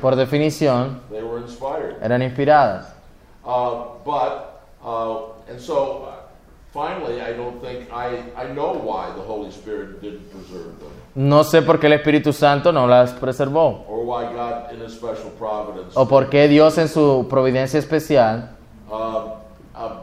por 0.00 0.16
definición, 0.16 1.00
they 1.10 1.22
were 1.22 1.40
inspired. 1.40 1.96
eran 2.02 2.22
inspiradas. 2.22 2.86
Uh, 3.44 3.98
but, 4.04 4.62
uh, 4.82 5.32
and 5.48 5.60
so 5.60 6.08
finally, 6.76 7.22
I 7.22 7.32
don't 7.32 7.58
think, 7.62 7.88
I, 7.90 8.20
I 8.36 8.52
know 8.52 8.74
why 8.74 9.10
the 9.16 9.22
Holy 9.22 9.50
Spirit 9.50 10.02
didn't 10.02 10.30
preserve 10.30 10.78
them, 10.78 10.90
No 11.14 11.42
sé 11.44 11.62
por 11.62 11.78
qué 11.80 11.86
el 11.86 11.94
Espíritu 11.94 12.34
Santo 12.34 12.70
no 12.72 12.86
las 12.86 13.12
preservó. 13.14 13.86
or 13.88 14.04
why 14.04 14.24
God, 14.34 14.70
in 14.74 14.82
His 14.84 14.92
special 14.92 15.30
providence, 15.38 15.94
O 15.96 16.06
por 16.06 16.28
qué 16.28 16.46
Dios 16.48 16.76
en 16.76 16.88
su 16.88 17.26
providencia 17.30 17.78
especial. 17.78 18.50
uh, 18.90 19.38
uh, 19.74 20.02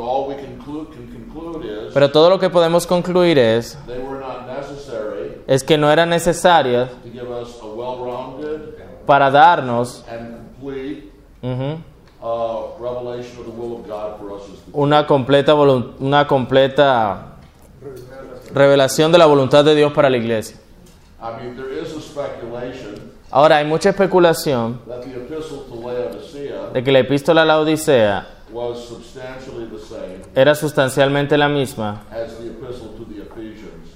all 0.00 0.28
we 0.28 0.36
conclude, 0.36 0.92
can 0.92 1.08
conclude 1.08 1.64
is 1.64 1.92
Pero 1.94 2.10
todo 2.12 2.28
lo 2.30 2.38
que 2.38 2.48
podemos 2.50 2.86
concluir 2.86 3.38
es, 3.38 3.76
they 3.86 3.98
were 3.98 4.20
not 4.20 4.46
necessary 4.46 5.32
es 5.48 5.64
que 5.64 5.76
no 5.78 5.90
eran 5.90 6.10
necesarias 6.10 6.90
to 7.02 7.10
give 7.10 7.30
us 7.30 7.58
a 7.62 7.66
well-rounded 7.66 8.76
para 9.06 9.30
darnos 9.30 10.04
and 10.08 10.36
complete 10.60 11.10
uh, 12.22 12.68
revelation 12.78 13.38
of 13.40 13.46
the 13.46 13.52
will 13.52 13.76
of 13.80 13.86
God 13.88 14.18
for 14.18 14.32
us 14.36 14.42
as 14.52 14.55
una 14.76 15.06
completa 15.06 15.54
una 15.54 16.26
completa 16.26 17.36
revelación 18.52 19.10
de 19.10 19.18
la 19.18 19.24
voluntad 19.24 19.64
de 19.64 19.74
Dios 19.74 19.92
para 19.92 20.10
la 20.10 20.18
iglesia. 20.18 20.58
Ahora, 23.30 23.56
hay 23.56 23.64
mucha 23.64 23.88
especulación 23.88 24.80
de 26.72 26.84
que 26.84 26.92
la 26.92 26.98
epístola 26.98 27.42
a 27.42 27.44
la 27.44 27.58
Odisea 27.58 28.26
era 30.34 30.54
sustancialmente 30.54 31.38
la 31.38 31.48
misma 31.48 32.02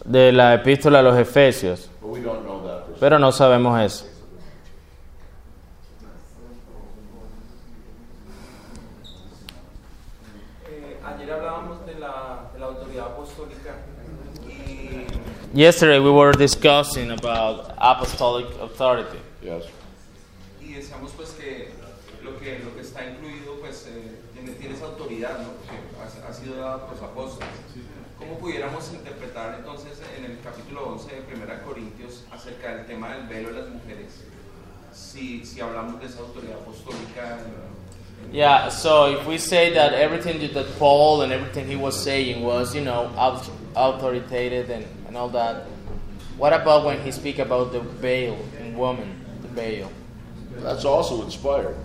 de 0.05 0.33
la 0.33 0.55
epístola 0.55 1.01
a 1.01 1.03
los 1.03 1.17
Efesios, 1.19 1.91
pero 2.99 3.19
no 3.19 3.33
sabemos 3.33 3.81
eso. 3.81 4.10
Yesterday 15.53 15.99
we 15.99 16.11
were 16.11 16.33
discussing 16.33 17.11
about 17.11 17.75
apostolic 17.79 18.47
authority. 18.61 19.19
Yes. 19.43 19.65
y 20.63 20.75
decíamos 20.75 21.11
pues 21.17 21.31
que 21.31 21.71
lo 22.23 22.39
que, 22.39 22.59
lo 22.61 22.73
que 22.75 22.83
está 22.83 23.05
incluido 23.05 23.55
pues 23.61 23.87
eh, 23.89 24.21
tiene, 24.35 24.53
tiene 24.53 24.75
esa 24.77 24.85
autoridad, 24.87 25.39
¿no? 25.41 25.49
Porque 25.55 25.77
ha, 25.99 26.29
ha 26.29 26.33
sido 26.33 26.57
dada 26.57 26.87
por 26.87 26.95
los 26.95 27.03
apóstoles. 27.03 27.49
¿Cómo 28.19 28.39
pudiéramos 28.39 28.93
interpretar 28.93 29.57
entonces 29.59 29.99
en 30.17 30.27
el 30.27 30.39
capítulo 30.41 30.87
11 30.91 31.09
de 31.09 31.35
1 31.35 31.45
Corintios 31.67 32.23
acerca 32.31 32.77
del 32.77 32.87
tema 32.87 33.15
del 33.15 33.27
velo 33.27 33.53
de 33.53 33.61
las 33.63 33.71
mujeres? 33.71 34.21
Si, 34.93 35.45
si 35.45 35.61
hablamos 35.61 35.99
de 36.01 36.07
esa 36.07 36.21
autoridad 36.21 36.59
apostólica. 36.59 37.39
en- 37.41 37.81
Yeah, 38.33 38.69
so 38.69 39.07
if 39.11 39.27
we 39.27 39.39
say 39.39 39.73
that 39.73 39.95
everything 39.95 40.39
that 40.53 40.67
Paul 40.79 41.23
and 41.23 41.33
everything 41.33 41.67
he 41.67 41.75
was 41.75 41.97
saying 41.97 42.45
was, 42.45 42.75
you 42.75 42.83
know, 42.83 43.11
au- 43.17 43.41
authoritative 43.75 44.69
and, 44.71 44.85
and 45.11 45.17
all 45.17 45.29
that, 45.29 45.67
what 46.39 46.53
about 46.53 46.85
when 46.85 47.01
he 47.01 47.11
speak 47.11 47.41
about 47.41 47.73
the 47.73 47.81
veil 47.81 48.39
in 48.61 48.77
woman, 48.77 49.21
the 49.43 49.49
veil? 49.49 49.91
That's 50.59 50.85
also 50.85 51.25
inspired. 51.25 51.77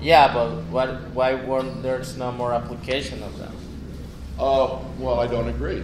Yeah, 0.00 0.32
but 0.32 0.62
what, 0.70 1.10
why 1.10 1.34
weren't 1.34 1.82
there's 1.82 2.16
no 2.16 2.30
more 2.30 2.54
application 2.54 3.20
of 3.24 3.36
that? 3.40 3.50
Uh, 4.38 4.78
well, 5.00 5.18
I 5.18 5.26
don't 5.26 5.48
agree. 5.48 5.82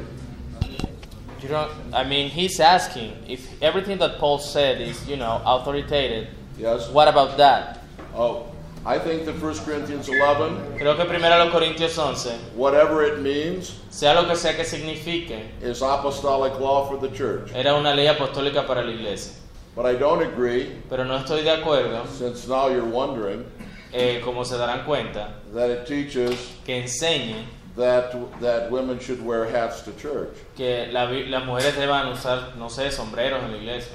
You 1.40 1.48
don't. 1.48 1.72
I 1.92 2.04
mean, 2.04 2.30
he's 2.30 2.60
asking 2.60 3.16
if 3.26 3.60
everything 3.60 3.98
that 3.98 4.18
Paul 4.18 4.38
said 4.38 4.80
is, 4.80 5.08
you 5.08 5.16
know, 5.16 5.42
authoritative. 5.44 6.28
Yes. 6.56 6.88
What 6.90 7.08
about 7.08 7.38
that? 7.38 7.82
Oh, 8.14 8.54
I 8.84 8.98
think 8.98 9.24
that 9.26 9.40
1 9.40 9.58
Corinthians 9.64 10.08
11, 10.08 10.76
Creo 10.76 10.96
que 10.96 11.04
primero 11.04 11.38
los 11.38 11.52
Corintios 11.54 11.96
11, 11.96 12.32
whatever 12.56 13.04
it 13.04 13.20
means, 13.20 13.74
sea 13.90 14.12
lo 14.14 14.26
que 14.26 14.34
sea 14.34 14.54
que 14.56 14.64
signifique, 14.64 15.38
is 15.62 15.82
apostolic 15.82 16.58
law 16.58 16.88
for 16.88 16.96
the 16.98 17.08
church. 17.16 17.52
era 17.54 17.74
una 17.76 17.94
ley 17.94 18.08
apostólica 18.08 18.66
para 18.66 18.82
la 18.82 18.90
iglesia. 18.90 19.34
But 19.76 19.86
I 19.86 19.94
don't 19.94 20.20
agree, 20.22 20.70
Pero 20.90 21.04
no 21.04 21.16
estoy 21.18 21.42
de 21.44 21.50
acuerdo, 21.50 22.06
since 22.08 22.48
now 22.48 22.68
you're 22.68 22.84
wondering, 22.84 23.44
eh, 23.92 24.20
como 24.24 24.42
se 24.42 24.56
darán 24.56 24.84
cuenta, 24.84 25.34
that 25.54 25.70
it 25.70 25.86
teaches 25.86 26.34
que 26.64 26.82
enseñe 26.82 27.44
that 27.76 28.12
that 28.40 28.68
women 28.70 28.98
should 28.98 29.24
wear 29.24 29.44
hats 29.46 29.82
to 29.82 29.92
church. 29.92 30.34
que 30.56 30.88
la 30.90 31.06
vi- 31.06 31.26
las 31.28 31.44
mujeres 31.46 31.76
deban 31.76 32.08
usar, 32.08 32.56
no 32.58 32.68
sé, 32.68 32.90
sombreros 32.90 33.44
en 33.44 33.52
la 33.52 33.56
iglesia. 33.58 33.92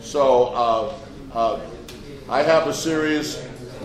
So 0.00 0.52
uh, 0.54 0.92
uh, 1.32 1.60
I 2.28 2.42
have 2.42 2.66
a 2.66 2.74
series 2.74 3.38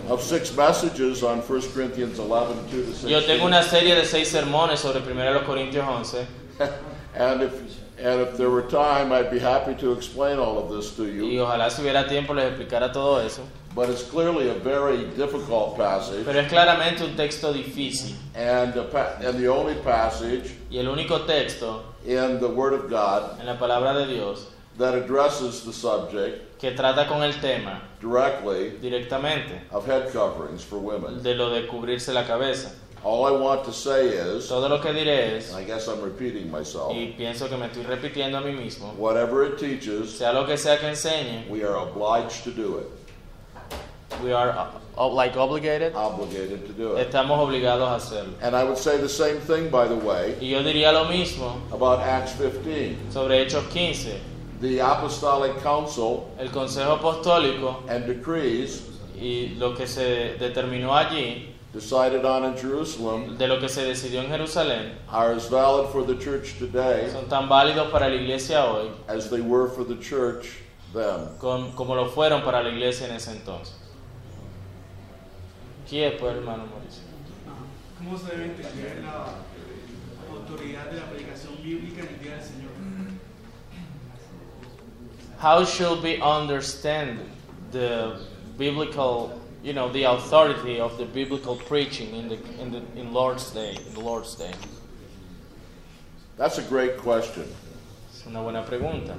of 0.08 0.20
six 0.22 0.54
messages 0.56 1.22
on 1.22 1.38
1 1.38 1.62
Corinthians 1.72 2.18
11, 2.18 2.70
2 2.70 2.82
to 2.82 2.86
16. 2.86 3.10
Yo 3.10 3.20
tengo 3.20 3.46
una 3.46 3.62
serie 3.62 3.94
de 3.94 4.04
seis 4.04 4.28
sermones 4.30 4.78
sobre 4.78 5.00
1 5.00 5.44
Corintios 5.44 5.86
11 5.86 6.26
and 7.14 7.42
if 7.42 7.52
and 7.98 8.20
if 8.20 8.36
there 8.36 8.50
were 8.50 8.62
time, 8.62 9.12
I'd 9.12 9.30
be 9.30 9.38
happy 9.38 9.74
to 9.76 9.92
explain 9.92 10.38
all 10.38 10.58
of 10.58 10.70
this 10.70 10.96
to 10.96 11.06
you. 11.06 11.24
y 11.24 11.38
ojalá 11.38 11.70
si 11.70 11.82
hubiera 11.82 12.08
tiempo 12.08 12.34
les 12.34 12.50
explicara 12.50 12.92
todo 12.92 13.18
eso. 13.18 13.42
But 13.74 13.88
it's 13.90 14.02
clearly 14.02 14.50
a 14.50 14.54
very 14.54 15.04
difficult 15.16 15.76
passage, 15.78 16.24
Pero 16.26 16.40
es 16.40 16.48
claramente 16.50 17.04
un 17.04 17.16
texto 17.16 17.52
difícil 17.52 18.14
and 18.34 18.74
the, 18.74 18.82
and 19.26 19.38
the 19.38 19.46
only 19.48 19.74
passage 19.76 20.52
y 20.70 20.78
el 20.78 20.86
único 20.86 21.26
texto 21.26 21.84
in 22.04 22.40
the 22.40 22.48
Word 22.48 22.72
of 22.74 22.90
God 22.90 23.38
en 23.40 23.46
la 23.46 23.56
palabra 23.56 23.94
de 23.94 24.12
Dios 24.12 24.46
that 24.78 24.94
addresses 24.94 25.62
the 25.62 25.72
subject 25.72 26.51
que 26.62 26.70
trata 26.70 27.08
con 27.08 27.24
el 27.24 27.40
tema 27.40 27.82
directly 28.00 28.78
directamente 28.80 29.62
of 29.72 29.84
head 29.84 30.12
coverings 30.12 30.62
for 30.62 30.78
women. 30.78 31.20
de 31.20 31.34
lo 31.34 31.50
de 31.50 31.66
cubrirse 31.66 32.12
la 32.14 32.22
cabeza. 32.24 32.70
All 33.04 33.26
I 33.26 33.32
want 33.32 33.64
to 33.64 33.72
say 33.72 34.10
is, 34.10 34.46
Todo 34.46 34.68
lo 34.68 34.80
que 34.80 34.92
diré 34.92 35.38
es, 35.38 35.52
and 35.52 35.58
I 35.60 35.64
guess 35.64 35.88
I'm 35.88 36.00
repeating 36.00 36.52
myself, 36.52 36.92
y 36.94 37.14
pienso 37.18 37.48
que 37.48 37.56
me 37.56 37.66
estoy 37.66 37.82
repitiendo 37.82 38.38
a 38.38 38.42
mí 38.42 38.52
mismo, 38.52 38.94
whatever 38.96 39.42
it 39.44 39.58
teaches, 39.58 40.16
sea 40.16 40.32
lo 40.32 40.46
que 40.46 40.56
sea 40.56 40.78
que 40.78 40.86
enseñe, 40.86 41.48
we 41.50 41.64
are 41.64 41.74
obliged 41.74 42.44
to 42.44 42.52
do 42.52 42.78
it, 42.78 42.86
we 44.22 44.32
are 44.32 44.50
uh, 44.96 45.08
like 45.08 45.36
obligated, 45.36 45.92
obligated 45.96 46.64
to 46.64 46.72
do 46.72 46.96
it. 46.96 47.08
estamos 47.08 47.40
obligados 47.40 47.88
a 47.88 47.96
hacerlo. 47.96 48.34
And 48.40 48.54
I 48.54 48.62
would 48.62 48.78
say 48.78 48.98
the 48.98 49.08
same 49.08 49.40
thing, 49.40 49.68
by 49.68 49.88
the 49.88 49.96
way, 49.96 50.36
Y 50.40 50.50
yo 50.50 50.62
diría 50.62 50.92
lo 50.92 51.06
mismo 51.06 51.56
about 51.72 51.98
Acts 51.98 52.34
15. 52.34 53.10
sobre 53.10 53.42
Hechos 53.44 53.64
15. 53.72 54.30
The 54.62 54.80
Apostolic 54.80 55.60
Council 55.62 56.28
El 56.38 56.48
Consejo 56.50 56.92
Apostólico 56.92 57.82
and 57.88 58.06
decrees 58.06 58.84
y 59.20 59.56
lo 59.58 59.74
que 59.74 59.86
se 59.86 60.36
determinó 60.38 60.94
allí, 60.96 61.54
decided 61.74 62.24
on 62.24 62.44
in 62.44 62.56
Jerusalem 62.56 63.36
de 63.36 63.46
lo 63.48 63.58
que 63.60 63.68
se 63.68 63.82
decidió 63.84 64.20
en 64.22 64.28
Jerusalén, 64.30 64.92
are 65.10 65.32
as 65.34 65.48
valid 65.50 65.88
for 65.90 66.02
the 66.06 66.14
church 66.18 66.58
today 66.58 67.08
son 67.10 67.28
tan 67.28 67.48
válidos 67.48 67.90
para 67.90 68.08
la 68.08 68.14
iglesia 68.14 68.64
hoy 68.64 68.88
as 69.08 69.28
they 69.30 69.40
were 69.40 69.68
for 69.68 69.84
the 69.84 69.96
church 70.00 70.46
then. 70.94 71.28
con- 71.38 71.72
como 71.72 71.94
lo 71.96 72.06
fueron 72.06 72.42
para 72.42 72.62
la 72.62 72.68
iglesia 72.70 73.06
en 73.08 73.16
ese 73.16 73.32
entonces. 73.32 73.74
¿Quién 75.88 76.12
es, 76.12 76.20
pues, 76.20 76.36
hermano 76.36 76.64
Mauricio? 76.66 77.02
¿Cómo 77.98 78.16
se 78.18 78.30
debe 78.36 78.44
entender 78.46 79.02
la 79.04 80.36
autoridad 80.38 80.86
de 80.90 80.96
la 81.00 81.06
predicación 81.06 81.54
bíblica 81.62 82.02
en 82.02 82.08
el 82.14 82.20
día 82.20 82.36
del 82.36 82.44
Señor? 82.44 82.61
How 85.42 85.64
should 85.64 86.04
we 86.04 86.20
understand 86.20 87.18
the 87.72 88.20
biblical, 88.56 89.42
you 89.64 89.72
know, 89.72 89.90
the 89.90 90.04
authority 90.04 90.78
of 90.78 90.98
the 90.98 91.04
biblical 91.04 91.56
preaching 91.56 92.14
in 92.14 92.28
the 92.28 92.38
in 92.60 92.70
the 92.70 92.80
in 92.94 93.12
Lord's 93.12 93.50
Day, 93.50 93.76
in 93.88 93.92
the 93.92 93.98
Lord's 93.98 94.36
Day? 94.36 94.52
That's 96.36 96.58
a 96.58 96.62
great 96.62 96.96
question. 96.96 97.52
Es 98.14 98.24
una 98.24 98.40
buena 98.40 98.62
pregunta. 98.62 99.18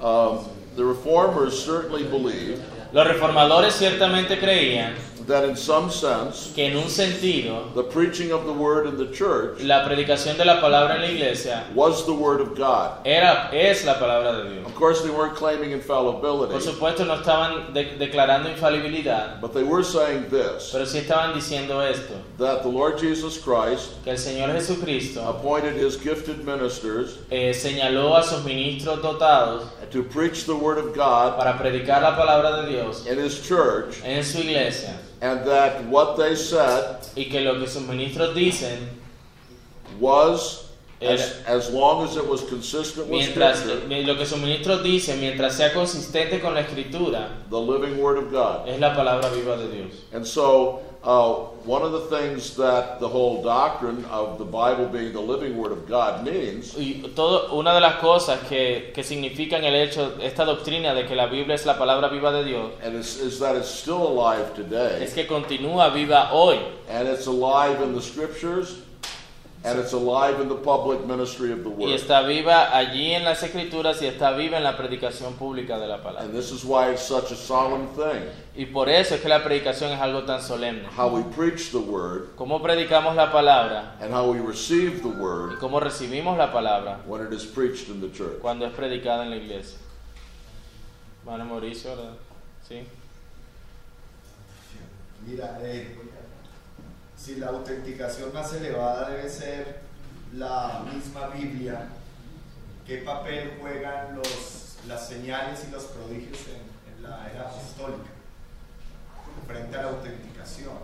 Um, 0.00 0.48
the 0.74 0.86
reformers 0.86 1.62
certainly 1.62 2.04
believed 2.04 2.62
Los 2.92 3.06
reformadores 3.06 3.74
ciertamente 3.74 4.38
creían 4.38 4.94
that 5.28 5.44
in 5.44 5.54
some 5.54 5.90
sense 5.90 6.52
que 6.54 6.64
en 6.64 6.76
un 6.76 6.88
sentido 6.88 7.70
the 7.74 7.82
preaching 7.82 8.32
of 8.32 8.46
the 8.46 8.52
word 8.52 8.86
in 8.86 8.96
the 8.96 9.12
church 9.12 9.60
la 9.60 9.84
predicación 9.86 10.36
de 10.38 10.44
la 10.44 10.58
palabra 10.60 10.96
en 10.96 11.02
la 11.02 11.08
iglesia 11.08 11.64
was 11.74 12.06
the 12.06 12.12
word 12.12 12.40
of 12.40 12.56
God. 12.56 13.06
era 13.06 13.50
es 13.52 13.84
la 13.84 13.98
palabra 13.98 14.42
de 14.42 14.54
Dios. 14.54 14.66
Of 14.66 14.74
course, 14.74 15.02
they 15.02 15.10
weren't 15.10 15.36
claiming 15.36 15.70
Por 15.70 15.78
infallibility, 15.78 16.60
supuesto 16.60 17.04
no 17.04 17.16
estaban 17.16 17.74
de- 17.74 17.96
declarando 17.98 18.48
infalibilidad, 18.48 19.40
but 19.40 19.52
they 19.52 19.62
were 19.62 19.84
saying 19.84 20.28
this 20.30 20.70
pero 20.72 20.86
sí 20.86 20.98
estaban 20.98 21.34
diciendo 21.34 21.82
esto, 21.82 22.14
that 22.38 22.62
the 22.62 22.68
Lord 22.68 22.98
Jesus 22.98 23.36
Christ 23.38 24.02
que 24.04 24.12
el 24.12 24.18
Señor 24.18 24.50
Jesucristo 24.52 25.28
appointed 25.28 25.76
his 25.76 25.96
gifted 25.96 26.44
ministers 26.44 27.18
eh, 27.30 27.52
señaló 27.52 28.16
a 28.16 28.22
sus 28.22 28.42
ministros 28.44 29.02
dotados 29.02 29.64
to 29.90 30.02
preach 30.02 30.44
the 30.44 30.54
word 30.54 30.78
of 30.78 30.94
God 30.94 31.36
para 31.38 31.58
predicar 31.58 32.02
la 32.02 32.16
palabra 32.16 32.62
de 32.62 32.70
Dios 32.70 32.77
in 33.06 33.18
his 33.18 33.46
church, 33.46 34.00
en 34.04 34.22
su 34.22 34.40
iglesia 34.40 34.98
and 35.20 35.44
that 35.46 35.84
what 35.86 36.16
they 36.16 36.34
said 36.34 36.98
y 37.16 37.24
que 37.24 37.40
lo 37.40 37.58
que 37.58 37.66
sus 37.66 37.82
ministros 37.82 38.34
dicen, 38.34 38.88
was, 39.98 40.70
as, 41.00 41.42
as 41.46 41.70
long 41.70 42.04
as 42.04 42.16
it 42.16 42.26
was 42.26 42.42
consistent 42.48 43.08
with 43.08 43.20
mientras 43.20 43.60
Scripture, 43.60 44.02
lo 44.02 44.16
que 44.16 44.26
sus 44.26 44.38
ministros 44.38 44.82
dicen, 44.82 45.18
mientras 45.18 45.56
sea 45.56 45.70
consistente 45.72 46.40
con 46.40 46.54
la 46.54 46.62
escritura, 46.62 47.30
the 47.50 47.58
living 47.58 47.98
word 47.98 48.18
of 48.18 48.30
God. 48.30 48.68
es 48.68 48.78
la 48.78 48.94
palabra 48.94 49.32
viva 49.34 49.56
de 49.56 49.68
Dios. 49.70 50.04
And 50.12 50.26
so, 50.26 50.82
uh, 51.04 51.32
one 51.64 51.82
of 51.82 51.92
the 51.92 52.00
things 52.16 52.56
that 52.56 52.98
the 52.98 53.08
whole 53.08 53.42
doctrine 53.42 54.04
of 54.06 54.38
the 54.38 54.44
Bible 54.44 54.86
being 54.86 55.12
the 55.12 55.20
living 55.20 55.56
word 55.56 55.72
of 55.72 55.86
God 55.86 56.24
means 56.24 56.74
Y 56.76 57.02
todo, 57.14 57.56
una 57.56 57.72
de 57.74 57.80
las 57.80 57.96
cosas 58.00 58.40
que, 58.48 58.90
que 58.94 59.02
significan 59.04 59.62
el 59.64 59.74
hecho, 59.74 60.18
esta 60.20 60.44
doctrina 60.44 60.94
de 60.94 61.06
que 61.06 61.14
la 61.14 61.26
Biblia 61.26 61.54
es 61.54 61.66
la 61.66 61.78
palabra 61.78 62.08
viva 62.08 62.32
de 62.32 62.44
Dios, 62.44 62.72
and 62.82 62.96
is, 62.96 63.20
is 63.20 63.38
that 63.38 63.54
it's 63.54 63.68
still 63.68 64.06
alive 64.08 64.54
today, 64.54 65.02
es 65.02 65.14
que 65.14 65.26
continúa 65.26 65.92
viva 65.92 66.30
hoy. 66.32 66.58
And 66.88 67.06
it's 67.06 67.26
alive 67.26 67.80
in 67.82 67.94
the 67.94 68.02
scriptures, 68.02 68.82
and 69.70 69.78
it's 69.80 69.92
alive 69.92 70.40
in 70.40 70.48
the 70.48 70.54
public 70.54 71.04
ministry 71.06 71.52
of 71.52 71.62
the 71.62 71.68
y 71.70 71.86
word. 71.86 71.94
está 71.94 72.22
viva 72.26 72.74
allí 72.76 73.12
en 73.12 73.24
las 73.24 73.42
escrituras 73.42 74.00
y 74.02 74.06
está 74.06 74.32
viva 74.32 74.56
en 74.56 74.64
la 74.64 74.76
predicación 74.76 75.34
pública 75.34 75.78
de 75.78 75.86
la 75.86 76.02
palabra. 76.02 76.24
And 76.24 76.32
this 76.34 76.50
is 76.50 76.64
why 76.64 76.90
it's 76.90 77.02
such 77.02 77.30
a 77.32 77.36
solemn 77.36 77.86
thing 77.96 78.22
Y 78.56 78.66
por 78.66 78.88
eso 78.88 79.14
es 79.14 79.20
que 79.20 79.28
la 79.28 79.44
predicación 79.44 79.92
es 79.92 80.00
algo 80.00 80.24
tan 80.24 80.42
solemne. 80.42 80.88
how 80.96 81.08
we 81.08 81.22
preach 81.36 81.70
the 81.70 81.78
word 81.78 82.34
Cómo 82.36 82.60
predicamos 82.60 83.14
la 83.14 83.30
palabra 83.30 83.94
and 84.00 84.12
how 84.12 84.30
we 84.30 84.40
receive 84.40 85.02
the 85.02 85.08
y 85.08 85.20
word 85.20 85.58
cómo 85.60 85.78
recibimos 85.80 86.36
la 86.36 86.52
palabra 86.52 86.98
when 87.06 87.24
it 87.24 87.32
is 87.32 87.44
preached 87.44 87.88
in 87.88 88.00
the 88.00 88.08
church. 88.10 88.40
cuando 88.40 88.66
es 88.66 88.72
predicada 88.72 89.22
en 89.24 89.30
la 89.30 89.36
iglesia. 89.36 89.78
Hermano 91.24 91.44
Mauricio, 91.44 91.90
¿verdad? 91.90 92.14
¿sí? 92.66 92.82
Mira, 95.26 95.58
eh, 95.62 95.96
si 97.18 97.36
la 97.36 97.48
autenticación 97.48 98.32
más 98.32 98.52
elevada 98.54 99.10
debe 99.10 99.28
ser 99.28 99.80
la 100.34 100.84
misma 100.92 101.28
Biblia, 101.28 101.88
¿qué 102.86 102.98
papel 102.98 103.54
juegan 103.60 104.16
los, 104.16 104.76
las 104.86 105.08
señales 105.08 105.64
y 105.68 105.72
los 105.72 105.84
prodigios 105.84 106.38
en, 106.48 106.78
la 107.02 107.30
era 107.30 107.42
apostólica 107.42 108.10
frente 109.46 109.76
a 109.76 109.82
la 109.82 109.88
autenticación? 109.90 110.74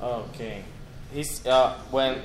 Okay. 0.00 0.64
He's 1.12 1.44
uh, 1.46 1.74
when 1.90 2.22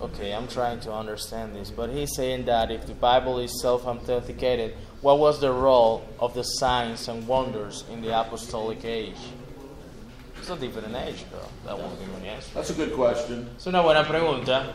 okay, 0.00 0.32
I'm 0.32 0.46
trying 0.46 0.80
to 0.80 0.92
understand 0.92 1.54
this, 1.56 1.70
but 1.70 1.90
he's 1.90 2.14
saying 2.14 2.44
that 2.46 2.70
if 2.70 2.86
the 2.86 2.94
Bible 2.94 3.38
is 3.38 3.60
self-authenticated, 3.60 4.74
what 5.00 5.18
was 5.18 5.40
the 5.40 5.52
role 5.52 6.06
of 6.18 6.34
the 6.34 6.42
signs 6.42 7.08
and 7.08 7.26
wonders 7.26 7.84
in 7.90 8.00
the 8.02 8.18
apostolic 8.18 8.84
age? 8.84 9.16
A 10.50 10.56
different 10.56 10.94
age, 10.96 11.24
bro. 11.30 11.38
That 11.64 11.78
won't 11.78 11.96
give 12.00 12.20
me 12.20 12.28
answer. 12.28 12.50
That's 12.54 12.70
a 12.70 12.74
good 12.74 12.92
question. 12.94 13.48
Es 13.56 13.66
una 13.66 13.82
buena 13.82 14.04
pregunta. 14.04 14.74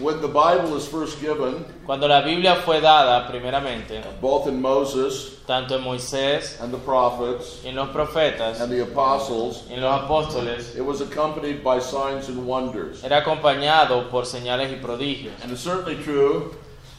When 0.00 0.20
the 0.20 0.28
Bible 0.28 0.76
is 0.76 0.86
first 0.86 1.20
given, 1.20 1.64
Cuando 1.86 2.06
la 2.08 2.22
Biblia 2.22 2.56
fue 2.56 2.80
dada, 2.80 3.28
primeramente, 3.28 4.02
both 4.20 4.46
in 4.48 4.60
Moses 4.60 5.38
tanto 5.46 5.76
en 5.76 5.82
Moisés, 5.82 6.60
and 6.60 6.72
the 6.72 6.78
prophets 6.78 7.60
y 7.64 7.68
en 7.68 7.76
los 7.76 7.88
profetas, 7.90 8.60
and 8.60 8.70
the 8.70 8.82
apostles, 8.82 9.64
y 9.68 9.74
en 9.74 9.80
los 9.80 10.02
apóstoles, 10.02 10.76
it 10.76 10.84
was 10.84 11.00
accompanied 11.00 11.62
by 11.62 11.80
signs 11.80 12.28
and 12.28 12.44
wonders. 12.46 13.02
era 13.04 13.18
acompañado 13.18 14.08
por 14.10 14.24
señales 14.24 14.72
y 14.72 14.76
prodigios. 14.76 15.32
And 15.42 15.52
it's 15.52 15.62
certainly 15.62 15.96
true 16.02 16.52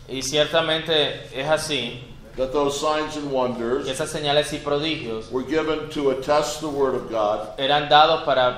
Y 0.09 0.21
ciertamente 0.23 1.29
es 1.39 1.47
así 1.47 1.99
that 2.39 2.53
those 2.53 2.79
signs 2.79 3.17
and 3.17 3.29
que 3.29 3.35
wonders 3.35 3.87
esas 3.87 4.09
señales 4.09 4.51
y 4.53 4.59
prodigios 4.59 5.29
were 5.29 5.43
given 5.43 5.89
to 5.89 6.11
attest 6.11 6.61
the 6.61 6.67
Word 6.67 6.95
of 6.95 7.09
God 7.11 7.49
eran 7.59 7.89
dados 7.89 8.23
para, 8.23 8.57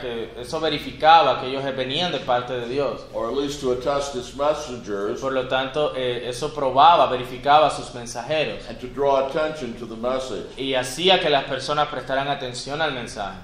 que 0.00 0.30
eso 0.40 0.60
verificaba 0.60 1.40
que 1.40 1.48
ellos 1.48 1.64
venían 1.76 2.12
de 2.12 2.20
parte 2.20 2.52
de 2.52 2.68
Dios. 2.68 3.00
or 3.12 3.28
at 3.28 3.34
least 3.36 3.60
to 3.60 3.72
attest 3.72 4.14
its 4.14 4.34
messengers 4.36 5.20
Por 5.20 5.32
lo 5.32 5.48
tanto, 5.48 5.92
eh, 5.96 6.28
eso 6.28 6.54
probaba, 6.54 7.08
verificaba 7.10 7.66
a 7.66 7.70
sus 7.70 7.92
mensajeros 7.92 8.68
and 8.68 8.78
to 8.80 8.86
draw 8.86 9.26
attention 9.26 9.74
to 9.74 9.84
the 9.84 9.96
message. 9.96 10.46
y 10.56 10.74
hacía 10.74 11.20
que 11.20 11.28
las 11.28 11.44
personas 11.44 11.88
prestaran 11.88 12.28
atención 12.28 12.80
al 12.80 12.92
mensaje. 12.92 13.38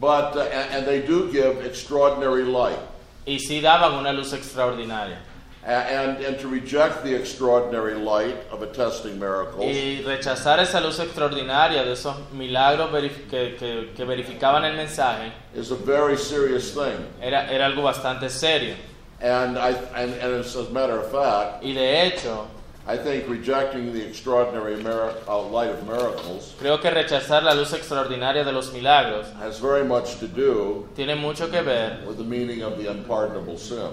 But, 0.00 0.34
uh, 0.36 0.40
and, 0.40 0.74
and 0.74 0.86
they 0.86 1.00
do 1.02 1.30
give 1.30 1.64
extraordinary 1.64 2.44
light. 2.44 2.78
Y 3.26 3.38
sí 3.38 3.60
daban 3.60 3.94
una 3.94 4.12
luz 4.12 4.32
extraordinaria. 4.32 5.20
A- 5.66 5.70
And, 5.70 6.18
and 6.24 6.38
to 6.40 6.48
reject 6.48 7.04
the 7.04 7.14
extraordinary 7.14 7.94
light 7.94 8.36
of 8.50 8.62
attesting 8.62 9.18
miracles 9.18 9.64
Y 9.74 10.02
rechazar 10.04 10.60
esa 10.60 10.78
luz 10.80 10.98
extraordinaria 11.00 11.84
de 11.84 11.92
esos 11.92 12.16
milagros 12.32 12.90
verif- 12.90 13.28
que, 13.30 13.56
que- 13.58 13.92
que 13.96 14.04
verificaban 14.04 14.64
el 14.64 14.76
mensaje 14.76 15.32
is 15.54 15.70
a 15.70 15.76
very 15.76 16.16
serious 16.18 16.72
thing. 16.74 16.98
era, 17.22 17.50
era 17.50 17.66
algo 17.66 17.82
bastante 17.82 18.28
serio. 18.28 18.74
And, 19.22 19.56
I, 19.56 19.70
and, 19.94 20.12
and 20.20 20.34
as 20.44 20.54
a 20.56 20.64
matter 20.70 20.98
of 20.98 21.10
fact, 21.10 21.64
Y 21.64 21.72
de 21.72 22.02
hecho, 22.08 22.46
I 22.86 22.98
think 22.98 23.26
rejecting 23.30 23.94
the 23.94 24.02
extraordinary 24.06 24.74
uh, 24.74 25.40
light 25.48 25.70
of 25.70 25.82
miracles 25.86 26.52
creo 26.60 26.78
que 26.82 26.90
rechazar 26.90 27.42
la 27.42 27.54
luz 27.54 27.72
extraordinaria 27.72 28.44
de 28.44 28.52
los 28.52 28.70
milagros 28.74 29.24
has 29.40 29.58
very 29.58 29.82
much 29.84 30.18
to 30.18 30.26
do 30.28 30.86
tiene 30.94 31.14
mucho 31.16 31.48
que 31.50 31.62
ver 31.62 32.04
with 32.06 32.18
the 32.18 32.24
meaning 32.24 32.62
of 32.62 32.76
the 32.76 32.86
unpardonable 32.90 33.56
sin. 33.56 33.88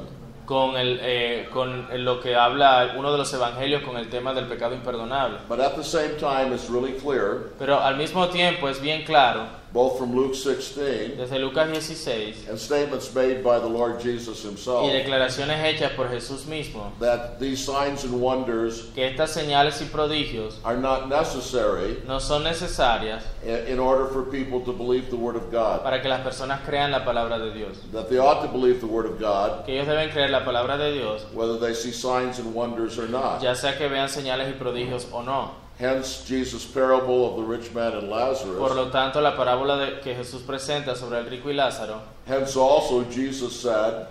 Con, 0.45 0.75
el, 0.75 0.99
eh, 1.01 1.49
con 1.51 1.87
lo 2.03 2.19
que 2.19 2.35
habla 2.35 2.93
uno 2.97 3.11
de 3.11 3.17
los 3.17 3.33
evangelios 3.33 3.83
con 3.83 3.97
el 3.97 4.09
tema 4.09 4.33
del 4.33 4.45
pecado 4.45 4.73
imperdonable. 4.73 5.37
But 5.47 5.59
at 5.59 5.75
the 5.75 5.83
same 5.83 6.17
time, 6.17 6.53
it's 6.53 6.69
really 6.69 6.93
clear, 6.93 7.51
Pero 7.57 7.79
al 7.79 7.97
mismo 7.97 8.27
tiempo 8.29 8.67
es 8.69 8.81
bien 8.81 9.03
claro, 9.03 9.45
both 9.73 9.97
from 9.97 10.15
Luke 10.15 10.35
16 10.35 11.17
desde 11.17 11.39
Lucas 11.39 11.83
16, 11.83 12.49
and 12.49 12.59
statements 12.59 13.13
made 13.13 13.43
by 13.43 13.59
the 13.59 13.67
Lord 13.67 13.99
Jesus 14.01 14.43
y 14.43 14.49
himself, 14.49 14.91
declaraciones 14.91 15.63
hechas 15.63 15.91
por 15.95 16.07
Jesús 16.09 16.45
mismo, 16.45 16.91
that 16.99 17.39
these 17.39 17.63
signs 17.63 18.03
and 18.03 18.21
wonders 18.21 18.89
que 18.95 19.05
estas 19.05 19.31
señales 19.31 19.81
y 19.81 19.85
prodigios 19.85 20.55
are 20.63 20.77
not 20.77 21.07
necessary 21.09 21.97
no 22.07 22.19
son 22.19 22.43
necesarias 22.43 23.23
in 23.45 23.71
in 23.71 23.79
order 23.79 24.07
for 24.07 24.23
people 24.23 24.59
to 24.61 24.73
believe 24.73 25.09
the 25.09 25.15
Word 25.15 25.35
of 25.35 25.51
God. 25.51 25.83
para 25.83 26.01
que 26.01 26.09
las 26.09 26.21
personas 26.21 26.61
crean 26.65 26.91
la 26.91 27.03
palabra 27.05 27.39
de 27.39 27.53
Dios. 27.53 27.77
That 27.93 28.09
they 28.09 28.17
ought 28.17 28.41
to 28.41 28.51
believe 28.51 28.79
the 28.81 28.87
Word 28.87 29.05
of 29.05 29.19
God, 29.19 29.65
Que 29.65 29.75
ellos 29.75 29.87
deben 29.87 30.09
creer 30.09 30.29
la 30.29 30.43
palabra 30.43 30.77
de 30.77 30.93
Dios, 30.93 31.25
whether 31.33 31.57
they 31.57 31.73
see 31.73 31.91
signs 31.91 32.39
and 32.39 32.53
wonders 32.53 32.97
or 32.99 33.07
not. 33.07 33.41
ya 33.41 33.55
sea 33.55 33.77
que 33.77 33.87
vean 33.87 34.09
señales 34.09 34.49
y 34.49 34.53
prodigios 34.53 35.07
o 35.11 35.21
no. 35.23 35.60
Hence, 35.81 36.23
Jesus' 36.27 36.63
parable 36.63 37.25
of 37.27 37.37
the 37.37 37.43
rich 37.43 37.73
man 37.73 37.93
and 37.93 38.07
Lazarus. 38.07 38.59
Por 38.59 38.75
lo 38.75 38.91
tanto, 38.91 39.19
la 39.19 39.35
parábola 39.35 39.77
de- 39.79 39.99
que 40.01 40.13
Jesús 40.13 40.43
presenta 40.43 40.95
sobre 40.95 41.17
el 41.17 41.25
rico 41.25 41.49
y 41.49 41.53
Lázaro 41.55 41.99
Hence, 42.27 42.55
also, 42.55 43.03
Jesus 43.09 43.59
said, 43.61 44.05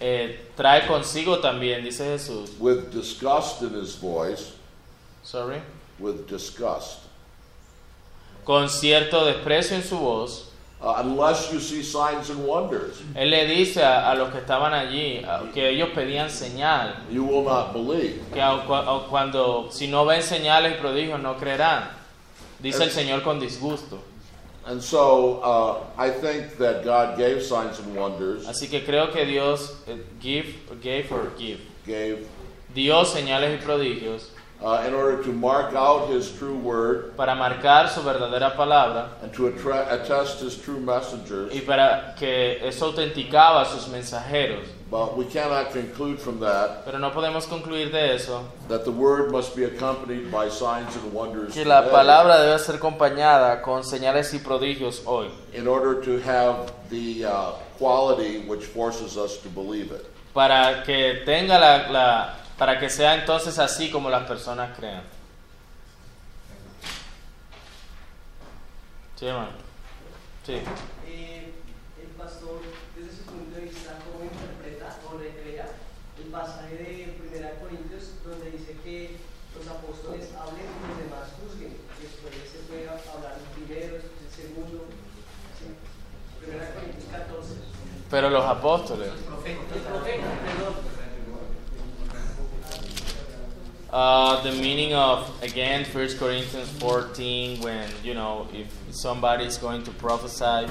eh, 0.00 0.48
trae 0.56 0.84
consigo 0.88 1.38
también, 1.38 1.84
dice 1.84 2.04
Jesús, 2.04 2.50
with 2.58 2.90
disgust 2.92 3.62
in 3.62 3.72
his 3.80 3.94
voice, 3.94 4.50
sorry, 5.22 5.62
with 6.00 6.26
disgust, 6.28 6.98
con 8.44 8.68
cierto 8.68 9.24
desprecio 9.24 9.76
en 9.76 9.84
su 9.84 9.96
voz, 9.98 10.48
unless 10.82 11.52
you 11.52 11.60
see 11.60 11.82
signs 11.82 12.28
and 12.30 12.44
wonders, 12.44 13.00
Él 13.14 13.30
le 13.30 13.46
dice 13.46 13.82
a, 13.82 14.10
a 14.10 14.14
los 14.16 14.30
que 14.30 14.38
estaban 14.40 14.72
allí 14.74 15.22
a- 15.24 15.42
que 15.54 15.68
ellos 15.68 15.90
pedían 15.94 16.28
señal, 16.28 16.94
you 17.10 17.24
will 17.24 17.44
not 17.44 17.72
believe. 17.72 18.20
que 18.32 18.40
au- 18.40 19.06
cuando 19.08 19.68
si 19.70 19.86
no 19.86 20.04
ven 20.04 20.22
señales 20.22 20.72
y 20.72 20.80
prodigios 20.80 21.20
no 21.20 21.36
creerán. 21.36 21.88
Dice 22.60 22.84
el 22.84 22.90
Señor 22.90 23.22
con 23.22 23.40
disgusto. 23.40 23.98
And 24.64 24.80
so, 24.80 25.40
uh, 25.42 26.00
I 26.00 26.10
think 26.10 26.56
that 26.58 26.84
God 26.84 27.16
gave 27.18 27.42
signs 27.42 27.80
and 27.80 27.96
wonders, 27.96 28.46
Así 28.46 28.68
que 28.68 28.84
creo 28.84 29.10
que 29.12 29.24
Dios 29.26 29.74
eh, 29.88 30.00
give, 30.20 30.46
gave 30.80 31.06
or 31.10 31.32
give, 31.36 31.58
gave 31.84 32.24
dio 32.72 33.04
señales 33.04 33.60
y 33.60 33.64
prodigios 33.64 34.30
uh, 34.62 34.84
in 34.86 34.94
order 34.94 35.22
to 35.22 35.32
mark 35.32 35.74
out 35.74 36.08
his 36.10 36.30
true 36.38 36.56
word 36.56 37.16
para 37.16 37.34
marcar 37.34 37.88
su 37.88 38.00
verdadera 38.02 38.54
palabra 38.56 39.08
and 39.22 39.32
to 39.32 39.46
attest 39.48 40.40
his 40.40 40.56
true 40.56 40.78
messengers. 40.80 41.52
y 41.52 41.60
para 41.60 42.14
que 42.18 42.58
eso 42.66 42.86
autenticaba 42.86 43.62
a 43.62 43.64
sus 43.66 43.88
mensajeros. 43.88 44.64
But 44.90 45.16
we 45.16 45.24
cannot 45.24 45.72
conclude 45.72 46.18
from 46.20 46.40
that 46.40 46.84
Pero 46.84 46.98
no 46.98 47.12
podemos 47.12 47.46
concluir 47.46 47.90
de 47.90 48.14
eso 48.14 48.44
that 48.68 48.84
the 48.84 48.90
word 48.92 49.32
must 49.32 49.56
be 49.56 49.64
accompanied 49.64 50.30
by 50.30 50.50
signs 50.50 50.94
and 50.96 51.12
wonders 51.14 51.54
que 51.54 51.64
la 51.64 51.88
palabra 51.90 52.38
debe 52.38 52.58
ser 52.58 52.74
acompañada 52.76 53.62
con 53.62 53.82
señales 53.84 54.34
y 54.34 54.38
prodigios 54.40 55.02
hoy. 55.06 55.28
in 55.54 55.66
order 55.66 55.94
to 56.02 56.18
have 56.20 56.70
the 56.90 57.24
uh, 57.24 57.52
quality 57.78 58.40
which 58.46 58.64
forces 58.66 59.16
us 59.16 59.38
to 59.38 59.48
believe 59.48 59.90
it. 59.92 60.04
para 60.34 60.82
que 60.84 61.22
tenga 61.24 61.58
la, 61.58 61.90
la- 61.90 62.34
para 62.58 62.78
que 62.78 62.88
sea 62.90 63.14
entonces 63.14 63.58
así 63.58 63.90
como 63.90 64.10
las 64.10 64.26
personas 64.26 64.76
crean. 64.76 65.02
Sí, 69.16 69.26
hermano. 69.26 69.52
Sí. 70.44 70.58
Eh, 71.06 71.54
el 72.02 72.08
pastor, 72.18 72.60
desde 72.96 73.16
su 73.18 73.22
punto 73.30 73.54
de 73.54 73.66
vista, 73.66 73.94
¿cómo 74.02 74.24
interpreta 74.24 74.98
o 75.06 75.18
recrea 75.18 75.66
el 76.18 76.24
pasaje 76.30 76.74
de 76.74 77.18
1 77.22 77.60
Corintios 77.62 78.18
donde 78.24 78.50
dice 78.50 78.76
que 78.82 79.18
los 79.54 79.66
apóstoles 79.68 80.26
hablen 80.34 80.66
y 80.66 80.88
los 80.88 80.98
demás 80.98 81.30
juzguen? 81.38 81.78
Después 82.02 82.34
se 82.50 82.66
puede 82.66 82.88
hablar 82.88 83.38
el 83.38 83.46
primero, 83.54 83.94
el 83.94 84.30
segundo. 84.34 84.90
¿sí? 85.54 85.70
1 86.42 86.58
Corintios 86.74 87.06
14. 87.12 87.54
Pero 88.10 88.28
los 88.28 88.44
apóstoles. 88.44 89.12
Uh, 93.92 94.42
the 94.42 94.52
meaning 94.52 94.94
of 94.94 95.30
again 95.42 95.84
1 95.84 96.16
Corinthians 96.16 96.70
14 96.78 97.60
when 97.60 97.90
you 98.02 98.14
know 98.14 98.48
if 98.54 98.66
somebody 98.90 99.44
is 99.44 99.58
going 99.58 99.82
to 99.84 99.90
prophesy 99.90 100.66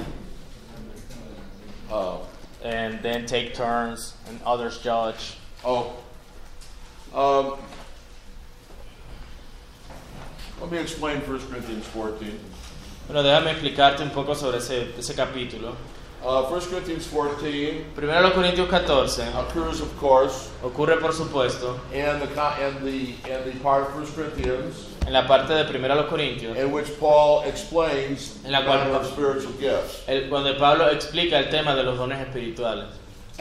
Uh, 1.92 2.18
and 2.64 3.02
then 3.02 3.26
take 3.26 3.52
turns 3.54 4.14
and 4.26 4.40
others 4.46 4.78
judge. 4.78 5.36
oh, 5.62 5.92
um, 7.14 7.58
let 10.58 10.72
me 10.72 10.78
explain 10.78 11.20
1 11.20 11.26
Corinthians 11.50 11.86
14. 11.88 12.40
Bueno, 13.06 13.22
déjame 13.22 13.50
explicarte 13.50 14.02
un 14.02 14.10
poco 14.10 14.34
sobre 14.34 14.56
ese, 14.56 14.94
ese 14.96 15.14
capítulo. 15.14 15.76
Uh, 16.24 16.44
1 16.48 16.60
Corinthians 16.70 17.06
14 17.08 17.84
Primero 17.96 18.20
los 18.22 18.32
Corintios 18.32 18.68
14 18.68 19.22
occurs, 19.34 19.80
of 19.80 19.88
course, 19.98 20.50
ocurre 20.62 20.96
por 21.00 21.12
supuesto 21.12 21.80
in 21.92 22.04
the, 22.20 22.28
in 22.60 22.84
the, 22.84 23.14
in 23.28 23.44
the 23.44 23.58
part 23.60 23.82
of 23.88 23.94
1 23.96 24.06
Corinthians 24.14 24.86
en 25.04 25.12
la 25.12 25.26
parte 25.26 25.52
de 25.52 25.64
Primero 25.64 25.96
los 25.96 26.06
Corintios 26.06 26.56
in 26.56 26.70
which 26.70 26.86
Paul 27.00 27.42
explains 27.44 28.40
the 28.42 28.46
En 28.46 28.52
la 28.52 28.62
cual- 28.62 28.78
matter 28.78 28.94
of 28.94 29.06
spiritual 29.06 29.52
gifts. 29.58 30.04
el, 30.06 30.28
cuando 30.28 30.56
Pablo 30.56 30.88
explica 30.90 31.38
el 31.40 31.50
tema 31.50 31.74
de 31.74 31.82
los 31.82 31.98
dones 31.98 32.20
espirituales. 32.20 32.86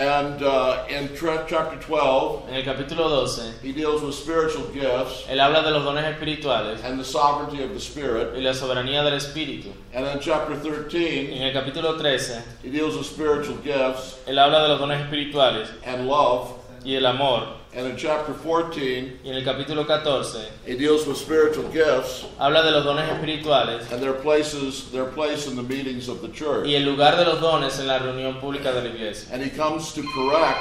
And 0.01 0.41
uh, 0.41 0.85
in 0.89 1.09
chapter 1.15 1.77
12, 1.77 2.49
En 2.49 2.55
el 2.55 2.63
capítulo 2.63 3.07
12, 3.07 3.59
he 3.61 3.71
deals 3.71 4.01
with 4.01 4.15
spiritual 4.15 4.65
gifts 4.73 5.27
él 5.29 5.39
habla 5.39 5.61
de 5.61 5.69
los 5.69 5.83
dones 5.83 6.03
espirituales 6.05 6.83
and 6.83 6.99
the 6.99 7.03
sovereignty 7.03 7.61
of 7.63 7.69
the 7.71 7.79
Spirit. 7.79 8.33
y 8.35 8.41
la 8.41 8.53
soberanía 8.53 9.03
del 9.03 9.13
Espíritu. 9.13 9.71
And 9.93 10.07
in 10.07 10.19
chapter 10.19 10.55
13, 10.55 11.33
En 11.33 11.43
el 11.43 11.53
capítulo 11.53 11.99
13, 11.99 12.41
he 12.63 12.71
deals 12.71 12.95
with 12.97 13.05
spiritual 13.05 13.57
gifts 13.61 14.17
él 14.25 14.39
habla 14.39 14.63
de 14.63 14.69
los 14.69 14.79
dones 14.79 15.01
espirituales 15.01 15.69
and 15.85 16.07
love. 16.07 16.49
y 16.83 16.95
el 16.95 17.05
amor. 17.05 17.61
And 17.74 17.88
in 17.88 17.95
chapter 17.95 18.34
14, 18.34 19.19
Y 19.24 19.30
en 19.30 19.36
el 19.38 19.43
capítulo 19.45 19.88
14, 19.88 20.39
he 20.65 20.76
deals 20.76 21.07
with 21.07 21.15
spiritual 21.15 21.72
gifts 21.72 22.26
habla 22.38 22.63
de 22.63 22.72
los 22.72 22.84
dones 22.84 23.09
espirituales 23.09 23.89
and 23.93 24.01
their 24.03 24.11
places, 24.13 24.91
their 24.91 25.05
place 25.05 25.47
in 25.47 25.55
the 25.55 25.63
meetings 25.63 26.09
of 26.09 26.22
the 26.22 26.28
church. 26.34 26.67
y 26.67 26.76
el 26.76 26.84
lugar 26.84 27.15
de 27.15 27.24
los 27.24 27.39
dones 27.39 27.80
en 27.80 27.88
la 27.88 27.99
reunión 27.99 28.41
pública 28.41 28.74
de 28.74 28.82
la 28.82 28.89
iglesia. 28.89 29.30
And 29.34 29.41
he 29.41 29.49
comes 29.49 29.93
to 29.93 30.01
correct 30.13 30.59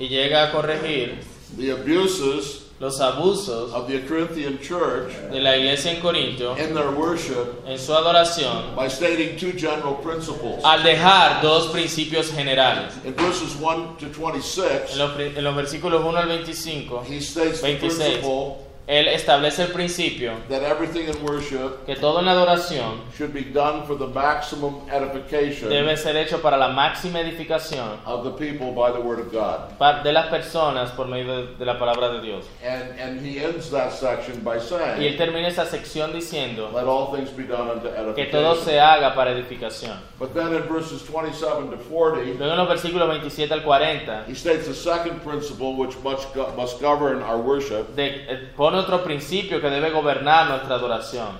Y 0.00 0.08
llega 0.08 0.48
a 0.48 0.50
corregir 0.52 1.18
the 1.56 1.70
abuses 1.70 2.61
los 2.82 3.00
abusos 3.00 3.72
of 3.72 3.86
the 3.86 4.00
Corinthian 4.08 4.58
church 4.58 5.12
de 5.30 5.38
la 5.40 5.56
iglesia 5.56 5.92
en 5.92 6.00
Corinto 6.00 6.56
in 6.58 6.74
their 6.74 6.90
worship 6.90 7.62
en 7.64 7.78
su 7.78 7.92
adoración 7.94 8.74
by 8.74 8.88
stating 8.90 9.36
two 9.38 9.52
general 9.52 9.94
principles. 10.02 10.60
al 10.64 10.82
dejar 10.82 11.40
dos 11.42 11.68
principios 11.68 12.32
generales. 12.32 12.92
In 13.04 13.14
verses 13.14 13.54
1 13.60 13.98
to 14.00 14.06
En 14.06 14.12
26, 14.12 14.96
los, 14.96 15.12
pri- 15.12 15.32
en 15.36 15.44
los 15.44 15.54
versículos 15.54 16.02
1 16.04 16.18
al 16.18 16.26
25, 16.26 17.04
he 17.08 17.20
states 17.20 17.60
the 17.60 17.68
26. 17.68 18.18
principle 18.18 18.56
él 18.86 19.06
establece 19.08 19.62
el 19.62 19.68
principio 19.72 20.32
that 20.48 20.62
everything 20.62 21.06
in 21.08 21.24
worship 21.24 21.84
que 21.86 21.94
todo 21.94 22.18
en 22.18 22.26
la 22.26 22.32
adoración 22.32 23.00
should 23.16 23.32
be 23.32 23.42
done 23.42 23.84
for 23.86 23.96
the 23.96 24.06
maximum 24.08 24.80
edification 24.90 25.68
debe 25.68 25.96
ser 25.96 26.16
hecho 26.16 26.40
para 26.42 26.56
la 26.56 26.68
máxima 26.68 27.20
edificación 27.20 28.00
of 28.04 28.24
the 28.24 28.30
people 28.30 28.72
by 28.72 28.90
the 28.92 28.98
word 29.00 29.20
of 29.20 29.30
God. 29.32 30.02
de 30.02 30.12
las 30.12 30.26
personas 30.26 30.90
por 30.92 31.06
medio 31.06 31.46
de, 31.46 31.54
de 31.56 31.64
la 31.64 31.78
palabra 31.78 32.08
de 32.10 32.20
Dios. 32.22 32.44
And, 32.64 32.98
and 32.98 33.20
he 33.24 33.38
ends 33.42 33.70
that 33.70 33.92
section 33.92 34.40
by 34.42 34.56
Y 34.56 34.58
él 34.58 34.62
saying, 34.68 35.16
termina 35.16 35.48
esa 35.48 35.64
sección 35.66 36.12
diciendo 36.12 36.70
Let 36.74 36.84
all 36.86 37.14
things 37.14 37.30
be 37.30 37.44
done 37.44 37.70
unto 37.70 37.88
que 38.14 38.26
todo 38.26 38.52
edification. 38.52 38.64
se 38.64 38.80
haga 38.80 39.14
para 39.14 39.30
edificación. 39.30 39.96
But 40.18 40.34
then 40.34 40.54
in 40.54 40.62
verses 40.64 41.02
27 41.04 41.70
to 41.70 41.76
40, 41.88 42.22
Luego 42.38 42.52
en 42.52 42.58
los 42.58 42.68
versículos 42.68 43.08
27 43.08 43.52
al 43.54 43.62
40, 43.62 44.24
he 44.28 44.34
states 44.34 44.66
the 44.66 44.74
second 44.74 45.20
principle 45.22 45.74
which 45.76 45.96
must, 46.02 46.34
must 46.56 46.80
govern 46.80 47.22
our 47.22 47.38
worship, 47.38 47.94
de- 47.96 48.24
eh, 48.28 48.48
pone 48.72 48.82
otro 48.82 49.04
principio 49.04 49.60
que 49.60 49.68
debe 49.68 49.90
gobernar 49.90 50.48
nuestra 50.48 50.76
adoración. 50.76 51.36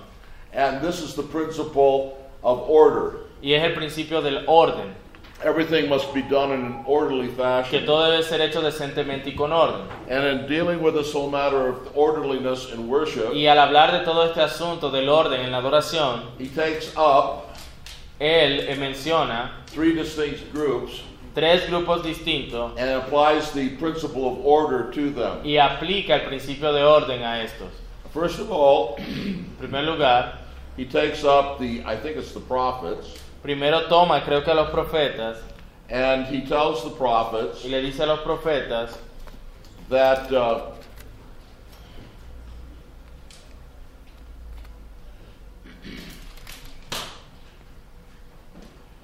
and 0.54 0.82
this 0.82 1.00
is 1.00 1.14
the 1.14 1.22
principle 1.22 2.18
of 2.42 2.68
order. 2.68 3.20
Y 3.42 3.54
es 3.54 3.64
el 3.64 3.74
principio 3.74 4.20
del 4.20 4.44
orden, 4.46 4.94
Everything 5.44 5.88
must 5.88 6.14
be 6.14 6.22
done 6.22 6.52
in 6.52 6.64
an 6.66 6.84
orderly 6.86 7.26
que 7.26 7.34
fashion. 7.36 7.84
todo 7.84 8.08
debe 8.12 8.22
ser 8.22 8.40
hecho 8.42 8.60
decentemente 8.60 9.30
y 9.30 9.34
con 9.34 9.50
orden. 9.52 9.88
And 10.08 10.24
in 10.24 10.46
dealing 10.46 10.80
with 10.80 10.94
this 10.94 11.12
whole 11.12 11.28
matter 11.30 11.68
of 11.68 11.96
orderliness 11.96 12.70
in 12.72 12.88
worship, 12.88 13.32
Y 13.34 13.46
al 13.46 13.58
hablar 13.58 13.90
de 13.92 14.04
todo 14.04 14.24
este 14.24 14.40
asunto 14.40 14.90
del 14.90 15.08
orden 15.08 15.40
en 15.40 15.50
la 15.50 15.58
adoración, 15.58 16.22
he 16.38 16.46
takes 16.46 16.94
up 16.96 17.46
él 18.20 18.78
menciona 18.78 19.50
three 19.66 19.94
distinct 19.94 20.52
groups 20.52 21.00
tres 21.34 21.68
grupos 21.68 22.02
distintos 22.02 22.72
and 22.78 22.90
applies 22.90 23.50
the 23.52 23.70
principle 23.76 24.28
of 24.28 24.44
order 24.44 24.90
to 24.92 25.10
them. 25.10 25.40
y 25.44 25.56
aplica 25.58 26.14
el 26.14 26.26
principio 26.28 26.72
de 26.72 26.82
orden 26.82 27.22
a 27.22 27.42
estos. 27.42 27.70
First 28.12 28.38
of 28.40 28.50
all, 28.52 28.96
En 28.98 29.56
primer 29.58 29.82
lugar, 29.84 30.38
he 30.76 30.84
takes 30.84 31.24
up 31.24 31.58
the, 31.58 31.82
I 31.84 31.96
think 31.96 32.16
it's 32.16 32.32
the 32.32 32.40
prophets, 32.40 33.16
primero 33.42 33.88
toma, 33.88 34.20
creo 34.20 34.44
que 34.44 34.52
a 34.52 34.54
los 34.54 34.70
profetas, 34.70 35.38
and 35.88 36.26
he 36.26 36.42
tells 36.46 36.84
the 36.84 36.90
prophets 36.90 37.64
y 37.64 37.70
le 37.70 37.80
dice 37.82 38.00
a 38.00 38.06
los 38.06 38.20
profetas 38.20 38.96
that 39.88 40.30
uh, 40.32 40.72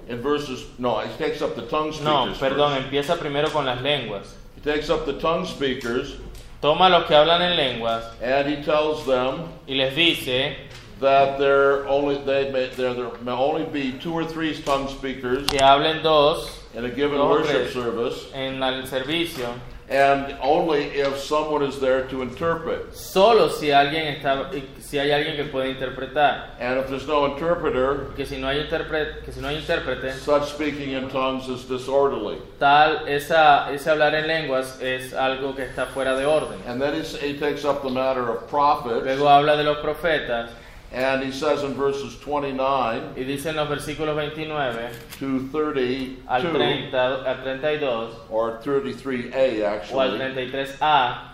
in 0.09 0.21
verses, 0.21 0.65
no, 0.77 0.99
he 0.99 1.17
takes 1.17 1.41
up 1.41 1.55
the 1.55 1.65
tongue 1.67 1.91
speakers. 1.93 2.03
No, 2.03 2.33
perdón, 2.37 2.75
first. 2.75 2.87
empieza 2.87 3.17
primero 3.17 3.49
con 3.49 3.65
las 3.65 3.81
lenguas. 3.81 4.33
He 4.55 4.61
takes 4.61 4.89
up 4.89 5.05
the 5.05 5.13
tongue 5.19 5.45
speakers 5.45 6.17
Toma 6.61 6.89
los 6.89 7.07
que 7.07 7.15
hablan 7.15 7.41
en 7.41 7.55
lenguas 7.55 8.03
and 8.21 8.45
he 8.49 8.61
tells 8.61 9.05
them 9.05 9.47
y 9.65 9.75
les 9.75 9.95
dice 9.95 10.57
that 10.99 11.39
there 11.39 11.87
only 11.87 12.17
they 12.25 12.51
may, 12.51 12.67
there, 12.75 12.93
there 12.93 13.11
may 13.23 13.31
only 13.31 13.63
be 13.63 13.93
two 13.99 14.11
or 14.11 14.25
three 14.25 14.53
tongue 14.63 14.89
speakers 14.89 15.47
que 15.47 15.59
hablen 15.59 16.03
dos 16.03 16.59
in 16.73 16.83
a 16.83 16.89
given 16.89 17.17
Dos, 17.17 17.47
worship 17.47 17.71
service, 17.71 18.29
en 18.33 18.61
el 18.61 18.83
servicio, 18.87 19.57
and 19.87 20.35
only 20.41 20.83
if 20.99 21.17
someone 21.17 21.63
is 21.63 21.79
there 21.79 22.05
to 22.09 22.21
interpret. 22.21 22.93
solo 22.93 23.47
si 23.47 23.67
alguien 23.67 24.17
está, 24.17 24.51
si 24.89 24.97
hay 24.97 25.11
alguien 25.11 25.35
que 25.35 25.43
puede 25.43 25.69
interpretar. 25.69 26.55
And 26.59 26.79
if 26.79 26.89
there's 26.89 27.05
no 27.05 27.27
interpreter, 27.27 28.11
Que 28.15 28.25
si 28.25 28.37
no 28.37 28.47
hay 28.47 28.59
intérprete, 28.61 29.23
que 29.23 29.31
si 29.31 29.39
no 29.39 29.47
hay 29.47 29.57
intérprete, 29.57 30.13
such 30.13 30.49
speaking 30.49 30.93
in 30.93 31.09
tongues 31.09 31.47
is 31.47 31.65
disorderly. 31.65 32.37
tal 32.57 33.07
esa 33.07 33.71
ese 33.71 33.87
hablar 33.87 34.15
en 34.15 34.27
lenguas 34.27 34.81
es 34.81 35.13
algo 35.13 35.55
que 35.55 35.63
está 35.63 35.85
fuera 35.85 36.15
de 36.17 36.25
orden. 36.25 36.59
And 36.65 36.81
then 36.81 36.95
he, 36.95 37.37
takes 37.37 37.65
up 37.65 37.83
the 37.83 37.89
matter 37.89 38.29
of 38.29 38.47
prophets, 38.49 39.05
Luego 39.05 39.29
habla 39.29 39.55
de 39.57 39.63
los 39.63 39.77
profetas 39.77 40.49
and 40.91 41.23
he 41.23 41.31
says 41.31 41.63
in 41.63 41.75
verses 41.75 42.15
29 42.21 43.13
y 43.15 43.23
dice 43.23 43.47
en 43.47 43.57
los 43.57 43.69
versículos 43.69 44.15
29 44.15 44.89
to 45.19 45.47
32, 45.49 46.17
al 46.27 46.41
30 46.41 47.25
al 47.27 47.43
32 47.43 48.15
or 48.31 48.59
33a 48.63 49.91
o 49.93 49.99
al 49.99 50.15
actually, 50.15 50.19
33a 50.19 51.28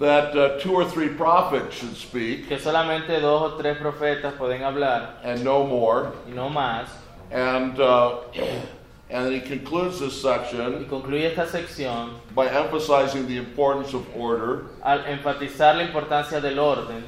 that 0.00 0.34
uh, 0.36 0.58
two 0.58 0.72
or 0.72 0.84
three 0.84 1.08
prophets 1.10 1.76
should 1.76 1.94
speak, 1.96 2.48
que 2.48 2.58
solamente 2.58 3.20
dos 3.20 3.52
o 3.52 3.56
tres 3.56 3.76
profetas 3.78 4.32
pueden 4.34 4.62
hablar 4.62 5.16
and 5.22 5.44
no 5.44 5.64
more. 5.66 6.12
y 6.26 6.32
no 6.34 6.48
más. 6.48 6.88
And 7.30 7.78
uh, 7.78 8.20
and 9.10 9.32
he 9.32 9.40
concludes 9.40 10.00
this 10.00 10.24
Y 10.24 10.32
section 10.32 10.84
concluye 10.86 11.26
esta 11.26 11.46
sección 11.46 12.18
by 12.34 12.48
emphasizing 12.48 13.26
the 13.28 13.36
importance 13.36 13.92
of 13.94 14.04
order. 14.16 14.64
al 14.82 15.04
enfatizar 15.06 15.76
la 15.76 15.84
importancia 15.84 16.40
del 16.40 16.58
orden 16.58 17.04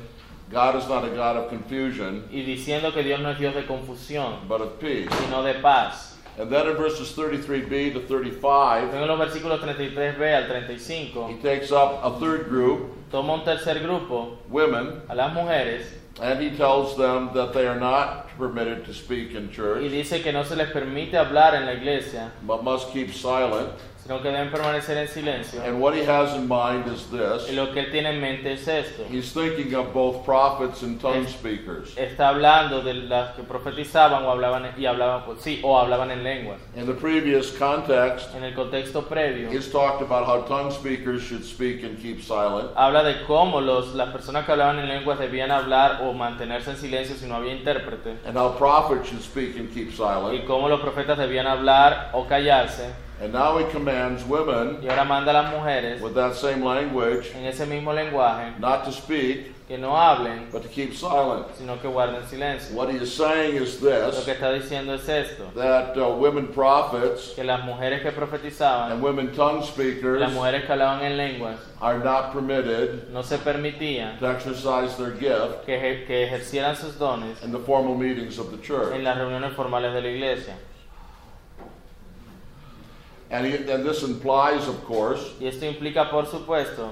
God 0.51 0.76
is 0.76 0.86
not 0.86 1.03
a 1.03 1.09
God 1.09 1.36
of 1.38 1.49
confusion, 1.49 2.28
y 2.30 2.43
diciendo 2.43 2.93
que 2.93 3.03
Dios 3.03 3.20
no 3.20 3.30
es 3.30 3.38
Dios 3.38 3.55
de 3.55 3.64
confusión, 3.66 4.47
but 4.47 4.61
of 4.61 4.78
peace. 4.78 5.09
sino 5.24 5.43
de 5.43 5.55
paz. 5.55 6.11
And 6.39 6.51
then 6.51 6.66
in 6.66 6.76
verses 6.76 7.12
33b 7.12 7.93
to 7.93 8.01
35, 8.01 8.95
en 8.95 9.07
los 9.07 9.18
versículos 9.18 9.61
33b 9.61 10.22
al 10.33 11.28
he 11.28 11.37
takes 11.43 11.70
up 11.70 12.01
a 12.03 12.18
third 12.18 12.49
group, 12.49 13.11
toma 13.11 13.35
un 13.35 13.45
tercer 13.45 13.83
grupo, 13.83 14.39
women, 14.49 15.03
a 15.11 15.14
las 15.14 15.35
mujeres, 15.35 15.85
and 16.22 16.41
he 16.41 16.57
tells 16.57 16.97
them 16.97 17.30
that 17.35 17.53
they 17.53 17.66
are 17.66 17.78
not 17.78 18.28
permitted 18.43 18.84
to 18.84 18.93
speak 18.93 19.34
in 19.34 19.49
y 19.49 19.55
church, 19.55 19.90
dice 19.90 20.20
que 20.20 20.32
no 20.32 20.43
se 20.45 20.57
les 20.57 20.68
permite 20.70 21.16
hablar 21.16 21.55
en 21.55 21.64
la 21.64 21.74
iglesia, 21.74 22.32
but 22.43 22.64
must 22.64 22.93
keep 22.93 23.12
silent. 23.12 23.70
sino 24.03 24.20
que 24.20 24.30
deben 24.30 24.51
permanecer 24.51 24.99
en 24.99 25.07
silencio. 25.07 25.62
And 25.62 25.80
what 25.80 25.95
he 25.95 26.04
has 26.04 26.34
in 26.34 26.49
mind 26.49 26.88
is 26.88 27.07
Y 27.12 27.16
this 27.18 27.53
lo 27.54 27.72
que 27.72 27.80
él 27.80 27.92
tiene 27.92 28.11
en 28.11 28.21
mente 28.21 28.53
es 28.53 28.66
esto. 28.66 29.04
he's 29.08 29.33
thinking 29.33 29.75
of 29.76 29.92
both 29.95 30.25
prophets 30.25 30.83
and 30.83 31.00
tongue 31.00 31.29
speakers. 31.29 31.96
Está 31.96 32.30
hablando 32.30 32.83
de 32.83 32.95
las 32.95 33.37
que 33.37 33.45
profetizaban 33.45 34.25
o 34.25 34.30
hablaban 34.33 34.75
y 34.76 34.87
hablaban 34.87 35.22
sí 35.38 35.61
o 35.62 35.79
hablaban 35.79 36.11
en 36.11 36.25
lenguas. 36.25 36.58
In 36.75 36.87
the 36.87 36.95
previous 36.95 37.57
context, 37.57 38.34
En 38.34 38.42
el 38.42 38.54
contexto 38.54 39.03
previo 39.03 39.49
he's 39.53 39.71
talked 39.71 40.03
about 40.03 40.26
how 40.26 40.42
tongue 40.49 40.72
speakers 40.72 41.22
should 41.22 41.45
speak 41.45 41.84
and 41.84 41.96
keep 42.03 42.22
silent. 42.22 42.71
habla 42.75 43.04
de 43.04 43.22
cómo 43.25 43.61
los, 43.61 43.95
las 43.95 44.11
personas 44.11 44.45
que 44.45 44.50
hablaban 44.50 44.80
en 44.80 44.88
lenguas 44.88 45.21
debían 45.21 45.53
hablar 45.53 46.00
o 46.03 46.12
mantenerse 46.12 46.72
en 46.72 46.76
silencio 46.76 47.14
si 47.14 47.26
no 47.26 47.37
había 47.37 47.53
intérprete 47.53 48.16
and 48.33 48.38
how 48.38 48.49
prophets 48.57 49.11
should 49.11 49.21
speak 49.21 49.59
and 49.59 49.71
keep 49.75 49.92
silent. 49.92 50.41
y 50.41 50.46
cómo 50.46 50.67
los 50.67 50.80
profetas 50.80 51.18
debían 51.18 51.46
hablar 51.46 52.11
o 52.14 52.26
callarse. 52.26 52.91
And 53.21 53.33
now 53.33 53.59
he 53.59 53.64
commands 53.71 54.25
women 54.25 54.79
Y 54.83 54.88
ahora 54.88 55.04
manda 55.04 55.30
a 55.30 55.34
las 55.34 55.53
mujeres 55.53 56.00
with 56.00 56.14
that 56.14 56.34
same 56.34 56.64
language 56.64 57.30
en 57.34 57.45
ese 57.45 57.67
mismo 57.67 57.92
lenguaje 57.92 58.59
not 58.59 58.84
to 58.84 58.91
speak, 58.91 59.51
que 59.72 59.78
no 59.78 59.96
hablen, 59.96 60.50
but 60.53 60.61
to 60.62 60.68
keep 60.68 60.92
silent. 60.94 61.46
sino 61.57 61.80
que 61.80 61.88
guarden 61.88 62.22
silencio. 62.28 62.74
What 62.76 62.90
he 62.90 62.99
is 62.99 63.14
saying 63.14 63.57
is 63.57 63.80
Lo 63.80 64.11
this 64.11 64.24
que 64.26 64.32
está 64.34 64.53
diciendo 64.53 64.92
es 64.94 65.08
esto, 65.08 65.50
that 65.54 65.96
uh, 65.96 66.11
women 66.14 66.49
prophets 66.49 67.32
que 67.34 67.42
las 67.42 67.64
mujeres 67.64 68.03
que 68.03 68.11
and 68.92 69.03
women 69.03 69.32
tongue 69.34 69.61
las 69.61 69.68
speakers 69.68 70.30
mujeres 70.34 70.66
que 70.66 70.72
hablaban 70.74 71.03
en 71.03 71.16
lenguas, 71.16 71.57
are 71.80 71.99
not 72.04 72.32
permitted 72.32 73.08
no 73.11 73.22
se 73.22 73.38
permitían 73.38 74.18
to 74.18 74.26
exercise 74.30 74.94
their 74.99 75.12
gift 75.12 75.64
que, 75.64 75.74
ejer- 75.74 76.07
que 76.07 76.24
ejercieran 76.26 76.76
sus 76.76 76.99
dones 76.99 77.42
in 77.42 77.50
the 77.50 77.58
formal 77.61 77.94
meetings 77.94 78.38
of 78.38 78.50
the 78.50 78.57
en 78.58 78.62
church. 78.62 79.03
las 79.03 79.16
reuniones 79.16 79.54
formales 79.54 79.94
de 79.94 80.03
la 80.03 80.08
iglesia. 80.08 80.54
And, 83.30 83.46
he, 83.46 83.57
and 83.72 83.82
this 83.86 84.03
implies, 84.03 84.68
of 84.68 84.84
course, 84.84 85.20
Y 85.40 85.46
esto 85.46 85.64
implica, 85.64 86.11
por 86.11 86.26
supuesto, 86.26 86.90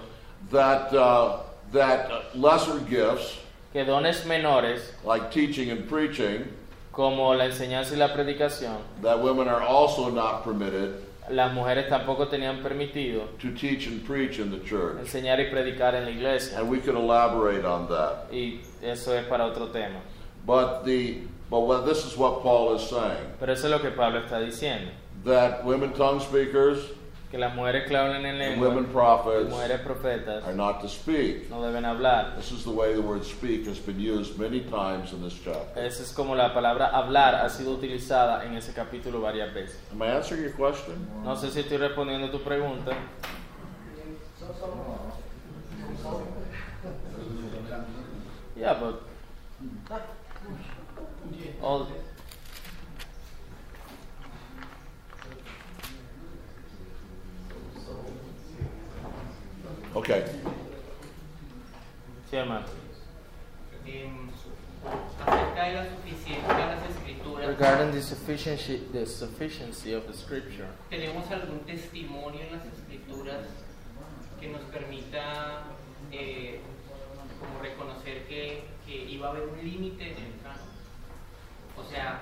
that, 0.51 0.91
uh, 0.95 1.41
that 1.73 2.37
lesser 2.37 2.79
gifts, 2.81 3.39
que 3.73 3.85
dones 3.85 4.25
menores, 4.25 4.81
like 5.05 5.31
teaching 5.31 5.71
and 5.71 5.89
preaching, 5.89 6.45
como 6.93 7.35
la 7.35 7.45
enseñanza 7.45 7.93
y 7.93 7.99
la 7.99 8.09
predicación, 8.09 8.79
that 9.03 9.21
women 9.23 9.49
are 9.49 9.63
also 9.63 10.11
not 10.11 10.45
permitted 10.45 11.03
las 11.31 11.53
mujeres 11.53 11.89
tampoco 11.89 12.29
tenían 12.29 12.63
permitido 12.63 13.29
to 13.39 13.53
teach 13.53 13.87
and 13.87 14.05
preach 14.05 14.39
in 14.39 14.51
the 14.51 14.59
church. 14.61 14.99
enseñar 14.99 15.39
y 15.41 15.51
predicar 15.51 15.95
en 15.95 16.05
la 16.05 16.11
iglesia. 16.11 16.59
And 16.59 16.69
we 16.69 16.81
could 16.81 16.97
elaborate 16.97 17.65
on 17.65 17.89
that. 17.89 18.33
Y 18.33 18.61
eso 18.83 19.13
es 19.17 19.25
para 19.27 19.45
otro 19.47 19.69
tema. 19.69 20.01
But 20.45 20.85
the 20.85 21.19
but 21.49 21.61
what 21.61 21.85
this 21.87 22.05
is 22.05 22.17
what 22.17 22.43
Paul 22.43 22.75
is 22.75 22.83
saying 22.89 23.35
Pero 23.39 23.53
eso 23.53 23.67
es 23.67 23.71
lo 23.71 23.79
que 23.81 23.91
Pablo 23.91 24.23
está 24.23 24.41
diciendo. 24.41 24.91
that 25.25 25.65
women 25.65 25.93
tongue 25.93 26.21
speakers 26.21 26.79
Que 27.31 27.39
las 27.39 27.55
mujeres 27.55 27.87
que 27.89 27.97
hablan 27.97 28.27
en 28.27 28.39
lengua, 28.39 28.69
women 28.69 28.87
prophets 28.87 29.49
mujeres 29.51 29.81
profetas, 29.83 30.45
are 30.45 30.53
not 30.53 30.81
to 30.81 30.89
speak. 30.89 31.49
no 31.49 31.63
deben 31.63 31.85
hablar. 31.85 32.35
This 32.35 32.51
is 32.51 32.65
the 32.65 32.71
way 32.73 32.93
the 32.93 33.01
word 33.01 33.25
speak 33.25 33.69
has 33.69 33.79
been 33.79 34.01
used 34.01 34.37
many 34.37 34.63
times 34.63 35.13
in 35.13 35.23
this 35.23 35.39
chapter. 35.45 35.81
Esa 35.81 36.03
es 36.03 36.13
como 36.13 36.35
la 36.35 36.53
palabra 36.53 36.89
hablar 36.89 37.37
ha 37.37 37.49
sido 37.49 37.73
utilizada 37.75 38.45
en 38.45 38.55
ese 38.55 38.73
capítulo 38.73 39.21
varias 39.21 39.55
veces. 39.55 39.79
Am 39.93 40.03
I 40.03 40.09
answering 40.09 40.43
your 40.43 40.55
question? 40.55 40.97
No 41.23 41.37
sé 41.37 41.53
si 41.53 41.61
estoy 41.61 41.77
respondiendo 41.77 42.27
a 42.27 42.31
tu 42.33 42.41
pregunta. 42.41 42.97
Yeah, 48.57 48.75
but 48.75 49.03
all 51.63 51.87
Okay. 59.93 60.25
sí, 62.31 62.37
hermano. 62.37 62.67
Em, 63.85 64.31
acerca 65.27 65.65
de 65.65 65.75
la 65.75 65.85
suficiencia 65.91 66.55
de 66.55 66.67
las 66.67 66.91
escrituras, 66.91 67.47
Regarding 67.49 67.91
the 67.91 68.01
sufficiency, 68.01 68.87
the 68.93 69.05
sufficiency 69.05 69.95
of 69.95 70.07
the 70.07 70.13
scripture, 70.13 70.69
¿tenemos 70.89 71.29
algún 71.33 71.61
testimonio 71.67 72.41
en 72.41 72.53
las 72.53 72.67
escrituras 72.67 73.47
que 74.39 74.49
nos 74.49 74.63
permita 74.63 75.65
eh, 76.13 76.61
como 77.41 77.59
reconocer 77.61 78.29
que, 78.29 78.63
que 78.87 78.95
iba 79.11 79.27
a 79.27 79.31
haber 79.33 79.49
un 79.49 79.59
límite 79.59 80.13
en 80.13 80.19
el 80.19 80.41
canon? 80.43 80.71
O 81.77 81.85
sea, 81.91 82.21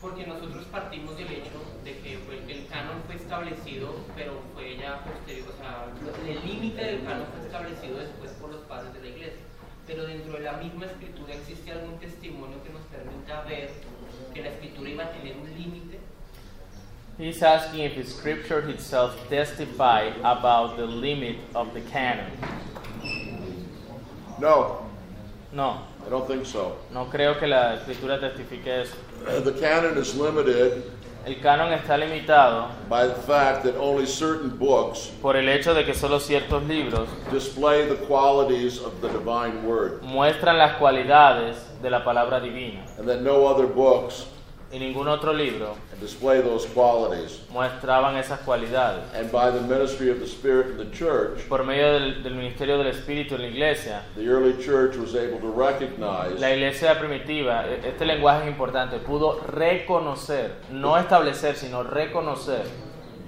porque 0.00 0.26
nosotros 0.26 0.64
partimos 0.66 1.16
del 1.16 1.26
hecho 1.30 1.58
de 1.84 1.98
que 2.00 2.18
fue- 2.18 2.42
el 2.52 2.66
canon 2.68 3.02
fue 3.06 3.16
establecido, 3.16 3.94
pero 4.14 4.40
fue 4.54 4.76
ya 4.76 5.02
posterior, 5.04 5.48
o 5.48 5.56
sea, 5.56 5.86
el 6.28 6.46
límite 6.46 6.84
del 6.84 7.04
canon 7.04 7.26
fue 7.34 7.46
establecido 7.46 7.98
después 7.98 8.30
por 8.32 8.50
los 8.52 8.60
padres 8.62 8.92
de 8.94 9.00
la 9.00 9.06
iglesia. 9.08 9.40
Pero 9.86 10.04
dentro 10.06 10.32
de 10.34 10.40
la 10.40 10.52
misma 10.54 10.86
escritura 10.86 11.32
existe 11.34 11.70
algún 11.72 11.96
testimonio 11.98 12.62
que 12.64 12.70
nos 12.70 12.82
permita 12.86 13.42
ver 13.42 13.70
que 14.34 14.42
la 14.42 14.48
escritura 14.50 14.90
iba 14.90 15.04
a 15.04 15.10
tener 15.12 15.36
un 15.36 15.48
límite. 15.54 15.98
he's 17.18 17.42
asking 17.42 17.80
if 17.80 17.94
the 17.94 18.04
scripture 18.04 18.68
itself 18.68 19.14
testify 19.30 20.10
about 20.22 20.76
the 20.76 20.84
limit 20.86 21.38
of 21.54 21.72
the 21.72 21.80
canon. 21.90 22.26
No, 24.38 24.80
No, 25.52 25.86
I 26.06 26.10
don't 26.10 26.26
think 26.26 26.44
so. 26.44 26.76
no 26.90 27.06
creo 27.08 27.38
que 27.38 27.46
la 27.46 27.76
escritura 27.76 28.20
testifique 28.20 28.82
eso. 28.82 28.96
Uh, 29.26 29.40
The 29.40 29.52
canon 29.52 29.98
is 29.98 30.14
limited 30.14 30.84
El 31.26 31.40
canon 31.42 31.72
está 31.72 31.96
limitado 31.98 32.68
by 32.88 33.04
the 33.08 33.14
fact 33.14 33.64
that 33.64 33.74
only 33.76 34.06
certain 34.06 34.48
books 34.48 35.10
por 35.20 35.36
el 35.36 35.48
hecho 35.48 35.74
de 35.74 35.84
que 35.84 35.92
solo 35.92 36.20
ciertos 36.20 36.62
libros 36.68 37.08
display 37.32 37.84
the 37.88 37.96
qualities 38.06 38.78
of 38.80 39.00
the 39.00 39.08
divine 39.08 39.64
word, 39.66 40.00
muestran 40.02 40.56
las 40.56 40.76
cualidades 40.78 41.56
de 41.82 41.90
la 41.90 42.04
palabra 42.04 42.38
divina 42.40 42.84
and 42.98 43.08
that 43.08 43.22
no 43.22 43.44
other 43.44 43.66
books 43.66 44.26
y 44.76 44.78
ningún 44.78 45.08
otro 45.08 45.32
libro 45.32 45.74
display 46.00 46.42
those 46.42 46.66
qualities. 46.74 47.40
mostraban 47.50 48.16
esas 48.16 48.40
cualidades. 48.40 49.02
And 49.14 49.30
by 49.32 49.50
the 49.50 49.60
ministry 49.62 50.10
of 50.10 50.18
the 50.20 50.26
Spirit 50.26 50.66
in 50.72 50.76
the 50.76 50.90
church, 50.96 51.48
Por 51.48 51.64
medio 51.64 51.94
del, 51.94 52.22
del 52.22 52.34
ministerio 52.34 52.76
del 52.76 52.88
Espíritu 52.88 53.36
en 53.36 53.42
la 53.42 53.48
iglesia, 53.48 54.02
the 54.16 54.26
early 54.28 54.52
church 54.62 54.96
was 54.96 55.14
able 55.14 55.38
to 55.40 55.50
recognize 55.50 56.38
la 56.38 56.52
iglesia 56.52 56.98
primitiva, 56.98 57.66
e- 57.66 57.88
este 57.88 58.04
lenguaje 58.04 58.42
es 58.44 58.48
importante, 58.48 58.98
pudo 58.98 59.40
reconocer, 59.48 60.56
no 60.70 60.98
establecer, 60.98 61.56
sino 61.56 61.82
reconocer 61.82 62.66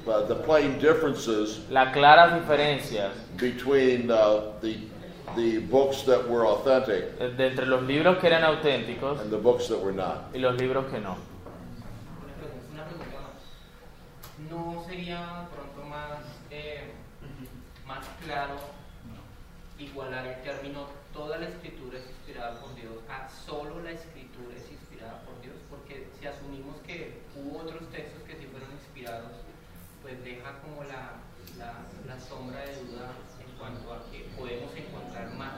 uh, 0.06 0.20
the 0.28 0.34
plain 0.34 0.78
differences 0.78 1.60
las 1.70 1.92
claras 1.94 2.34
diferencias 2.34 3.12
between 3.38 4.10
uh, 4.10 4.52
the, 4.60 4.76
the 5.36 5.58
books 5.70 6.02
that 6.04 6.28
were 6.28 6.44
authentic 6.46 7.16
de 7.18 7.46
entre 7.46 7.64
los 7.66 7.82
libros 7.84 8.18
que 8.18 8.26
eran 8.26 8.42
auténticos 8.44 9.18
and 9.20 9.30
the 9.30 9.36
books 9.38 9.68
that 9.68 9.78
were 9.78 9.94
not. 9.94 10.34
y 10.34 10.38
los 10.38 10.54
libros 10.58 10.84
que 10.92 10.98
no. 11.00 11.16
Una 12.24 12.34
pregunta, 12.34 12.72
una 12.72 12.84
pregunta 12.84 13.16
más. 13.20 14.32
¿No 14.48 14.84
sería 14.88 15.46
pronto 15.54 15.88
más, 15.88 16.20
eh, 16.50 16.92
más 17.86 18.06
claro 18.24 18.56
igualar 19.78 20.26
el 20.26 20.42
término 20.42 20.86
toda 21.12 21.38
la 21.38 21.48
escritura 21.48 21.98
es 21.98 22.06
inspirada 22.06 22.58
por 22.60 22.74
Dios 22.74 22.94
a 23.08 23.28
solo 23.46 23.80
la 23.82 23.92
escritura 23.92 24.56
es 24.56 24.70
inspirada 24.70 25.20
por 25.22 25.40
Dios? 25.42 25.54
Porque 25.68 26.08
si 26.18 26.26
asumimos 26.26 26.76
que 26.86 27.20
hubo 27.36 27.58
otros 27.58 27.88
textos 27.90 28.22
que 28.22 28.36
sí 28.36 28.48
fueron 28.50 28.72
inspirados, 28.72 29.32
pues 30.02 30.22
deja 30.24 30.58
como 30.62 30.82
la, 30.84 31.20
la, 31.58 31.74
la 32.06 32.20
sombra 32.20 32.60
de 32.60 32.76
duda 32.84 33.12
en 33.44 33.58
cuanto 33.58 33.92
a 33.92 34.10
que 34.10 34.20
podemos 34.36 34.74
encontrar 34.74 35.30
más 35.34 35.54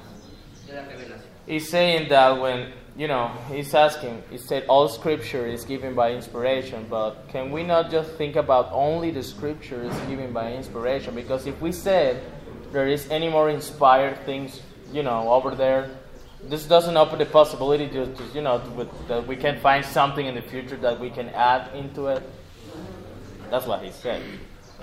de 0.66 0.72
la 0.72 0.82
revelación. 0.82 1.30
He's 1.46 1.68
saying 1.70 2.08
that 2.08 2.38
when, 2.40 2.72
you 2.96 3.08
know, 3.08 3.28
he's 3.48 3.74
asking, 3.74 4.22
he 4.30 4.38
said 4.38 4.64
all 4.68 4.88
scripture 4.88 5.46
is 5.46 5.64
given 5.64 5.94
by 5.94 6.12
inspiration, 6.12 6.86
but 6.90 7.28
can 7.28 7.50
we 7.50 7.62
not 7.62 7.90
just 7.90 8.12
think 8.12 8.36
about 8.36 8.68
only 8.72 9.10
the 9.10 9.22
scripture 9.22 9.82
is 9.82 9.96
given 10.08 10.32
by 10.32 10.52
inspiration? 10.52 11.14
Because 11.14 11.46
if 11.46 11.60
we 11.60 11.72
said 11.72 12.22
there 12.72 12.88
is 12.88 13.08
any 13.10 13.28
more 13.28 13.48
inspired 13.48 14.18
things, 14.26 14.60
you 14.92 15.02
know, 15.02 15.30
over 15.32 15.54
there, 15.54 15.90
this 16.44 16.64
doesn't 16.64 16.96
open 16.96 17.18
the 17.18 17.26
possibility 17.26 17.86
to, 17.88 18.06
to 18.14 18.22
you 18.34 18.40
know, 18.40 18.60
to, 18.60 18.70
with, 18.70 19.08
that 19.08 19.26
we 19.26 19.36
can 19.36 19.60
find 19.60 19.84
something 19.84 20.26
in 20.26 20.34
the 20.34 20.42
future 20.42 20.76
that 20.76 20.98
we 20.98 21.10
can 21.10 21.28
add 21.30 21.74
into 21.74 22.08
it. 22.08 22.22
That's 23.50 23.66
what 23.66 23.82
he 23.82 23.90
said. 23.90 24.22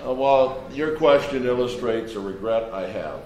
Uh, 0.04 0.12
well, 0.12 0.64
your 0.72 0.96
question 0.96 1.44
illustrates 1.44 2.14
a 2.14 2.20
regret 2.20 2.72
I 2.72 2.86
have. 2.86 3.20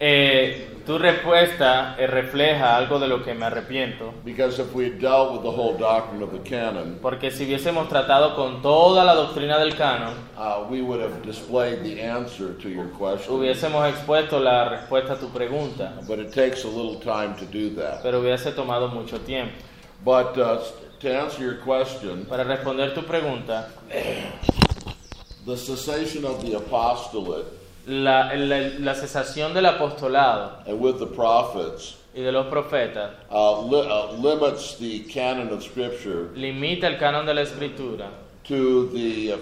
Eh, 0.00 0.70
tu 0.84 0.98
respuesta 0.98 1.94
eh, 1.96 2.06
refleja 2.06 2.76
algo 2.76 2.98
de 2.98 3.06
lo 3.08 3.22
que 3.22 3.32
me 3.32 3.46
arrepiento. 3.46 4.12
Because 4.24 4.60
if 4.60 4.74
we 4.74 4.86
had 4.90 4.98
dealt 5.00 5.32
with 5.32 5.42
the 5.42 5.50
whole 5.50 5.78
doctrine 5.78 6.22
of 6.22 6.32
the 6.32 6.40
canon, 6.40 6.98
Porque 7.00 7.30
si 7.30 7.44
hubiésemos 7.44 7.88
tratado 7.88 8.34
con 8.34 8.60
toda 8.60 9.04
la 9.04 9.14
doctrina 9.14 9.58
del 9.58 9.76
canon, 9.76 10.14
uh, 10.36 10.66
we 10.68 10.82
would 10.82 11.00
have 11.00 11.22
displayed 11.24 11.82
the 11.82 12.02
answer 12.02 12.54
to 12.58 12.68
your 12.68 12.86
question. 12.98 13.32
hubiésemos 13.34 13.88
expuesto 13.88 14.40
la 14.40 14.68
respuesta 14.68 15.12
a 15.14 15.16
tu 15.16 15.28
pregunta, 15.30 15.92
But 16.06 16.18
it 16.18 16.32
takes 16.34 16.64
a 16.64 16.68
little 16.68 16.96
time 17.00 17.34
to 17.36 17.46
do 17.46 17.70
that. 17.80 18.02
pero 18.02 18.20
hubiese 18.20 18.52
tomado 18.52 18.88
mucho 18.88 19.20
tiempo. 19.20 19.52
But 20.04 20.36
uh, 20.36 20.58
to 21.00 21.08
answer 21.08 21.40
your 21.42 21.60
question, 21.64 22.26
Para 22.26 22.44
responder 22.44 22.92
tu 22.94 23.02
pregunta, 23.06 23.68
the 25.46 25.56
cessation 25.56 26.24
of 26.24 26.42
the 26.44 26.56
apostolate 26.56 27.46
la, 27.86 28.32
la- 28.34 28.70
la 28.78 28.94
cesación 28.94 29.52
del 29.54 29.66
apostolado 29.66 30.58
and 30.66 30.80
with 30.80 30.98
the 30.98 31.06
prophets 31.06 31.96
y 32.14 32.20
de 32.22 32.30
los 32.32 32.46
profetas 32.46 33.10
uh, 33.30 33.60
li- 33.68 33.88
uh, 33.88 34.12
limits 34.22 34.76
the 34.78 35.00
canon 35.12 35.48
of 35.52 35.62
Scripture 35.62 36.28
limita 36.36 36.86
el 36.86 36.96
canon 36.98 37.26
de 37.26 37.34
la 37.34 37.42
escritura 37.42 38.08
to 38.44 38.88
the 38.92 39.32
uh, 39.32 39.36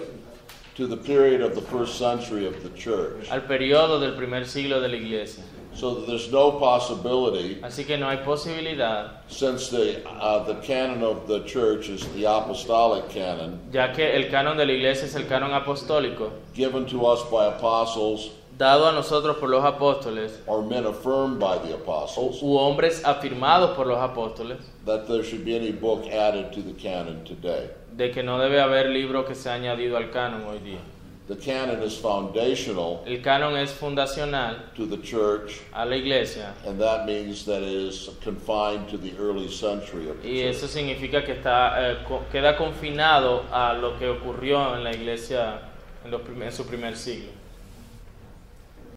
to 0.75 0.87
the 0.87 0.97
period 0.97 1.41
of 1.41 1.53
the 1.53 1.61
first 1.61 1.99
century 1.99 2.47
of 2.47 2.55
the 2.63 2.69
church, 2.69 3.29
al 3.29 3.41
periodo 3.41 3.99
del 3.99 4.13
primer 4.15 4.43
siglo 4.47 4.79
de 4.81 4.87
la 4.87 4.95
iglesia. 4.95 5.43
So 5.75 5.95
there's 6.05 6.31
no 6.31 6.51
possibility, 6.59 7.59
Así 7.61 7.85
que 7.85 7.97
no 7.97 8.07
hay 8.09 8.17
posibilidad, 8.17 9.21
since 9.27 9.69
the 9.69 10.03
uh, 10.07 10.43
the 10.45 10.55
canon 10.61 11.03
of 11.03 11.27
the 11.27 11.43
church 11.45 11.89
is 11.89 12.05
the 12.15 12.25
apostolic 12.25 13.09
canon 13.09 13.59
ya 13.71 13.91
que 13.93 14.15
el 14.15 14.29
canon 14.29 14.57
de 14.57 14.65
la 14.65 14.73
iglesia 14.73 15.05
es 15.05 15.15
el 15.15 15.25
canon 15.27 15.51
apostólico, 15.51 16.31
given 16.53 16.85
to 16.85 17.05
us 17.05 17.21
by 17.31 17.47
apostles 17.47 18.31
dado 18.57 18.87
a 18.87 18.91
nosotros 18.91 19.37
por 19.37 19.49
los 19.49 19.63
apóstoles, 19.63 20.39
or 20.45 20.61
men 20.61 20.85
affirmed 20.85 21.39
by 21.39 21.57
the 21.57 21.73
apostles, 21.73 22.41
u 22.41 22.55
hombres 22.57 23.03
afirmados 23.03 23.75
por 23.75 23.87
los 23.87 23.97
apóstoles, 23.97 24.59
that 24.85 25.07
there 25.07 25.23
should 25.23 25.43
be 25.43 25.55
any 25.55 25.71
book 25.71 26.05
added 26.07 26.51
to 26.53 26.61
the 26.61 26.73
canon 26.73 27.23
today. 27.25 27.69
de 27.95 28.11
que 28.11 28.23
no 28.23 28.39
debe 28.39 28.59
haber 28.59 28.89
libro 28.89 29.23
que 29.25 29.35
sea 29.35 29.53
añadido 29.53 29.97
al 29.97 30.09
canon 30.11 30.45
hoy 30.45 30.59
día. 30.59 30.79
The 31.25 31.35
canon 31.37 31.81
is 31.83 31.95
foundational 31.97 33.01
El 33.07 33.21
canon 33.21 33.55
es 33.55 33.71
fundacional 33.71 34.73
to 34.75 34.85
the 34.85 34.97
church, 35.01 35.61
a 35.73 35.85
la 35.85 35.95
iglesia 35.95 36.53
and 36.65 36.77
that 36.81 37.05
means 37.05 37.45
that 37.45 37.61
it 37.61 37.69
is 37.87 38.09
confined 38.21 38.89
to 38.89 38.97
the 38.97 39.13
early 39.17 39.47
century 39.47 40.09
of 40.09 40.21
the 40.21 40.27
y 40.29 40.41
eso 40.49 40.61
church. 40.67 40.71
significa 40.71 41.23
que 41.23 41.33
está, 41.33 41.75
eh, 41.91 41.97
co- 42.05 42.23
queda 42.29 42.57
confinado 42.57 43.45
a 43.53 43.73
lo 43.73 43.97
que 43.97 44.09
ocurrió 44.09 44.75
en 44.75 44.83
la 44.83 44.91
iglesia 44.91 45.59
en, 46.03 46.11
los 46.11 46.21
prim- 46.23 46.43
en 46.43 46.51
su 46.51 46.65
primer 46.65 46.97
siglo. 46.97 47.29